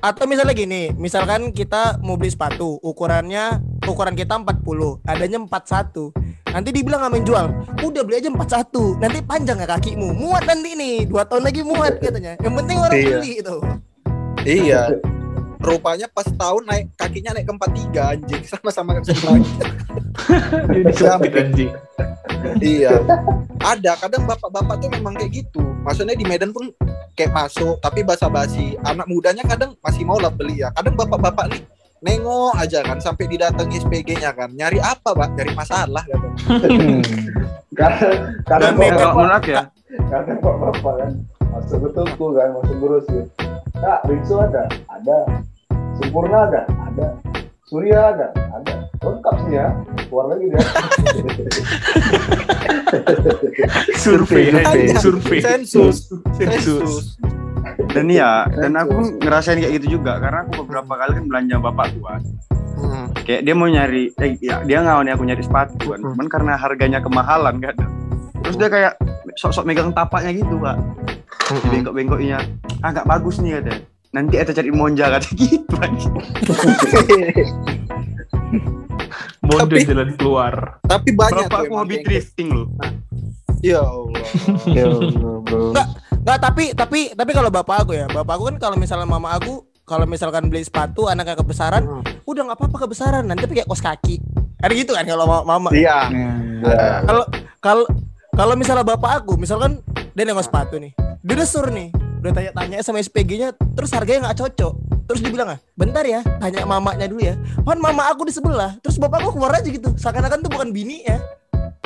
Atau 0.00 0.24
misalnya 0.28 0.54
gini, 0.54 0.92
misalkan 0.94 1.50
kita 1.50 1.98
mau 2.04 2.14
beli 2.14 2.30
sepatu, 2.30 2.78
ukurannya 2.80 3.58
ukuran 3.86 4.14
kita 4.14 4.38
40, 4.38 5.00
adanya 5.06 5.38
41. 5.40 6.12
Nanti 6.52 6.70
dibilang 6.72 7.04
sama 7.04 7.16
yang 7.20 7.26
jual, 7.26 7.46
udah 7.82 8.02
beli 8.06 8.16
aja 8.20 8.30
41. 8.32 8.96
Nanti 9.02 9.18
panjang 9.20 9.58
ya 9.60 9.66
kakimu, 9.66 10.08
muat 10.14 10.44
nanti 10.46 10.72
nih, 10.72 11.04
dua 11.08 11.26
tahun 11.26 11.42
lagi 11.44 11.60
muat 11.66 11.98
katanya. 12.00 12.38
Yang 12.40 12.54
penting 12.62 12.76
orang 12.80 12.96
Iya. 12.96 13.08
beli 13.18 13.32
itu. 13.42 13.56
iya. 14.46 14.82
Rupanya 15.56 16.06
pas 16.12 16.26
tahun 16.28 16.62
naik 16.68 16.84
kakinya 16.96 17.30
naik 17.36 17.46
ke 17.48 17.54
43 17.56 18.12
anjing 18.12 18.42
sama-sama 18.52 19.00
sebelah. 19.02 19.40
Jadi 20.70 20.92
sempit 20.92 21.32
anjing. 21.34 21.70
iya. 22.60 22.94
Ada 23.62 23.98
kadang 23.98 24.28
bapak-bapak 24.28 24.76
tuh 24.78 24.90
memang 24.92 25.16
kayak 25.16 25.32
gitu. 25.44 25.60
Maksudnya 25.82 26.14
di 26.14 26.26
Medan 26.28 26.52
pun 26.52 26.70
kayak 27.16 27.32
masuk 27.32 27.80
tapi 27.80 28.04
basa-basi 28.04 28.76
anak 28.84 29.08
mudanya 29.08 29.40
kadang 29.48 29.72
masih 29.80 30.04
mau 30.04 30.20
lah 30.20 30.28
beli 30.28 30.60
ya 30.60 30.68
kadang 30.76 30.92
bapak-bapak 31.00 31.48
nih 31.48 31.64
nengok 32.04 32.52
aja 32.60 32.84
kan 32.84 33.00
sampai 33.00 33.24
didatangi 33.24 33.80
SPG-nya 33.80 34.36
kan 34.36 34.52
nyari 34.52 34.76
apa 34.84 35.16
pak 35.16 35.32
nyari 35.32 35.56
masalah 35.56 36.04
gitu 36.04 36.28
kalau 38.44 38.68
bapak 38.76 39.12
menurut 39.16 39.44
ya, 39.48 39.62
kadang 40.12 40.38
bapak 40.44 40.94
kan 41.00 41.12
masuk 41.56 41.78
ke 41.84 41.88
toko 41.96 42.26
kan 42.36 42.48
masuk 42.52 42.76
grocery. 42.84 43.24
Kak, 43.76 44.08
Rinso 44.08 44.40
ada? 44.40 44.64
Ada. 44.88 45.18
Sempurna 46.00 46.48
ada? 46.48 46.62
Ada. 46.68 47.06
Surya 47.68 48.14
ada? 48.14 48.28
Ada. 48.32 48.74
Lengkap 49.04 49.34
sih 49.46 49.52
ya. 49.56 49.66
Keluar 50.08 50.26
lagi 50.32 50.44
dia. 50.48 50.60
survei 54.02 54.54
survei 54.94 55.42
sensus 55.42 56.06
sensus 56.38 57.18
sensus 57.18 57.18
dan 57.92 58.12
ya, 58.12 58.44
dan 58.52 58.76
aku 58.76 58.90
pun 58.92 59.06
ngerasain 59.20 59.56
kayak 59.56 59.80
gitu 59.80 60.00
juga 60.00 60.20
karena 60.20 60.44
aku 60.44 60.64
beberapa 60.64 60.92
kali 61.00 61.12
kan 61.16 61.24
belanja 61.28 61.56
bapak 61.60 61.86
kan. 61.96 62.22
Hmm. 62.76 63.06
Kayak 63.24 63.40
dia 63.48 63.54
mau 63.56 63.68
nyari, 63.72 64.12
eh, 64.20 64.36
ya, 64.44 64.60
dia 64.68 64.78
ngawani 64.84 65.10
aku 65.16 65.24
nyari 65.24 65.40
sepatu 65.40 65.96
kan, 65.96 66.00
cuman 66.04 66.28
karena 66.28 66.52
harganya 66.60 67.00
kemahalan 67.00 67.56
kan. 67.56 67.74
Terus 68.44 68.56
dia 68.60 68.68
kayak 68.68 68.92
sok-sok 69.40 69.64
megang 69.64 69.96
tapaknya 69.96 70.36
gitu 70.44 70.60
pak, 70.60 70.76
di 71.64 71.68
bengkok-bengkoknya, 71.72 72.38
ah 72.86 72.94
nggak 72.94 73.08
bagus 73.08 73.42
nih 73.42 73.58
katanya. 73.58 73.82
Nanti 74.08 74.34
ada 74.38 74.52
cari 74.52 74.70
monja 74.70 75.04
kata 75.10 75.28
gitu 75.42 75.74
model 79.42 79.66
Tapi- 79.68 79.84
jalan 79.84 80.10
keluar 80.14 80.54
tapi 80.82 81.08
banyak 81.12 81.46
Bapak 81.46 81.60
aku 81.62 81.74
hobi 81.76 81.94
kayak 81.96 82.04
thrifting 82.04 82.48
loh. 82.52 82.66
ya 83.60 83.80
Allah 83.80 84.22
Ya 84.76 84.84
Allah, 84.86 85.10
bro. 85.40 85.70
Enggak, 85.70 85.86
enggak 86.12 86.38
tapi 86.40 86.64
tapi 86.72 87.00
tapi 87.12 87.30
kalau 87.32 87.48
bapak 87.48 87.76
aku 87.82 87.92
ya, 87.94 88.06
bapak 88.06 88.32
aku 88.32 88.44
kan 88.48 88.56
kalau 88.60 88.76
misalnya 88.76 89.04
mama 89.04 89.32
aku 89.32 89.62
kalau 89.82 90.02
misalkan 90.04 90.46
beli 90.46 90.62
sepatu 90.62 91.06
anaknya 91.06 91.34
kebesaran, 91.36 91.82
Hmm. 91.82 92.02
udah 92.24 92.42
nggak 92.42 92.58
apa-apa 92.58 92.76
kebesaran, 92.80 93.22
nanti 93.22 93.46
pakai 93.46 93.62
kos 93.64 93.78
kaki. 93.78 94.18
Ada 94.58 94.74
gitu 94.74 94.90
kan 94.90 95.06
kalau 95.06 95.24
ma- 95.24 95.46
mama. 95.46 95.70
iya 95.70 96.10
Kalau 97.04 97.22
kalau 97.60 97.84
kalau 98.32 98.54
misalnya 98.54 98.82
bapak 98.82 99.22
aku, 99.22 99.38
misalkan 99.38 99.78
dia 100.10 100.24
nengok 100.24 100.42
sepatu 100.42 100.76
nih, 100.76 100.90
dia 101.20 101.34
udah 101.34 101.46
sur 101.46 101.70
nih, 101.70 101.94
udah 102.26 102.34
tanya-tanya 102.34 102.82
sama 102.82 102.98
SPG-nya, 102.98 103.54
terus 103.78 103.94
harganya 103.94 104.30
nggak 104.30 104.38
cocok, 104.42 104.72
terus 105.06 105.20
dibilang 105.22 105.54
ah, 105.54 105.58
bentar 105.78 106.02
ya, 106.02 106.26
tanya 106.42 106.66
mamanya 106.66 107.06
dulu 107.06 107.22
ya, 107.22 107.38
pan 107.62 107.78
mama 107.78 108.10
aku 108.10 108.26
di 108.26 108.34
sebelah, 108.34 108.74
terus 108.82 108.98
bapak 108.98 109.22
aku 109.22 109.38
keluar 109.38 109.54
aja 109.54 109.68
gitu, 109.70 109.94
seakan-akan 109.94 110.42
tuh 110.42 110.50
bukan 110.50 110.74
bini 110.74 111.06
ya, 111.06 111.22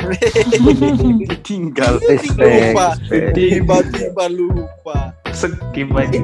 Ditinggal. 1.28 2.00
Respect, 2.00 2.40
lupa 2.40 2.96
tiba-tiba 3.36 4.24
lupa 4.32 5.12
skip 5.30 5.92
aja 5.94 6.18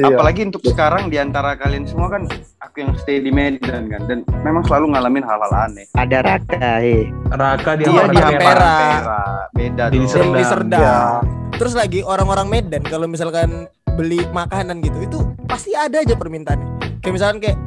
Iya. 0.00 0.16
Apalagi 0.16 0.48
untuk 0.48 0.64
sekarang 0.64 1.12
di 1.12 1.20
antara 1.20 1.58
kalian 1.60 1.84
semua 1.84 2.08
kan 2.08 2.24
aku 2.64 2.80
yang 2.80 2.96
stay 2.96 3.20
di 3.20 3.28
Medan 3.28 3.92
kan 3.92 4.00
dan 4.08 4.24
memang 4.40 4.64
selalu 4.64 4.96
ngalamin 4.96 5.24
hal-hal 5.26 5.52
aneh. 5.68 5.84
Ada 5.92 6.24
Raka, 6.24 6.80
eh. 6.80 7.04
Raka 7.28 7.76
di 7.76 7.84
Iya, 7.84 8.00
Ampera 8.00 8.08
di 8.08 8.16
Merah. 8.16 8.32
Ampera. 8.32 8.72
Ampera. 8.72 9.20
Beda 9.52 9.84
Di. 9.92 9.98
Serdang. 10.08 10.32
di 10.32 10.44
Serdang. 10.46 11.39
Terus 11.60 11.76
lagi 11.76 12.00
orang-orang 12.00 12.48
Medan 12.48 12.80
kalau 12.88 13.04
misalkan 13.04 13.68
beli 13.92 14.24
makanan 14.32 14.80
gitu 14.80 14.96
itu 15.04 15.18
pasti 15.44 15.76
ada 15.76 16.00
aja 16.00 16.16
permintaannya. 16.16 16.96
Kayak 17.04 17.14
misalkan 17.20 17.38
kayak 17.44 17.58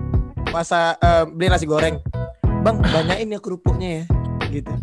masa 0.49 0.97
eh, 0.97 1.29
beli 1.29 1.53
nasi 1.53 1.69
goreng. 1.69 2.01
Bang, 2.65 2.81
banyakin 2.81 3.37
ya 3.37 3.39
kerupuknya 3.43 3.89
ya 4.01 4.03
gitu. 4.49 4.73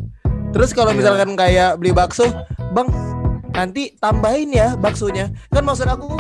Terus 0.55 0.71
kalau 0.71 0.95
misalkan 0.95 1.35
kayak 1.35 1.83
beli 1.83 1.91
bakso, 1.91 2.31
Bang, 2.71 2.87
nanti 3.51 3.99
tambahin 3.99 4.55
ya 4.55 4.79
baksonya. 4.79 5.35
Kan 5.51 5.67
maksud 5.67 5.91
aku 5.91 6.15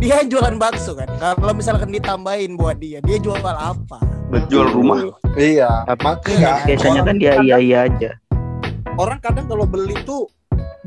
dia 0.00 0.24
jualan 0.24 0.56
bakso 0.56 0.96
kan. 0.96 1.12
Kalau 1.36 1.52
misalkan 1.52 1.92
ditambahin 1.92 2.56
buat 2.56 2.80
dia, 2.80 3.04
dia 3.04 3.20
jual 3.20 3.44
apa? 3.44 4.00
Jual 4.48 4.72
rumah. 4.72 5.04
iya 5.36 5.84
Tapi 5.84 6.00
makanya 6.00 6.64
biasanya 6.64 7.00
kan 7.04 7.16
dia 7.20 7.36
iya 7.44 7.56
iya 7.60 7.78
aja. 7.84 8.10
orang 8.96 9.20
kadang 9.20 9.44
kalau 9.52 9.68
beli 9.68 10.00
tuh 10.08 10.32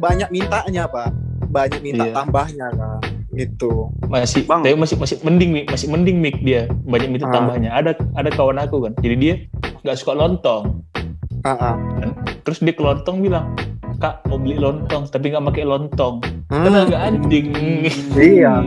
banyak 0.02 0.30
mintanya 0.34 0.90
pak 0.90 1.14
banyak 1.56 1.80
minta 1.80 2.04
Iya. 2.04 2.14
tambahnya 2.14 2.68
kan 2.76 3.00
gitu 3.32 3.88
masih 4.06 4.44
Bang. 4.44 4.62
tapi 4.62 4.76
masih 4.76 4.96
masih 4.96 5.18
mending 5.22 5.52
Mik. 5.54 5.66
masih 5.70 5.88
mending 5.88 6.18
mik 6.20 6.38
dia 6.42 6.62
banyak 6.84 7.10
minta 7.10 7.26
Ah. 7.26 7.34
tambahnya 7.34 7.70
ada 7.72 7.92
ada 8.14 8.30
kawan 8.30 8.60
aku 8.60 8.78
kan 8.82 8.94
jadi 9.00 9.16
dia 9.16 9.34
nggak 9.82 9.96
suka 9.96 10.14
lontong 10.14 10.84
Ah, 11.42 11.54
ah. 11.72 11.76
terus 12.42 12.60
dia 12.60 12.72
ke 12.72 12.82
lontong 12.82 13.22
bilang 13.22 13.56
kak 13.96 14.26
mau 14.26 14.36
beli 14.36 14.58
lontong 14.58 15.08
tapi 15.08 15.30
nggak 15.30 15.46
pakai 15.46 15.64
lontong 15.64 16.16
kan 16.46 16.68
Hmm. 16.68 16.84
agak 16.84 17.02
anjing 17.02 17.48
Iya. 18.14 18.60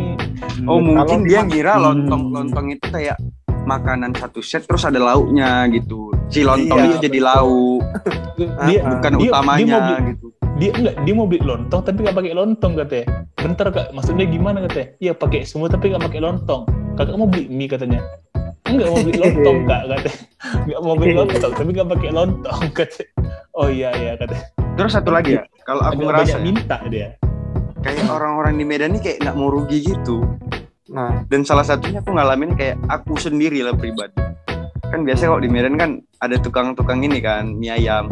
Oh 0.64 0.78
mungkin 0.78 1.22
dia 1.22 1.42
ngira 1.42 1.76
lontong 1.76 2.30
lontong 2.30 2.66
itu 2.70 2.86
kayak 2.88 3.18
makanan 3.64 4.10
satu 4.12 4.40
set 4.40 4.64
terus 4.64 4.80
ada 4.82 4.96
lauknya 4.96 5.68
gitu. 5.68 6.08
Si 6.26 6.40
lontong 6.40 6.78
Iya, 6.78 6.88
itu 6.88 6.96
jadi 7.02 7.18
lauk, 7.22 7.80
dia 8.64 8.80
bukan 8.82 9.12
dia, 9.14 9.28
utamanya 9.28 9.60
dia 9.60 9.68
mau 9.70 9.84
beli, 9.90 10.10
gitu. 10.10 10.27
Dia 10.58 10.70
enggak 10.74 10.94
dia 11.06 11.14
mau 11.14 11.26
beli 11.30 11.42
lontong 11.46 11.80
tapi 11.86 11.98
nggak 12.02 12.16
pakai 12.18 12.32
lontong 12.34 12.72
katanya 12.74 13.04
bentar 13.38 13.66
kak. 13.70 13.88
Maksudnya 13.94 14.26
gimana 14.26 14.58
katanya 14.66 14.86
iya 14.98 15.12
pakai 15.14 15.46
semua 15.46 15.70
tapi 15.70 15.94
nggak 15.94 16.04
pakai 16.10 16.20
lontong. 16.20 16.62
Kakak 16.98 17.14
mau 17.14 17.30
beli 17.30 17.46
mie 17.46 17.70
katanya. 17.70 18.02
Enggak 18.66 18.88
mau 18.90 19.00
beli 19.00 19.18
lontong 19.24 19.58
kak 19.64 19.82
katanya 19.86 20.12
nggak 20.68 20.80
mau 20.84 20.94
beli 20.94 21.12
lontong 21.16 21.52
tapi 21.56 21.70
nggak 21.72 21.88
pakai 21.96 22.10
lontong 22.12 22.62
katanya 22.78 23.06
oh 23.56 23.68
iya 23.72 23.90
iya 23.96 24.12
katanya 24.14 24.46
Terus 24.78 24.94
satu 24.94 25.10
lagi 25.10 25.34
ya, 25.34 25.42
kalau 25.66 25.82
aku 25.82 26.06
agak 26.06 26.22
ngerasa 26.22 26.38
minta 26.38 26.78
dia. 26.86 27.18
Kayak 27.82 28.14
orang-orang 28.14 28.62
di 28.62 28.62
Medan 28.62 28.94
ini 28.94 29.02
kayak 29.02 29.26
nggak 29.26 29.34
mau 29.34 29.50
rugi 29.50 29.82
gitu. 29.82 30.22
nah 30.86 31.26
Dan 31.26 31.42
salah 31.42 31.66
satunya 31.66 31.98
aku 31.98 32.14
ngalamin 32.14 32.54
kayak 32.54 32.78
aku 32.86 33.18
sendiri 33.18 33.66
lah 33.66 33.74
pribadi. 33.74 34.14
Kan 34.86 35.02
biasa 35.02 35.26
kalau 35.26 35.42
di 35.42 35.50
Medan 35.50 35.74
kan 35.74 35.98
ada 36.22 36.38
tukang-tukang 36.38 37.02
ini 37.02 37.18
kan, 37.18 37.58
mie 37.58 37.74
ayam, 37.74 38.06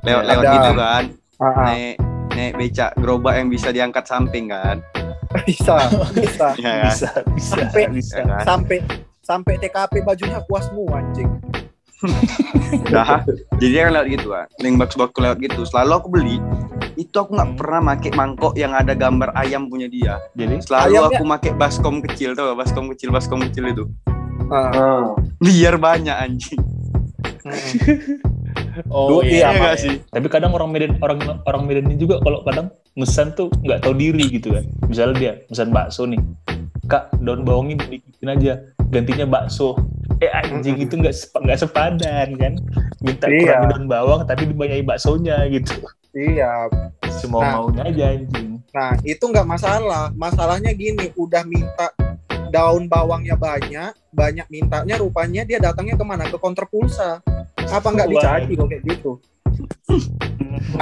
pangsit-pangsit. 0.00 0.06
Lewat-lewat 0.06 0.42
Ada. 0.42 0.52
gitu 0.52 0.70
kan. 0.74 1.04
ah, 1.36 1.44
ah. 1.44 1.54
Naik 1.66 1.94
naik 2.30 2.52
becak 2.56 2.90
gerobak 2.94 3.34
yang 3.34 3.48
bisa 3.48 3.68
diangkat 3.70 4.04
samping 4.04 4.48
kan. 4.48 4.76
bisa 5.46 5.74
bisa 6.10 6.46
Ya 6.58 6.72
kan? 6.80 6.90
bisa 6.90 7.10
bisa 7.30 7.54
Sampai- 7.54 7.86
bisa 7.88 8.14
Ya 8.16 8.24
kan? 8.26 8.42
sampai 8.44 8.76
sampai 9.20 9.52
TKP 9.56 9.94
bajunya 10.00 10.42
puas 10.42 10.66
semua 10.66 10.98
anjing 10.98 11.30
Nah, 12.88 13.20
jadi 13.60 13.84
kan 13.84 13.92
lewat 13.92 14.06
gitu 14.08 14.26
kan. 14.30 14.46
Yang 14.58 14.74
box-box 14.78 15.10
lewat 15.12 15.38
gitu. 15.38 15.60
Selalu 15.64 15.92
aku 15.92 16.08
beli. 16.08 16.36
Itu 16.96 17.20
aku 17.20 17.36
nggak 17.36 17.50
pernah 17.54 17.80
make 17.84 18.08
mangkok 18.10 18.54
yang 18.54 18.72
ada 18.72 18.96
gambar 18.96 19.36
ayam 19.36 19.68
punya 19.68 19.84
dia. 19.84 20.16
jadi 20.32 20.64
Selalu 20.64 20.96
Ayamnya- 20.96 21.12
aku 21.12 21.24
make 21.26 21.50
baskom 21.54 22.00
kecil 22.00 22.32
tuh, 22.32 22.56
baskom 22.56 22.88
kecil, 22.88 23.12
baskom 23.12 23.40
kecil 23.42 23.64
itu. 23.68 23.84
Ah. 24.48 25.12
Biar 25.38 25.76
banyak 25.76 26.16
anjing. 26.16 26.60
Oh 28.88 29.06
Duh, 29.08 29.22
iya, 29.22 29.50
iya, 29.50 29.60
Pak. 29.60 29.74
sih? 29.76 29.94
tapi 30.06 30.26
kadang 30.26 30.52
orang 30.52 30.70
Medan 30.70 30.96
orang 31.00 31.18
orang 31.42 31.62
Medan 31.64 31.90
ini 31.90 31.96
juga 31.96 32.18
kalau 32.18 32.42
kadang 32.42 32.68
mesan 32.92 33.32
tuh 33.32 33.50
nggak 33.60 33.80
tahu 33.80 33.94
diri 33.94 34.26
gitu 34.28 34.52
kan. 34.52 34.64
Misalnya 34.84 35.16
dia 35.16 35.32
mesan 35.46 35.70
bakso 35.70 36.04
nih. 36.04 36.20
Kak 36.86 37.14
daun 37.18 37.42
bawangnya 37.42 37.78
didikitin 37.80 38.28
aja. 38.28 38.52
Gantinya 38.88 39.24
bakso. 39.24 39.78
Eh 40.18 40.28
anjing 40.28 40.76
itu 40.76 40.94
nggak 40.94 41.14
nggak 41.36 41.58
sepadan 41.58 42.28
kan? 42.34 42.52
Minta 43.00 43.26
Iya. 43.26 43.62
kurangi 43.62 43.66
daun 43.70 43.86
bawang 43.86 44.20
tapi 44.24 44.42
dibanyain 44.44 44.82
baksonya 44.82 45.46
gitu. 45.48 45.86
Iya. 46.10 46.66
Semua 47.08 47.40
Nah. 47.40 47.52
maunya 47.56 47.82
aja 47.86 48.04
anjing. 48.12 48.58
Nah 48.70 48.92
itu 49.02 49.22
nggak 49.22 49.46
masalah. 49.46 50.10
Masalahnya 50.12 50.70
gini 50.72 51.14
udah 51.14 51.42
minta 51.42 51.90
daun 52.50 52.90
bawangnya 52.90 53.38
banyak 53.38 53.94
banyak 54.10 54.46
mintanya 54.50 54.94
rupanya 54.98 55.42
dia 55.46 55.62
datangnya 55.62 55.94
ke 55.94 56.04
mana? 56.04 56.26
Ke 56.26 56.36
counter 56.36 56.66
pulsa. 56.66 57.22
Apa 57.70 57.88
nggak 57.94 58.08
dicaci 58.10 58.52
kok 58.58 58.66
kayak 58.66 58.82
gitu? 58.84 59.10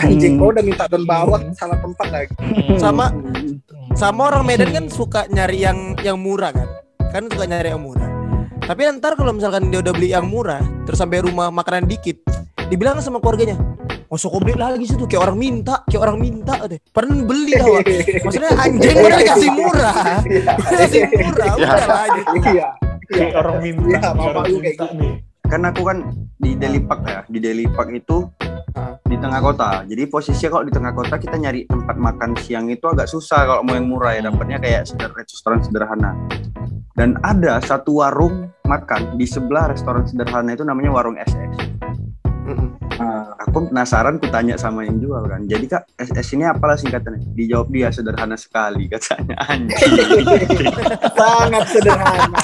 Anjing 0.01 0.41
kok 0.41 0.49
udah 0.57 0.65
minta 0.65 0.85
daun 0.89 1.05
bawang 1.05 1.53
salah 1.53 1.79
tempat 1.79 2.09
lagi. 2.09 2.35
Sama 2.81 3.13
sama 3.93 4.33
orang 4.33 4.45
Medan 4.49 4.71
kan 4.73 4.85
suka 4.89 5.29
nyari 5.29 5.63
yang 5.63 5.95
yang 6.01 6.17
murah 6.17 6.51
kan? 6.51 6.69
Kan 7.13 7.29
suka 7.29 7.45
nyari 7.45 7.71
yang 7.71 7.85
murah. 7.85 8.09
Tapi 8.65 8.85
ntar 9.01 9.17
kalau 9.17 9.33
misalkan 9.33 9.73
dia 9.73 9.81
udah 9.81 9.93
beli 9.97 10.13
yang 10.13 10.29
murah 10.29 10.61
terus 10.85 11.01
sampai 11.01 11.25
rumah 11.25 11.49
makanan 11.49 11.89
dikit 11.89 12.21
dibilang 12.69 13.01
sama 13.01 13.17
keluarganya 13.17 13.57
masuk 14.09 14.29
kok 14.33 14.41
beli 14.41 14.57
lagi 14.57 14.85
situ 14.89 15.05
kayak 15.05 15.23
orang 15.29 15.39
minta 15.39 15.75
kayak 15.85 16.03
orang 16.03 16.19
minta 16.19 16.55
deh 16.65 16.81
pernah 16.93 17.17
beli 17.25 17.53
awak 17.61 17.85
maksudnya 18.25 18.53
anjing 18.57 18.97
udah 19.05 19.19
dikasih 19.21 19.51
murah 19.53 19.95
dikasih 20.25 21.03
murah. 21.13 21.47
Ya. 21.47 21.55
udah 21.57 21.85
lah 21.87 22.05
gitu 22.17 22.37
iya. 22.53 22.69
kayak 23.09 23.35
orang 23.37 23.59
minta 23.61 23.87
Iya, 23.89 24.01
bapak 24.13 24.25
orang 24.33 24.45
lu 24.49 24.59
kayak 24.59 24.65
minta 24.65 24.87
gitu. 24.89 24.97
nih 24.97 25.15
Kan 25.49 25.65
aku 25.65 25.81
kan 25.81 26.05
di 26.37 26.53
Deli 26.61 26.77
Park 26.85 27.09
ya, 27.09 27.25
di 27.25 27.41
Deli 27.41 27.65
Park 27.73 27.89
itu 27.97 28.29
di 29.09 29.17
tengah 29.17 29.41
kota. 29.41 29.81
Jadi 29.89 30.05
posisinya 30.05 30.53
kalau 30.53 30.65
di 30.69 30.73
tengah 30.77 30.93
kota 30.93 31.17
kita 31.17 31.41
nyari 31.41 31.65
tempat 31.65 31.97
makan 31.97 32.37
siang 32.45 32.69
itu 32.69 32.85
agak 32.85 33.09
susah 33.09 33.49
kalau 33.49 33.65
mau 33.65 33.73
yang 33.73 33.89
murah 33.89 34.13
ya. 34.13 34.29
Dapatnya 34.29 34.61
kayak 34.61 34.93
restoran 35.17 35.65
sederhana. 35.65 36.13
Dan 36.93 37.17
ada 37.25 37.65
satu 37.65 38.05
warung 38.05 38.53
makan 38.69 39.17
di 39.17 39.25
sebelah 39.25 39.73
restoran 39.73 40.05
sederhana 40.05 40.53
itu 40.53 40.69
namanya 40.69 40.93
warung 40.93 41.17
SS. 41.17 41.78
Ah, 42.99 43.31
Aku 43.47 43.71
penasaran, 43.71 44.19
ku 44.19 44.27
tanya 44.27 44.59
sama 44.59 44.83
yang 44.83 44.99
jual 44.99 45.23
kan. 45.25 45.47
Jadi 45.47 45.65
kak, 45.67 45.87
SS 45.95 46.35
ini 46.35 46.45
apalah 46.45 46.75
singkatannya? 46.75 47.31
Dijawab 47.33 47.71
dia 47.71 47.89
sederhana 47.89 48.35
sekali 48.35 48.89
katanya. 48.93 49.39
Anjing. 49.47 49.95
sangat 51.19 51.65
sederhana 51.71 52.39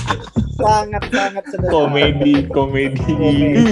sangat 0.55 1.02
sangat 1.11 1.44
sederhana 1.50 1.74
komedi 1.74 2.46
komedi 2.46 3.02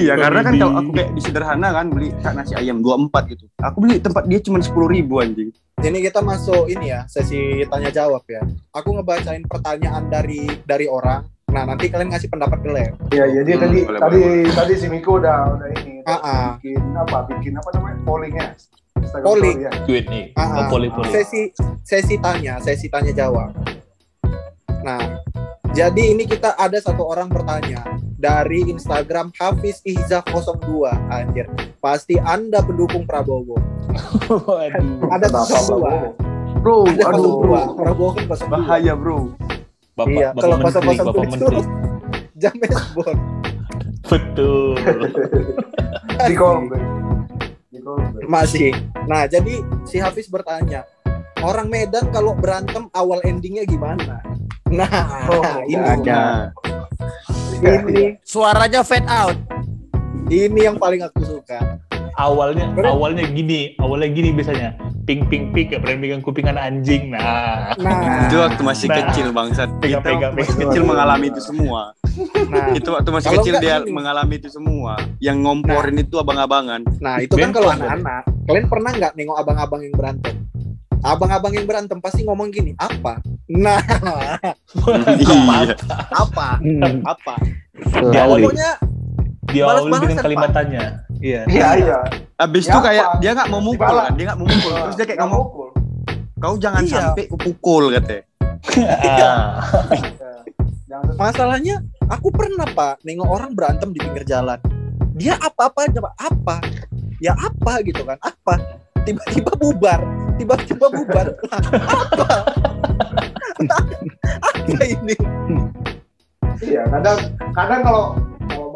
iya, 0.03 0.19
karena 0.19 0.43
kan 0.43 0.51
Komedi. 0.51 0.63
kalau 0.67 0.75
aku 0.83 0.91
kayak 0.93 1.11
di 1.15 1.21
sederhana 1.23 1.69
kan 1.71 1.87
beli 1.95 2.11
kak 2.19 2.35
nasi 2.35 2.59
ayam 2.59 2.83
24 2.83 3.31
gitu. 3.31 3.45
Aku 3.63 3.79
beli 3.79 4.03
tempat 4.03 4.27
dia 4.27 4.43
cuma 4.43 4.59
10 4.59 4.75
ribu 4.91 5.23
anjing. 5.23 5.55
ini 5.79 5.99
kita 5.99 6.23
masuk 6.23 6.67
ini 6.67 6.91
ya 6.91 7.03
sesi 7.07 7.63
tanya 7.67 7.91
jawab 7.91 8.23
ya 8.27 8.39
aku 8.71 8.95
ngebacain 8.95 9.43
pertanyaan 9.47 10.07
dari 10.07 10.47
dari 10.63 10.87
orang 10.87 11.27
nah 11.53 11.63
nanti 11.65 11.87
kalian 11.87 12.09
ngasih 12.09 12.29
pendapat 12.29 12.59
kalian 12.61 12.93
Iya, 13.09 13.25
jadi 13.35 13.51
Hmm, 13.53 13.63
tadi 13.63 13.79
boleh, 13.85 14.01
tadi 14.01 14.19
boleh, 14.19 14.53
tadi 14.53 14.73
si 14.75 14.87
Miko 14.89 15.21
udah 15.21 15.39
udah 15.53 15.69
ini 15.77 16.01
Ah, 16.03 16.17
ah. 16.17 16.47
bikin 16.57 16.83
apa? 16.97 17.19
Bikin 17.29 17.53
apa 17.55 17.69
namanya? 17.71 17.99
Pollingnya. 18.03 18.47
Instagram 18.95 19.25
Polling. 19.25 19.57
story 19.57 19.69
ya. 19.69 19.85
tweet 19.85 20.05
nih 20.07 20.25
Ah, 20.33 20.43
ah. 20.43 20.57
oh, 20.59 20.65
poli 20.71 20.89
poli 20.89 21.09
sesi 21.11 21.41
sesi 21.83 22.15
tanya 22.17 22.57
sesi 22.59 22.87
tanya 22.87 23.13
jawab 23.13 23.51
nah 24.81 25.21
jadi 25.71 26.13
ini 26.13 26.25
kita 26.25 26.55
ada 26.55 26.77
satu 26.77 27.05
orang 27.05 27.27
bertanya 27.27 27.83
dari 28.15 28.63
Instagram 28.65 29.31
Hafiz 29.35 29.83
Ihza 29.83 30.23
02 30.23 30.87
anjir 31.09 31.47
pasti 31.79 32.15
anda 32.17 32.61
pendukung 32.61 33.03
Prabowo 33.03 33.59
aduh 34.63 35.03
ada 35.11 35.27
Kenapa, 35.27 36.15
02 36.55 36.63
Bro, 36.63 36.87
ada 36.87 37.05
aduh, 37.11 37.43
02 37.75 37.77
Prabowo 37.77 38.11
kan 38.13 38.25
02 38.25 38.47
bahaya 38.49 38.95
bro. 38.95 39.35
Bapak 40.05 40.13
iya 40.19 40.29
bapak 40.31 40.43
kalau 40.43 40.57
menteri 40.59 40.67
pasal-pasal 40.67 41.05
bapak 41.07 41.23
itu 41.23 41.31
menteri. 41.33 41.57
James 42.43 42.79
Bond 42.95 43.21
betul. 44.03 44.75
Di 46.29 46.35
masih. 48.29 48.71
Nah 49.11 49.27
jadi 49.27 49.59
si 49.89 49.99
Hafiz 49.99 50.31
bertanya 50.31 50.87
orang 51.43 51.67
Medan 51.67 52.13
kalau 52.15 52.37
berantem 52.37 52.87
awal 52.95 53.19
endingnya 53.27 53.67
gimana? 53.67 54.23
Nah 54.71 55.27
Oh, 55.27 55.43
ini. 55.67 55.83
ada. 55.83 56.53
ini. 57.59 58.17
Suaranya 58.23 58.87
fade 58.87 59.09
out. 59.11 59.35
ini 60.31 60.65
yang 60.65 60.79
paling 60.79 61.03
aku 61.03 61.21
suka. 61.25 61.81
Awalnya 62.15 62.71
Bener. 62.77 62.93
awalnya 62.93 63.25
gini 63.27 63.75
awalnya 63.81 64.09
gini 64.13 64.31
biasanya 64.37 64.77
ping 65.03 65.27
ping 65.27 65.51
ping 65.51 65.67
kayak 65.67 65.83
pernah 65.83 65.99
pegang 66.01 66.23
kupingan 66.23 66.55
anjing 66.55 67.11
nah 67.11 67.75
nah 67.75 68.25
Itu 68.25 68.39
waktu 68.39 68.63
masih 68.63 68.87
Nah. 68.87 68.97
kecil 69.03 69.27
bangsat. 69.31 69.69
Kita 69.75 69.99
Pegang-pegang, 69.99 70.31
waktu 70.31 70.39
masih 70.39 70.53
pegang. 70.53 70.69
kecil 70.69 70.83
mengalami 70.85 71.27
itu 71.27 71.41
semua. 71.41 71.83
nah 72.47 72.67
Itu 72.71 72.89
waktu 72.91 73.11
masih 73.11 73.29
Kalau 73.29 73.37
kecil 73.41 73.55
dia 73.59 73.77
gini. 73.79 73.91
mengalami 73.91 74.35
itu 74.37 74.49
semua. 74.49 74.93
Yang 75.19 75.37
ngomporin 75.41 75.97
itu 75.99 76.15
abang-abangan. 76.17 76.81
Nah 76.99 77.19
itu 77.19 77.33
kan 77.33 77.41
Ben 77.41 77.51
kalau 77.51 77.69
pernah. 77.69 77.87
anak-anak 77.89 78.23
Kalian 78.43 78.67
pernah 78.67 78.91
nggak 78.93 79.13
nengok 79.15 79.37
abang-abang 79.37 79.81
yang 79.81 79.93
berantem? 79.93 80.35
Abang-abang 81.03 81.53
yang 81.53 81.67
berantem 81.67 81.99
pasti 81.99 82.23
ngomong 82.23 82.49
gini 82.49 82.73
Apa? 82.77 83.19
Nah 83.49 83.83
Iya. 85.19 85.75
apa? 86.13 86.49
Hmm, 86.59 87.03
Apa? 87.03 87.35
Di 88.05 88.17
awal 88.17 88.39
selalu. 88.39 88.47
Pokoknya 88.47 88.71
dia 89.45 89.63
awal 89.65 89.75
Balas-balasan, 89.83 90.03
dengan 90.05 90.23
kalimat 90.23 90.51
tanya 90.53 90.83
iya 91.23 91.41
Iya, 91.47 91.69
iya. 91.79 91.99
Abis 92.37 92.67
Ya 92.67 92.71
itu 92.71 92.79
kayak 92.83 93.05
apa? 93.07 93.19
dia 93.19 93.31
nggak 93.33 93.49
mau 93.49 93.63
mukul 93.63 93.87
kan, 93.95 94.13
dia 94.13 94.25
nggak 94.27 94.39
mau 94.39 94.47
mukul. 94.47 94.73
Terus 94.75 94.97
dia 94.97 95.07
kayak 95.07 95.19
Nggak 95.19 95.31
ngomong, 95.31 95.47
mukul. 95.47 95.69
kau 96.37 96.55
jangan 96.59 96.83
Iya. 96.83 96.95
sampai 97.01 97.25
kupukul 97.27 97.85
katanya. 97.89 98.23
Ah. 99.03 99.59
Jangan 100.87 101.15
masalahnya 101.17 101.77
Aku 102.07 102.31
pernah 102.31 102.63
pak 102.69 103.03
Nengok 103.03 103.27
orang 103.27 103.51
berantem 103.53 103.91
di 103.91 103.99
pinggir 103.99 104.23
jalan 104.23 104.55
Dia 105.17 105.35
apa-apa 105.35 105.89
aja 105.89 105.99
pak 105.99 106.15
Apa? 106.15 106.57
Ya 107.19 107.35
apa 107.35 107.81
gitu 107.81 108.05
kan 108.05 108.21
Apa? 108.21 108.61
Tiba-tiba 109.03 109.51
bubar 109.57 109.99
Tiba-tiba 110.37 110.87
bubar 110.91 111.27
Apa? 111.97 112.29
apa 114.43 114.83
ini? 114.83 115.15
Iya, 116.61 116.83
kadang 116.89 117.19
kadang 117.51 117.81
kalau 117.83 118.05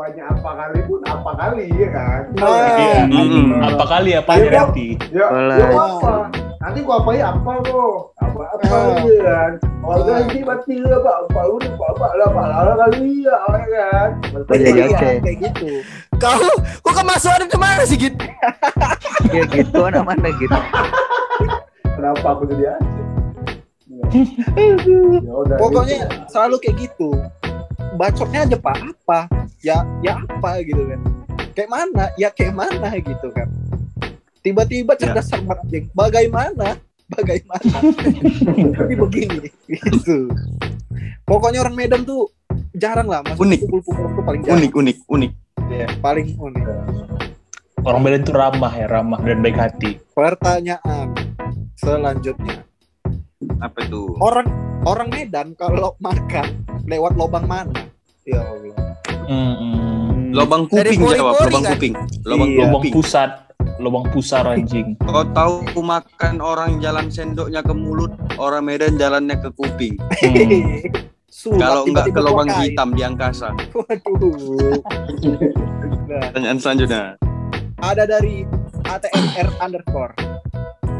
banyak 0.07 0.23
apa 0.23 0.51
kali 0.55 0.79
pun 0.87 1.01
apa 1.03 1.31
kali 1.35 1.67
ya 1.75 1.89
kan. 1.91 2.21
Nah, 2.39 2.47
Iya. 2.47 3.03
Mm-mm. 3.11 3.47
apa 3.59 3.85
kali 3.85 4.11
apa 4.15 4.31
Iya, 4.33 4.47
Bang. 4.47 4.55
nanti 4.63 4.87
Ya, 5.11 5.27
ya 5.27 5.67
apa? 5.67 6.15
Nanti 6.57 6.79
gua 6.83 6.97
apain 6.99 7.23
apa 7.23 7.51
kok? 7.59 7.99
Apa 8.17 8.43
apa 8.55 8.67
Ah. 8.71 9.03
ya 9.03 9.19
kan? 9.21 9.51
Warga 9.83 10.13
Ah. 10.13 10.23
ini 10.25 10.41
mati 10.41 10.75
apa 10.79 11.11
apa 11.21 11.41
udah 11.49 11.73
apa 11.73 11.85
apa 11.91 12.07
lah 12.13 12.27
apa 12.29 12.43
lah 12.47 12.75
kali 12.81 13.11
ya 13.19 13.35
ya 13.35 13.67
kan. 13.67 14.09
Iya, 14.49 14.71
iya, 14.71 14.85
oke. 14.87 15.11
kayak 15.21 15.37
gitu 15.43 15.69
Kau 16.17 16.39
kok 16.81 16.95
kemasukan 16.97 17.43
itu 17.45 17.59
mana 17.59 17.83
sih 17.83 17.99
Git? 17.99 18.15
Ya 19.29 19.43
gitu 19.45 19.79
anak 19.83 20.07
mana 20.07 20.29
gitu. 20.33 20.55
Kenapa 21.85 22.27
aku 22.31 22.47
jadi 22.47 22.65
anjing? 22.73 23.11
Ya 25.19 25.33
udah, 25.35 25.57
Pokoknya 25.59 25.97
gitu. 25.99 26.15
selalu 26.31 26.55
kayak 26.59 26.77
gitu. 26.81 27.11
Bacotnya 27.97 28.41
aja 28.45 28.57
pak 28.57 28.77
apa? 28.77 29.21
Ya 29.65 29.85
ya 30.05 30.21
apa 30.21 30.61
gitu 30.65 30.83
kan? 30.85 31.01
Kayak 31.57 31.71
mana? 31.73 32.05
Ya 32.21 32.29
kayak 32.33 32.55
mana 32.57 32.89
gitu 33.01 33.29
kan? 33.33 33.49
Tiba-tiba 34.45 34.95
cerdas 34.95 35.27
cermat 35.27 35.59
anjing. 35.65 35.91
Bagaimana? 35.91 36.79
Bagaimana? 37.11 37.79
Tapi 38.79 38.95
begini 38.95 39.49
gitu. 39.67 40.31
Pokoknya 41.27 41.67
orang 41.67 41.75
Medan 41.75 42.03
tuh 42.07 42.31
jarang 42.77 43.11
lah 43.11 43.23
masuk 43.27 43.43
Unik. 43.43 43.61
pukul-pukul 43.67 44.07
tuh 44.15 44.23
paling 44.23 44.41
jarang. 44.47 44.59
Unik, 44.63 44.73
unik, 44.75 44.97
unik. 45.11 45.33
Iya, 45.67 45.89
paling 45.99 46.27
unik. 46.39 46.65
orang 47.87 48.01
Medan 48.03 48.23
itu 48.27 48.35
ramah 48.35 48.73
ya 48.75 48.87
ramah 48.91 49.23
dan 49.23 49.39
baik 49.43 49.59
hati 49.59 49.95
Pertanyaan 50.11 51.15
selanjutnya. 51.79 52.67
Apa 53.63 53.87
itu? 53.87 54.15
Orang 54.19 54.47
orang 54.83 55.09
Medan 55.11 55.55
kalau 55.55 55.95
makan 56.03 56.67
lewat 56.87 57.15
lobang 57.15 57.47
mana? 57.47 57.75
Ya 58.27 58.43
Allah. 58.43 58.86
Mm-mm. 59.27 60.31
Lobang 60.31 60.67
Dari 60.67 60.95
kuping 60.95 61.01
jawab, 61.13 61.35
pori-pori 61.35 61.47
lobang 61.47 61.63
kan? 61.63 61.73
kuping. 61.73 61.95
Lobang 62.23 62.49
Iya. 62.49 62.59
lubang 62.59 62.73
kuping. 62.77 62.93
pusat 62.95 63.31
lubang 63.77 64.05
pusar 64.09 64.45
anjing 64.47 64.97
Kau 64.99 65.21
tahu 65.29 65.55
makan 65.77 66.41
orang 66.41 66.79
jalan 66.79 67.09
sendoknya 67.09 67.61
ke 67.61 67.73
mulut, 67.73 68.09
orang 68.37 68.65
Medan 68.65 68.97
jalannya 68.97 69.37
ke 69.37 69.51
kuping. 69.53 69.97
Hmm. 69.99 70.81
Kalau 71.61 71.85
enggak 71.85 72.09
ke 72.09 72.21
lubang 72.21 72.49
hitam 72.57 72.91
di 72.91 73.03
angkasa. 73.03 73.53
Waduh. 73.71 74.81
Nah, 76.07 76.23
Pertanyaan 76.27 76.57
selanjutnya. 76.57 77.03
ada 77.77 78.05
dari 78.05 78.49
ATMR 78.83 79.49
underscore. 79.61 80.15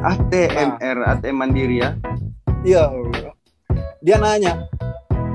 ATMR, 0.05 0.99
ATM 1.09 1.37
Mandiri 1.37 1.81
ya. 1.81 1.97
Ya 2.63 2.85
Allah. 2.85 3.33
Dia 3.99 4.19
nanya, 4.19 4.69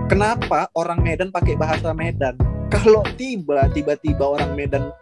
kenapa 0.05 0.69
orang 0.71 1.01
Medan 1.01 1.27
pakai 1.27 1.55
bahasa 1.55 1.91
Medan? 1.91 2.37
Kalau 2.71 3.03
tiba 3.19 3.67
tiba-tiba 3.69 4.23
orang 4.23 4.55
Medan 4.55 4.95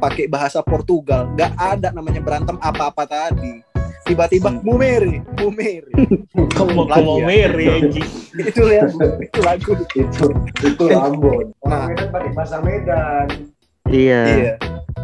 pakai 0.00 0.26
bahasa 0.26 0.64
Portugal, 0.64 1.28
nggak 1.36 1.52
ada 1.54 1.88
namanya 1.92 2.24
berantem 2.24 2.56
apa-apa 2.58 3.04
tadi. 3.04 3.60
Tiba-tiba 4.02 4.50
Hmm. 4.50 4.64
mumere, 4.66 5.22
mumere. 5.38 5.92
kamu 6.58 6.90
kamu 6.90 7.12
ya. 7.22 7.24
meri 7.28 7.64
anjing 7.70 8.08
itu 8.34 8.62
ya, 8.66 8.82
itu 9.22 9.40
lagu. 9.44 9.72
itu 9.94 10.26
itu 10.66 10.84
Ambon. 10.90 11.54
Nah. 11.62 11.86
Orang 11.86 11.94
Medan 11.94 12.08
pakai 12.10 12.30
bahasa 12.34 12.56
Medan. 12.64 13.26
Iya. 13.86 14.22
Iya. 14.26 14.54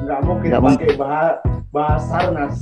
Nggak 0.02 0.20
mungkin 0.26 0.48
Nggak 0.50 0.62
pakai 0.64 0.90
bahasa 0.96 1.38
bahasa 1.70 2.16
Nas. 2.32 2.58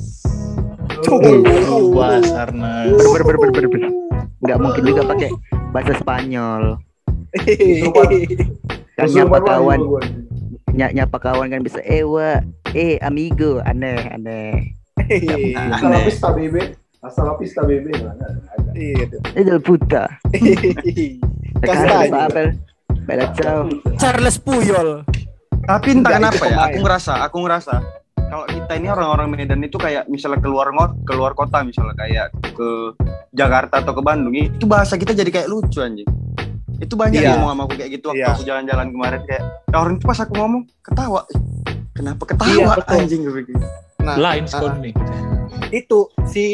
Tuh. 1.07 1.19
Oh, 1.67 1.93
Basarnas 1.93 2.89
Ber 2.95 3.23
ber 3.23 3.37
ber 3.39 3.51
ber 3.55 3.67
ber. 3.71 3.81
Nggak 4.43 4.59
mungkin 4.59 4.83
juga 4.83 5.03
pakai 5.07 5.31
bahasa 5.71 5.93
Spanyol. 6.03 6.63
Kan 8.97 9.13
nyapa 9.13 9.39
kawan, 9.45 9.81
ny 10.73 10.85
nyapa 10.97 11.21
kawan 11.21 11.53
kan 11.53 11.61
bisa 11.61 11.85
ewa, 11.85 12.41
eh 12.73 12.97
amigo, 13.05 13.61
aneh 13.69 14.09
aneh. 14.09 14.73
La 15.85 16.01
pista 16.01 16.33
bebe. 16.33 16.73
Hasta 17.05 17.21
la 17.29 17.37
pista 17.37 17.61
bebe. 17.69 17.93
Iya. 18.73 19.21
Itu 19.37 19.61
puta. 19.61 20.09
Kastanya. 21.61 22.25
Bella 23.05 23.29
ciao. 23.37 23.69
Charles 24.01 24.41
Puyol. 24.41 25.05
Tapi 25.69 25.89
entah 25.93 26.17
kenapa 26.17 26.45
ya, 26.49 26.57
aku 26.65 26.79
ngerasa, 26.81 27.13
aku 27.21 27.37
ngerasa 27.45 27.75
kalau 28.33 28.47
kita 28.49 28.73
ini 28.81 28.89
orang-orang 28.89 29.29
Medan 29.29 29.61
itu 29.61 29.77
kayak 29.77 30.09
misalnya 30.09 30.41
keluar 30.41 30.73
ngot, 30.73 31.05
keluar 31.05 31.37
kota 31.37 31.61
misalnya 31.63 31.95
kayak 32.01 32.33
ke 32.55 32.71
Jakarta 33.37 33.85
atau 33.85 33.93
ke 33.93 34.01
Bandung, 34.01 34.33
itu 34.33 34.65
bahasa 34.65 34.97
kita 34.97 35.13
jadi 35.13 35.29
kayak 35.29 35.53
lucu 35.53 35.85
anjing. 35.85 36.09
Itu 36.77 36.95
banyak 36.95 37.19
Iya. 37.19 37.27
yang 37.27 37.35
ngomong 37.41 37.51
sama 37.53 37.63
aku 37.65 37.75
kayak 37.77 37.91
gitu 37.93 38.05
waktu 38.11 38.21
Iya. 38.21 38.29
aku 38.33 38.43
jalan-jalan 38.45 38.87
kemarin 38.93 39.21
kayak 39.25 39.43
ya 39.67 39.77
orang 39.77 39.93
itu 39.97 40.05
pas 40.05 40.19
aku 40.21 40.33
ngomong 40.35 40.63
ketawa. 40.83 41.21
"Ih, 41.31 41.41
Kenapa 41.97 42.23
Iya, 42.23 42.29
ketawa 42.37 42.75
betul. 42.77 42.97
anjing 43.01 43.21
gue 43.25 43.35
bikin. 43.41 43.57
Nah, 44.05 44.15
lain 44.21 44.45
ah, 44.45 44.51
sekolah 44.53 44.77
nih 44.79 44.95
itu 45.73 45.99
si 46.23 46.45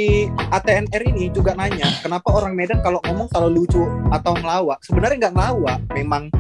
ATNR 0.49 1.03
ini 1.05 1.29
juga 1.29 1.53
nanya 1.53 1.85
kenapa 2.01 2.33
orang 2.33 2.57
Medan 2.57 2.81
kalau 2.81 3.03
ngomong 3.05 3.29
kalau 3.29 3.51
lucu 3.51 3.83
atau 4.09 4.33
ngelawak 4.33 4.79
sebenarnya 4.81 5.29
nggak 5.29 5.35
ngelawak 5.37 5.79
memang 5.93 6.33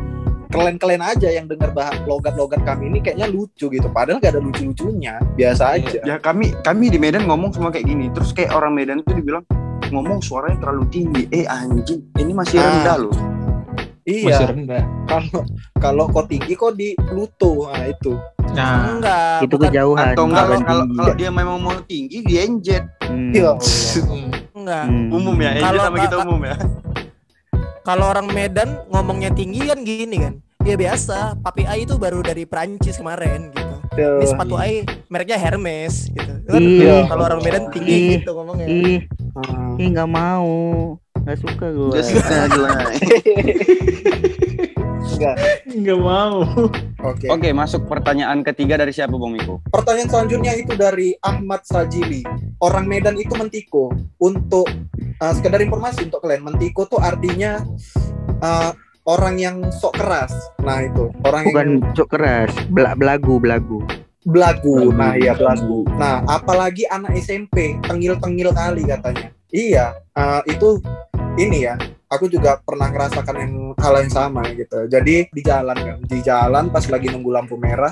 kalian-kalian 0.49 1.03
aja 1.03 1.28
yang 1.28 1.49
dengar 1.49 1.72
bah 1.72 1.93
logat-logat 2.05 2.61
kami 2.62 2.89
ini 2.89 3.01
kayaknya 3.01 3.24
lucu 3.26 3.66
gitu. 3.66 3.89
Padahal 3.89 4.20
gak 4.20 4.37
ada 4.37 4.43
lucu-lucunya, 4.45 5.16
biasa 5.33 5.80
aja. 5.80 5.99
Ya 6.05 6.16
kami 6.20 6.53
kami 6.61 6.93
di 6.93 7.01
Medan 7.01 7.24
ngomong 7.24 7.57
semua 7.57 7.72
kayak 7.72 7.89
gini. 7.89 8.12
Terus 8.12 8.37
kayak 8.37 8.53
orang 8.53 8.76
Medan 8.76 9.01
tuh 9.01 9.16
dibilang 9.16 9.45
ngomong 9.89 10.20
suaranya 10.20 10.61
terlalu 10.61 10.85
tinggi. 10.93 11.24
Eh 11.33 11.49
anjing, 11.49 12.05
ini 12.20 12.33
masih 12.37 12.61
Ah. 12.61 12.68
rendah 12.68 12.97
Masih 14.03 14.26
Iya, 14.26 14.38
rendah. 14.44 14.82
kalau 15.07 15.40
kalau 15.78 16.05
kok 16.09 16.26
tinggi 16.26 16.53
kok 16.53 16.74
di 16.74 16.98
Pluto. 16.98 17.70
Nah, 17.70 17.86
itu. 17.86 18.12
Nah, 18.53 18.90
Enggak. 18.90 19.38
Itu 19.40 19.55
bukan- 19.55 19.70
kejauhan. 19.70 20.07
Atau 20.11 20.24
enggak 20.26 20.44
kalau 20.44 20.59
kalau 20.61 20.84
kalau 20.92 21.14
dia 21.14 21.30
memang 21.30 21.57
mau 21.57 21.74
tinggi 21.82 22.18
dia 22.20 22.40
enjet. 22.42 22.84
Hmm. 23.00 23.30
Ya 23.30 23.55
Allah. 23.55 23.62
Enggak. 24.59 24.84
Hmm. 24.84 25.09
Umum 25.09 25.36
ya, 25.36 25.50
enjet 25.53 25.64
Kalau 25.64 25.80
sama 25.80 25.96
kita 26.00 26.16
umum 26.20 26.40
ya. 26.42 26.57
Kalau 27.82 28.05
orang 28.09 28.26
Medan 28.28 28.68
ngomongnya 28.88 29.30
tinggi 29.30 29.61
kan 29.64 29.78
gini 29.80 30.16
kan. 30.20 30.34
Ya 30.62 30.74
biasa, 30.74 31.34
Papi 31.38 31.66
Ai 31.66 31.82
itu 31.82 31.94
baru 31.96 32.22
dari 32.22 32.42
Prancis 32.42 32.94
kemarin 32.94 33.50
gitu. 33.50 33.74
Ini 33.92 34.24
sepatu 34.24 34.55
Ai 34.55 34.82
mereknya 35.07 35.34
Hermes 35.36 36.07
gitu. 36.09 36.32
Kan 36.44 36.59
Iya. 36.59 37.07
kalau 37.07 37.22
orang 37.24 37.40
Medan 37.40 37.64
Ih. 37.64 37.70
tinggi 37.70 37.94
gitu 38.16 38.30
ngomongnya. 38.32 38.66
Ih, 38.66 38.98
Hmm. 39.32 39.74
ih 39.76 39.86
nggak 39.90 40.07
mau. 40.09 40.55
Nggak 41.22 41.38
suka 41.38 41.66
gue. 41.70 41.90
Dia 41.94 42.02
suka 42.02 42.36
gila. 42.50 42.70
Enggak. 45.12 45.36
nggak 45.70 45.98
mau. 46.02 46.42
Oke. 47.02 47.26
Oke, 47.30 47.48
masuk 47.54 47.86
pertanyaan 47.86 48.42
ketiga 48.42 48.74
dari 48.74 48.90
siapa 48.90 49.14
Bang 49.14 49.34
Miko? 49.34 49.62
Pertanyaan 49.70 50.10
selanjutnya 50.10 50.52
itu 50.58 50.74
dari 50.74 51.14
Ahmad 51.22 51.62
Sajili. 51.62 52.26
Orang 52.58 52.90
Medan 52.90 53.14
itu 53.18 53.34
mentiko. 53.38 53.94
Untuk 54.18 54.66
uh, 55.22 55.32
sekedar 55.34 55.62
informasi 55.62 56.10
untuk 56.10 56.22
kalian, 56.22 56.42
mentiko 56.42 56.86
tuh 56.86 56.98
artinya 56.98 57.62
uh, 58.42 58.74
orang 59.06 59.38
yang 59.38 59.56
sok 59.70 59.98
keras. 59.98 60.34
Nah 60.62 60.82
itu 60.82 61.10
orang 61.22 61.42
Bukan 61.50 61.66
yang 61.66 61.94
cok 61.94 62.08
keras, 62.10 62.50
Bela- 62.70 62.94
belagu, 62.98 63.38
belagu. 63.38 63.78
belagu. 64.22 64.90
Belagu. 64.90 64.94
Nah 64.94 65.18
iya 65.18 65.34
belagu. 65.34 65.82
Nah 65.98 66.22
apalagi 66.26 66.86
anak 66.86 67.14
SMP 67.18 67.78
tengil-tengil 67.82 68.54
kali 68.54 68.86
katanya. 68.86 69.34
Iya, 69.52 69.92
uh, 70.16 70.40
itu 70.48 70.80
ini 71.39 71.64
ya. 71.64 71.74
Aku 72.12 72.28
juga 72.28 72.61
pernah 72.61 72.93
ngerasakan 72.93 73.37
yang 73.41 73.53
hal 73.80 73.95
yang 74.05 74.12
sama 74.12 74.45
gitu. 74.53 74.85
Jadi 74.85 75.33
di 75.33 75.41
jalan 75.41 75.72
kan, 75.72 75.99
di 76.05 76.20
jalan 76.20 76.68
pas 76.68 76.85
lagi 76.85 77.09
nunggu 77.09 77.33
lampu 77.33 77.57
merah, 77.57 77.89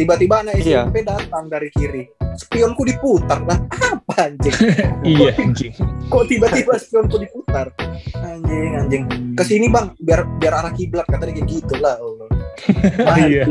tiba-tiba 0.00 0.40
anak 0.40 0.64
Iya. 0.64 0.88
SMP 0.88 1.04
datang 1.04 1.52
dari 1.52 1.68
kiri. 1.68 2.08
Spionku 2.40 2.88
diputar 2.88 3.44
lah. 3.44 3.60
Apa 3.68 4.32
anjing? 4.32 4.56
iya 5.12 5.36
anjing. 5.36 5.76
Kok 6.08 6.24
tiba-tiba 6.24 6.72
spionku 6.80 7.20
diputar? 7.20 7.68
Anjing, 8.16 8.70
anjing. 8.80 9.04
Ke 9.36 9.44
sini 9.44 9.68
bang, 9.68 9.92
biar 10.00 10.24
biar 10.40 10.64
arah 10.64 10.72
kiblat 10.72 11.04
katanya 11.04 11.36
kayak 11.36 11.48
gitu 11.52 11.74
lah. 11.76 12.00
Allah. 12.00 12.28
Iya. 13.28 13.44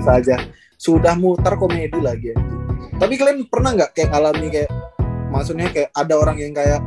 Saja. 0.00 0.40
Sudah 0.80 1.12
mutar 1.20 1.60
komedi 1.60 2.00
lagi. 2.00 2.32
anjing. 2.32 2.60
Tapi 2.96 3.12
kalian 3.20 3.44
pernah 3.44 3.76
nggak 3.76 3.92
kayak 3.92 4.08
alami 4.08 4.48
kayak, 4.48 4.72
maksudnya 5.28 5.68
kayak 5.68 5.92
ada 5.92 6.14
orang 6.16 6.40
yang 6.40 6.56
kayak 6.56 6.80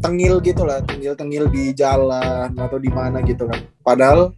tengil 0.00 0.40
gitu 0.40 0.64
lah, 0.64 0.80
tengil-tengil 0.84 1.44
di 1.52 1.76
jalan 1.76 2.50
atau 2.56 2.78
di 2.80 2.90
mana 2.90 3.20
gitu 3.22 3.44
kan. 3.46 3.60
Padahal 3.84 4.32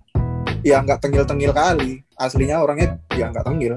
ya 0.67 0.83
nggak 0.83 0.99
tengil-tengil 1.03 1.55
kali. 1.55 2.03
Aslinya 2.19 2.63
orangnya 2.63 2.99
ya 3.15 3.31
nggak 3.31 3.47
tengil. 3.47 3.75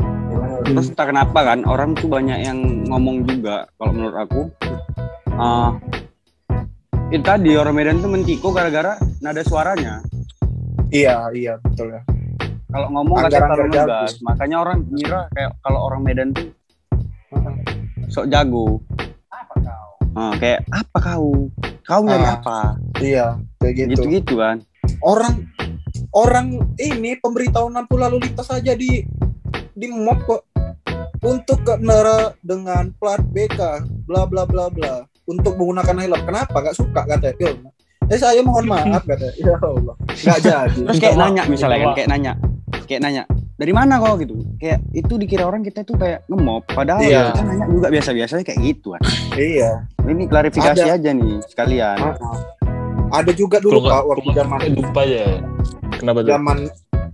Terus 0.66 0.90
entah 0.90 1.08
kenapa 1.08 1.40
kan 1.46 1.62
orang 1.70 1.94
tuh 1.94 2.10
banyak 2.10 2.42
yang 2.42 2.58
ngomong 2.90 3.26
juga 3.26 3.70
kalau 3.78 3.92
menurut 3.94 4.18
aku. 4.18 4.42
eh 5.36 5.72
itu 7.14 7.22
tadi 7.22 7.54
orang 7.54 7.76
Medan 7.78 8.02
tuh 8.02 8.10
mentiko 8.10 8.50
gara-gara 8.50 8.98
nada 9.22 9.46
suaranya. 9.46 10.02
Iya, 10.90 11.30
iya 11.38 11.54
betul 11.62 11.94
ya. 11.94 12.02
Kalau 12.72 12.88
ngomong 12.92 13.30
katanya 13.30 13.48
terlalu 13.54 13.72
ngegas. 13.72 14.12
Makanya 14.26 14.58
orang 14.64 14.78
ngira 14.90 15.22
kayak 15.38 15.52
kalau 15.62 15.80
orang 15.86 16.02
Medan 16.02 16.30
tuh 16.34 16.50
sok 18.10 18.26
jago. 18.34 18.82
Ah, 20.16 20.32
kayak 20.40 20.64
apa 20.72 20.98
kau? 21.04 21.52
Kau 21.86 22.02
dari 22.02 22.26
Ah. 22.26 22.38
apa? 22.38 22.58
Iya, 22.98 23.26
kayak 23.58 23.74
gitu. 23.78 23.90
Gitu-gitu 24.02 24.34
kan. 24.38 24.58
orang 25.02 25.50
orang 26.14 26.48
ini 26.78 27.18
pemberitahuan 27.18 27.74
lampu 27.74 27.98
lalu 27.98 28.22
lintas 28.22 28.46
saja 28.46 28.74
di 28.74 29.02
di 29.74 29.88
mop 29.90 30.22
kok 30.24 30.46
untuk 31.20 31.66
kendaraan 31.66 32.38
dengan 32.40 32.94
plat 32.96 33.18
BK 33.26 33.60
bla 34.06 34.30
bla 34.30 34.46
bla 34.46 34.70
bla 34.70 35.02
untuk 35.26 35.58
menggunakan 35.58 35.98
helm 35.98 36.22
kenapa 36.22 36.54
gak 36.62 36.78
suka 36.78 37.02
kata 37.04 37.34
yo 37.42 37.50
eh 38.06 38.16
saya 38.16 38.46
mohon 38.46 38.70
maaf 38.70 39.02
kata 39.04 39.34
ya 39.36 39.58
Allah 39.58 39.98
nggak 39.98 40.40
jadi 40.46 40.82
Terus 40.86 41.02
kayak 41.02 41.18
nanya 41.18 41.44
misalnya 41.50 41.78
kan, 41.82 41.90
kayak 41.98 42.10
nanya. 42.10 42.34
Kayak 42.86 43.02
nanya, 43.02 43.24
dari 43.56 43.72
mana 43.72 43.98
kok 43.98 44.20
gitu? 44.20 44.36
Kayak 44.60 44.80
itu 44.92 45.14
dikira 45.16 45.48
orang 45.48 45.64
kita 45.64 45.82
tuh 45.82 45.96
kayak 45.96 46.28
ngemop, 46.28 46.68
padahal 46.68 47.00
Iya. 47.00 47.32
kita 47.32 47.42
nanya 47.44 47.66
juga 47.68 47.88
biasa-biasanya 47.88 48.44
kayak 48.44 48.60
gitu 48.62 48.88
kan. 48.92 49.02
iya 49.36 49.72
Ini 50.04 50.24
klarifikasi 50.28 50.86
Ada. 50.86 50.96
aja 50.96 51.10
nih 51.12 51.34
sekalian. 51.46 51.98
uh-uh. 51.98 52.38
ada 53.08 53.32
juga 53.32 53.62
dulu 53.62 53.80
Kalau 53.80 53.92
pak 53.92 54.04
waktu 54.12 54.30
zaman 54.34 54.60
lupa 54.74 55.02
aja. 55.02 55.24
Kenapa 55.96 56.20
tuh? 56.20 56.30
zaman 56.30 56.58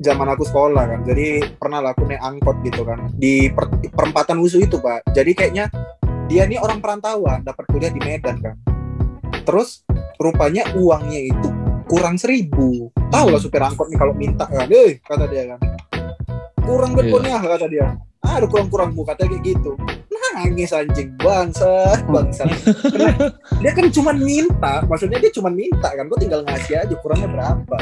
zaman 0.02 0.28
aku 0.34 0.44
sekolah 0.44 0.84
kan 0.88 1.00
jadi 1.04 1.26
pernah 1.54 1.78
lah 1.78 1.94
aku 1.94 2.10
naik 2.10 2.18
angkot 2.18 2.58
gitu 2.66 2.82
kan 2.82 3.06
di 3.14 3.54
per- 3.54 3.70
perempatan 3.86 4.42
Wusu 4.42 4.58
itu 4.58 4.82
pak 4.82 5.06
jadi 5.14 5.30
kayaknya 5.32 5.66
dia 6.26 6.50
ini 6.50 6.58
orang 6.58 6.82
perantauan 6.82 7.46
dapat 7.46 7.70
kuliah 7.70 7.94
di 7.94 8.02
Medan 8.02 8.42
kan 8.42 8.58
terus 9.46 9.86
rupanya 10.18 10.66
uangnya 10.74 11.22
itu 11.30 11.50
kurang 11.86 12.18
seribu 12.18 12.90
tahu 13.14 13.30
lah 13.30 13.38
supir 13.38 13.62
angkot 13.62 13.94
nih 13.94 14.00
kalau 14.00 14.14
minta 14.18 14.50
kan 14.50 14.66
eh 14.66 14.98
kata 15.06 15.30
dia 15.30 15.54
kan 15.54 15.60
kurang 16.72 16.92
berpunya 16.96 17.36
kata 17.36 17.68
dia. 17.68 17.88
Ah 18.24 18.40
ada 18.40 18.48
kurang 18.48 18.72
kurangmu 18.72 19.04
kata 19.04 19.28
kayak 19.28 19.44
gitu. 19.44 19.76
Nangis 20.32 20.72
anjing 20.72 21.12
bangsa 21.20 21.92
bangsa 22.14 22.48
dia 23.60 23.72
kan 23.76 23.92
cuma 23.92 24.16
minta 24.16 24.80
maksudnya 24.88 25.20
dia 25.20 25.28
cuma 25.36 25.52
minta 25.52 25.92
kan 25.92 26.08
gue 26.08 26.20
tinggal 26.24 26.40
ngasih 26.48 26.80
aja 26.80 26.96
kurangnya 27.04 27.28
berapa? 27.28 27.78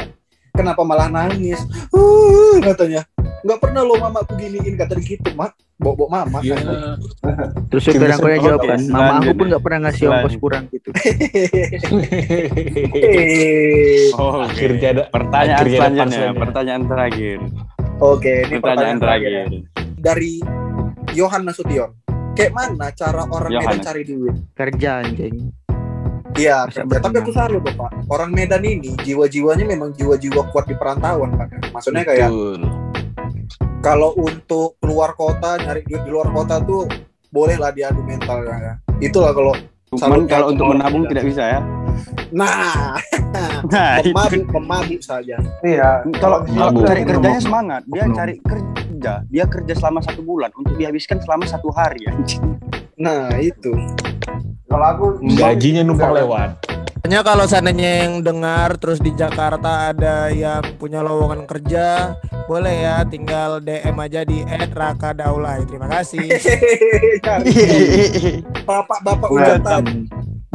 Kenapa 0.50 0.82
malah 0.82 1.06
nangis? 1.06 1.62
Uh, 1.94 2.58
katanya. 2.58 3.06
Nggak 3.46 3.58
pernah 3.62 3.86
lo 3.86 3.94
mamaku 4.02 4.34
giniin 4.34 4.74
kata 4.74 4.98
dia 4.98 5.14
gitu. 5.14 5.30
Mak 5.38 5.54
bawa 5.80 5.94
bawa 5.96 6.08
mama. 6.20 6.38
Iya. 6.44 6.56
Terus 7.72 7.82
supir 7.88 8.04
Kebiasaan 8.04 8.20
angkotnya 8.20 8.38
jawab 8.44 8.60
kan, 8.68 8.80
mama 8.92 9.12
aku 9.16 9.32
pun 9.32 9.46
nggak 9.48 9.62
pernah 9.64 9.78
ngasih 9.88 10.04
ongkos 10.12 10.36
kurang 10.36 10.64
gitu. 10.68 10.90
Oh, 14.20 14.44
Akhirnya 14.44 14.88
ada 14.92 15.02
pertanyaan 15.08 15.56
akhirnya 15.56 15.78
ada 15.80 15.88
selanjutnya, 15.88 16.28
pertanyaan 16.36 16.82
terakhir. 16.84 17.38
Oke 18.00 18.32
ini 18.46 18.56
Pertanyaan 18.58 18.98
terakhir. 18.98 19.30
dari 19.96 20.40
Johan 21.12 21.44
Nasution 21.44 21.90
kayak 22.32 22.52
mana 22.52 22.88
cara 22.90 23.26
orang 23.26 23.50
Medan 23.52 23.80
cari 23.80 24.02
duit 24.02 24.34
Kerja 24.54 25.02
anjing. 25.02 25.52
Iya, 26.30 26.62
kerja. 26.70 27.02
tapi 27.02 27.16
aku 27.20 27.34
salut 27.34 27.58
loh 27.58 27.74
pak. 27.74 27.90
Orang 28.06 28.30
Medan 28.30 28.62
ini 28.62 28.94
jiwa-jiwanya 28.96 29.66
memang 29.66 29.90
jiwa-jiwa 29.92 30.46
kuat 30.54 30.70
di 30.70 30.78
perantauan 30.78 31.34
pak. 31.34 31.74
Maksudnya 31.74 32.06
kayak 32.06 32.30
Betul. 32.30 32.60
kalau 33.82 34.14
untuk 34.14 34.78
keluar 34.78 35.12
kota 35.12 35.58
nyari 35.58 35.82
duit 35.84 36.00
di 36.00 36.10
luar 36.10 36.30
kota 36.30 36.62
tuh 36.62 36.86
bolehlah 37.28 37.74
diadu 37.74 38.00
mental 38.06 38.46
ya. 38.46 38.78
Itulah 39.02 39.34
kalau 39.34 39.52
Cuman 39.90 40.22
kalau 40.30 40.46
ya, 40.48 40.50
untuk 40.54 40.64
orang 40.64 40.78
menabung 40.78 41.04
tidak 41.10 41.24
bisa 41.26 41.42
ya. 41.42 41.60
nah 42.30 42.94
Nah, 43.70 44.02
itu. 44.02 44.10
pemabuk 44.10 44.44
pemabuk 44.50 45.00
saja. 45.02 45.36
Iya. 45.62 46.02
Kalau 46.18 46.42
kalau 46.44 46.70
Mabuk. 46.74 46.86
cari 46.86 47.02
kerjanya 47.06 47.40
semangat, 47.40 47.82
dia 47.86 48.04
cari 48.10 48.34
kerja, 48.42 49.12
dia 49.30 49.44
kerja 49.46 49.72
selama 49.78 50.00
satu 50.02 50.20
bulan 50.24 50.50
untuk 50.58 50.74
dihabiskan 50.74 51.22
selama 51.22 51.44
satu 51.46 51.68
hari 51.70 52.02
anjing. 52.10 52.42
Nah 52.98 53.30
itu. 53.38 53.72
Kalau 54.70 54.86
aku 54.86 55.06
Gajinya 55.34 55.82
numpang 55.82 56.14
lewat. 56.14 56.50
Hanya 57.00 57.24
kalau 57.24 57.48
seandainya 57.48 58.06
yang 58.06 58.20
dengar 58.20 58.76
terus 58.76 59.00
di 59.00 59.10
Jakarta 59.16 59.90
ada 59.90 60.28
yang 60.30 60.62
punya 60.76 61.00
lowongan 61.00 61.48
kerja, 61.48 62.14
boleh 62.44 62.86
ya 62.86 63.02
tinggal 63.08 63.58
DM 63.64 63.96
aja 63.98 64.20
di 64.22 64.44
@rakadaulay. 64.46 65.64
Terima 65.64 65.88
kasih. 65.88 66.28
Bapak-bapak 68.68 69.28
udah 69.32 69.58
tahu. 69.58 69.84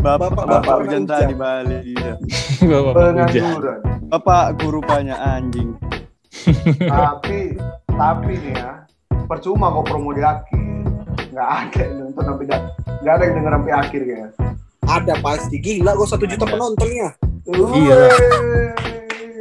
Bapak 0.06 0.38
Bapak- 0.38 0.48
Bapak 0.62 0.76
hujan. 0.86 1.04
tadi 1.10 1.34
balik. 1.34 1.82
iya. 1.82 2.14
Bapak 2.70 2.94
hujan. 2.94 3.26
pengangguran. 3.26 3.80
Bapak 4.06 4.44
rupanya 4.62 5.16
anjing. 5.18 5.74
tapi 6.94 7.58
tapi 7.90 8.34
nih 8.38 8.54
ya 8.54 8.86
percuma 9.26 9.74
kok 9.74 9.88
promo 9.90 10.14
di 10.14 10.22
akhir 10.22 10.62
nggak 11.34 11.48
ada 11.48 11.80
yang 11.82 11.96
nonton 12.06 12.24
sampai 12.28 12.46
nggak 13.02 13.14
ada 13.16 13.24
yang 13.24 13.34
denger 13.40 13.52
sampai 13.56 13.74
akhir 13.74 14.02
kayaknya 14.06 14.30
Ada 14.86 15.14
pasti 15.18 15.56
gila 15.58 15.92
kok 15.98 16.10
satu 16.14 16.26
juta 16.30 16.46
penontonnya. 16.46 17.10
Iya. 17.74 17.98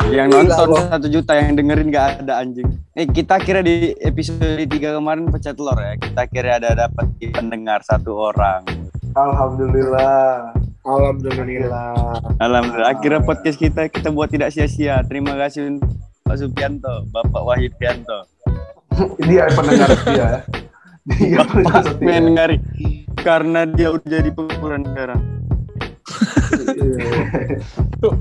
Yang 0.08 0.28
nonton 0.32 0.68
satu 0.88 1.06
juta 1.12 1.32
yang 1.36 1.52
dengerin 1.52 1.92
gak 1.92 2.24
ada 2.24 2.40
anjing. 2.40 2.64
Eh 2.96 3.04
kita 3.04 3.36
kira 3.44 3.60
di 3.60 3.92
episode 4.00 4.40
3 4.40 4.96
kemarin 4.96 5.28
pecah 5.28 5.52
telur 5.52 5.76
ya. 5.76 6.00
Kita 6.00 6.24
kira 6.24 6.56
ada 6.56 6.88
dapat 6.88 7.12
pendengar 7.28 7.84
satu 7.84 8.32
orang. 8.32 8.64
Alhamdulillah 9.14 10.54
Alhamdulillah. 10.84 12.20
Alhamdulillah. 12.44 12.92
Akhirnya 12.92 13.24
podcast 13.24 13.56
kita 13.56 13.88
kita 13.88 14.12
buat 14.12 14.28
tidak 14.28 14.52
sia-sia. 14.52 15.00
Terima 15.08 15.32
kasih 15.32 15.80
Pak 16.28 16.36
Supianto, 16.36 17.08
Bapak 17.08 17.40
Wahid 17.40 17.72
Pianto. 17.80 18.28
Dia 19.24 19.48
pendengar 19.56 19.90
dia. 20.04 20.44
Dia 21.08 21.40
pendengar 21.40 21.72
Pak 21.72 21.82
setia. 21.88 22.04
Menengari. 22.04 22.56
Karena 23.16 23.64
dia 23.64 23.96
udah 23.96 24.04
jadi 24.04 24.30
pengangguran 24.30 24.84
sekarang. 24.84 25.20
Tuh, 28.04 28.12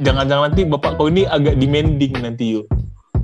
Jangan-jangan 0.00 0.54
nanti 0.54 0.62
bapak 0.64 0.96
kau 0.96 1.10
ini 1.10 1.26
agak 1.26 1.58
demanding 1.58 2.14
nanti 2.22 2.56
yuk. 2.56 2.70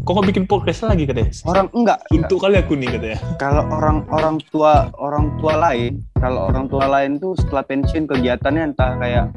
Kok 0.07 0.13
kau 0.13 0.23
bikin 0.23 0.47
podcast 0.47 0.87
lagi 0.87 1.03
katanya? 1.03 1.35
Orang 1.45 1.67
enggak, 1.75 1.99
Untuk 2.09 2.39
kali 2.39 2.55
aku 2.55 2.73
nih 2.73 2.89
katanya. 2.89 3.19
kalau 3.37 3.67
orang 3.69 4.07
orang 4.09 4.37
tua 4.47 4.73
orang 4.95 5.35
tua 5.37 5.59
lain 5.59 5.99
kalau 6.15 6.47
orang 6.47 6.71
tua 6.71 6.87
lain 6.87 7.19
tuh 7.19 7.35
setelah 7.35 7.67
pensiun 7.67 8.07
kegiatannya 8.07 8.71
entah 8.71 8.95
kayak 8.97 9.35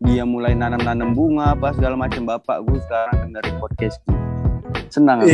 dia 0.00 0.24
mulai 0.24 0.56
nanam-nanam 0.56 1.12
bunga 1.12 1.52
apa 1.52 1.76
segala 1.76 1.92
macam 1.94 2.24
bapak 2.24 2.64
gue 2.64 2.78
sekarang 2.80 3.28
dengerin 3.28 3.56
podcast 3.58 3.96
senang 4.88 5.20
aku. 5.20 5.28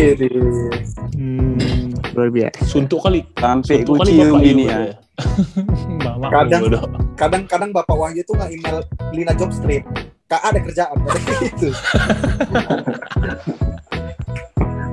Hmm, 1.14 1.94
luar 2.10 2.28
biasa. 2.28 2.58
Suntuk 2.64 2.98
kali. 3.00 3.22
sampai 3.32 3.76
Suntuk 3.78 3.94
kali 3.96 4.10
cium 4.10 4.26
bapak 4.26 4.42
yuk, 4.42 4.58
ya. 4.58 4.78
Mama 6.04 6.26
Kadang- 6.28 6.62
bodoh. 6.66 6.82
kadang-kadang 7.14 7.70
bapak 7.70 7.94
Wahyu 7.94 8.26
tuh 8.26 8.34
nggak 8.34 8.50
email 8.50 8.82
Lina 9.14 9.32
Jobstreet 9.32 9.86
kak 10.26 10.42
ada 10.42 10.58
kerjaan 10.58 10.98
gitu 11.46 11.70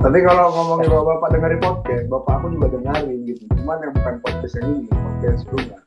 Tapi 0.01 0.17
kalau 0.25 0.49
ngomongin 0.49 0.89
bapak 0.89 1.05
bapak 1.13 1.29
dengerin 1.37 1.61
podcast, 1.61 2.03
bapak 2.09 2.33
aku 2.41 2.45
juga 2.57 2.67
dengerin 2.73 3.19
gitu. 3.29 3.43
Cuman 3.53 3.77
yang 3.85 3.93
bukan 3.93 4.15
podcast 4.25 4.53
yang 4.57 4.65
ini, 4.73 4.89
podcast 4.89 5.37
sebelumnya. 5.45 5.79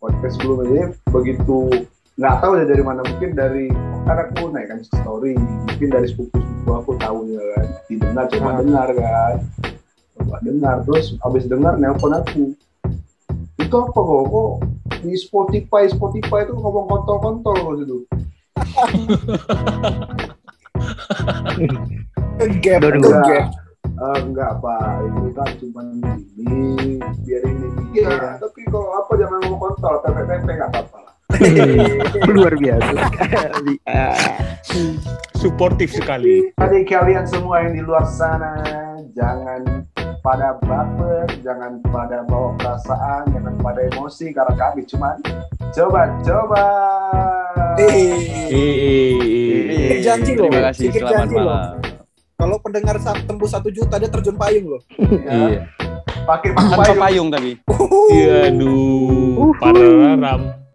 Podcast 0.00 0.34
sebelumnya 0.40 0.64
jadi 0.64 0.84
begitu 1.12 1.58
nggak 2.12 2.44
tahu 2.44 2.60
ya 2.60 2.64
dari 2.68 2.84
mana 2.84 3.00
mungkin 3.04 3.32
dari 3.32 3.72
kan 4.04 4.20
aku 4.20 4.52
naik 4.52 4.68
kan 4.68 4.84
story 4.84 5.32
mungkin 5.32 5.88
dari 5.88 6.12
sepupu 6.12 6.36
sepupu 6.36 6.70
aku 6.76 6.92
tahu 7.00 7.24
ya 7.24 7.40
kan 7.56 7.66
didengar 7.88 8.24
coba 8.28 8.48
Hmm. 8.52 8.60
dengar 8.60 8.88
kan 8.92 9.34
coba 10.20 10.36
dengar 10.44 10.76
terus 10.84 11.16
abis 11.24 11.48
dengar 11.48 11.80
nelpon 11.80 12.12
aku 12.12 12.52
itu 13.56 13.76
apa 13.80 13.96
kok 13.96 14.22
kok 14.28 14.50
di 15.00 15.16
Spotify 15.16 15.88
Spotify 15.88 16.44
itu 16.44 16.52
ngomong 16.52 16.84
kontol 16.84 17.16
kontol 17.16 17.56
Baru 22.80 22.98
kegap 23.00 23.62
Eh, 23.92 24.18
enggak 24.24 24.58
pak 24.58 25.04
itu 25.04 25.28
kan 25.36 25.48
cuma 25.62 25.82
ini 25.84 26.98
biar 27.22 27.42
ini 27.44 27.68
iya 27.94 28.34
tapi 28.40 28.66
kalau 28.66 28.98
apa 28.98 29.14
jangan 29.14 29.38
ngomong 29.46 29.60
kontol 29.62 29.94
pepe 30.02 30.42
nggak 30.42 30.70
apa 30.74 30.80
apa 30.80 30.98
lah 31.06 31.14
luar 32.36 32.52
biasa 32.60 32.92
sekali. 32.92 33.74
Suportif 35.32 35.96
sekali. 35.96 36.52
Jadi 36.60 36.78
kalian 36.84 37.24
semua 37.24 37.64
yang 37.64 37.72
di 37.72 37.82
luar 37.82 38.04
sana 38.04 38.52
jangan 39.16 39.86
pada 40.22 40.54
baper, 40.56 41.26
jangan 41.42 41.82
pada 41.84 42.22
bawa 42.22 42.54
perasaan, 42.54 43.26
jangan 43.28 43.54
pada 43.58 43.80
emosi 43.84 44.30
karena 44.30 44.54
kami 44.54 44.86
cuma 44.86 45.18
coba-coba. 45.72 46.66
Eh, 47.74 47.90
eh, 48.48 48.74
eh. 48.78 49.12
Eh, 49.88 50.00
janji 50.00 50.32
loh. 50.32 50.46
terima 50.46 50.70
kasih 50.70 50.86
Sedikit 50.86 51.00
selamat 51.02 51.16
janji 51.18 51.34
loh. 51.34 51.42
malam 51.42 51.74
kalau 52.34 52.56
pendengar 52.58 52.96
tembus 53.22 53.50
satu 53.50 53.68
juta 53.68 53.96
dia 53.96 54.06
terjun 54.06 54.34
payung 54.34 54.66
loh 54.68 54.82
Ya, 54.98 55.32
iya 55.48 55.62
Pakai 56.22 56.50
payung. 56.52 56.98
payung 56.98 57.28
tapi 57.30 57.50
Iya, 58.12 58.52
aduh, 58.52 59.50
pararam. 59.56 60.40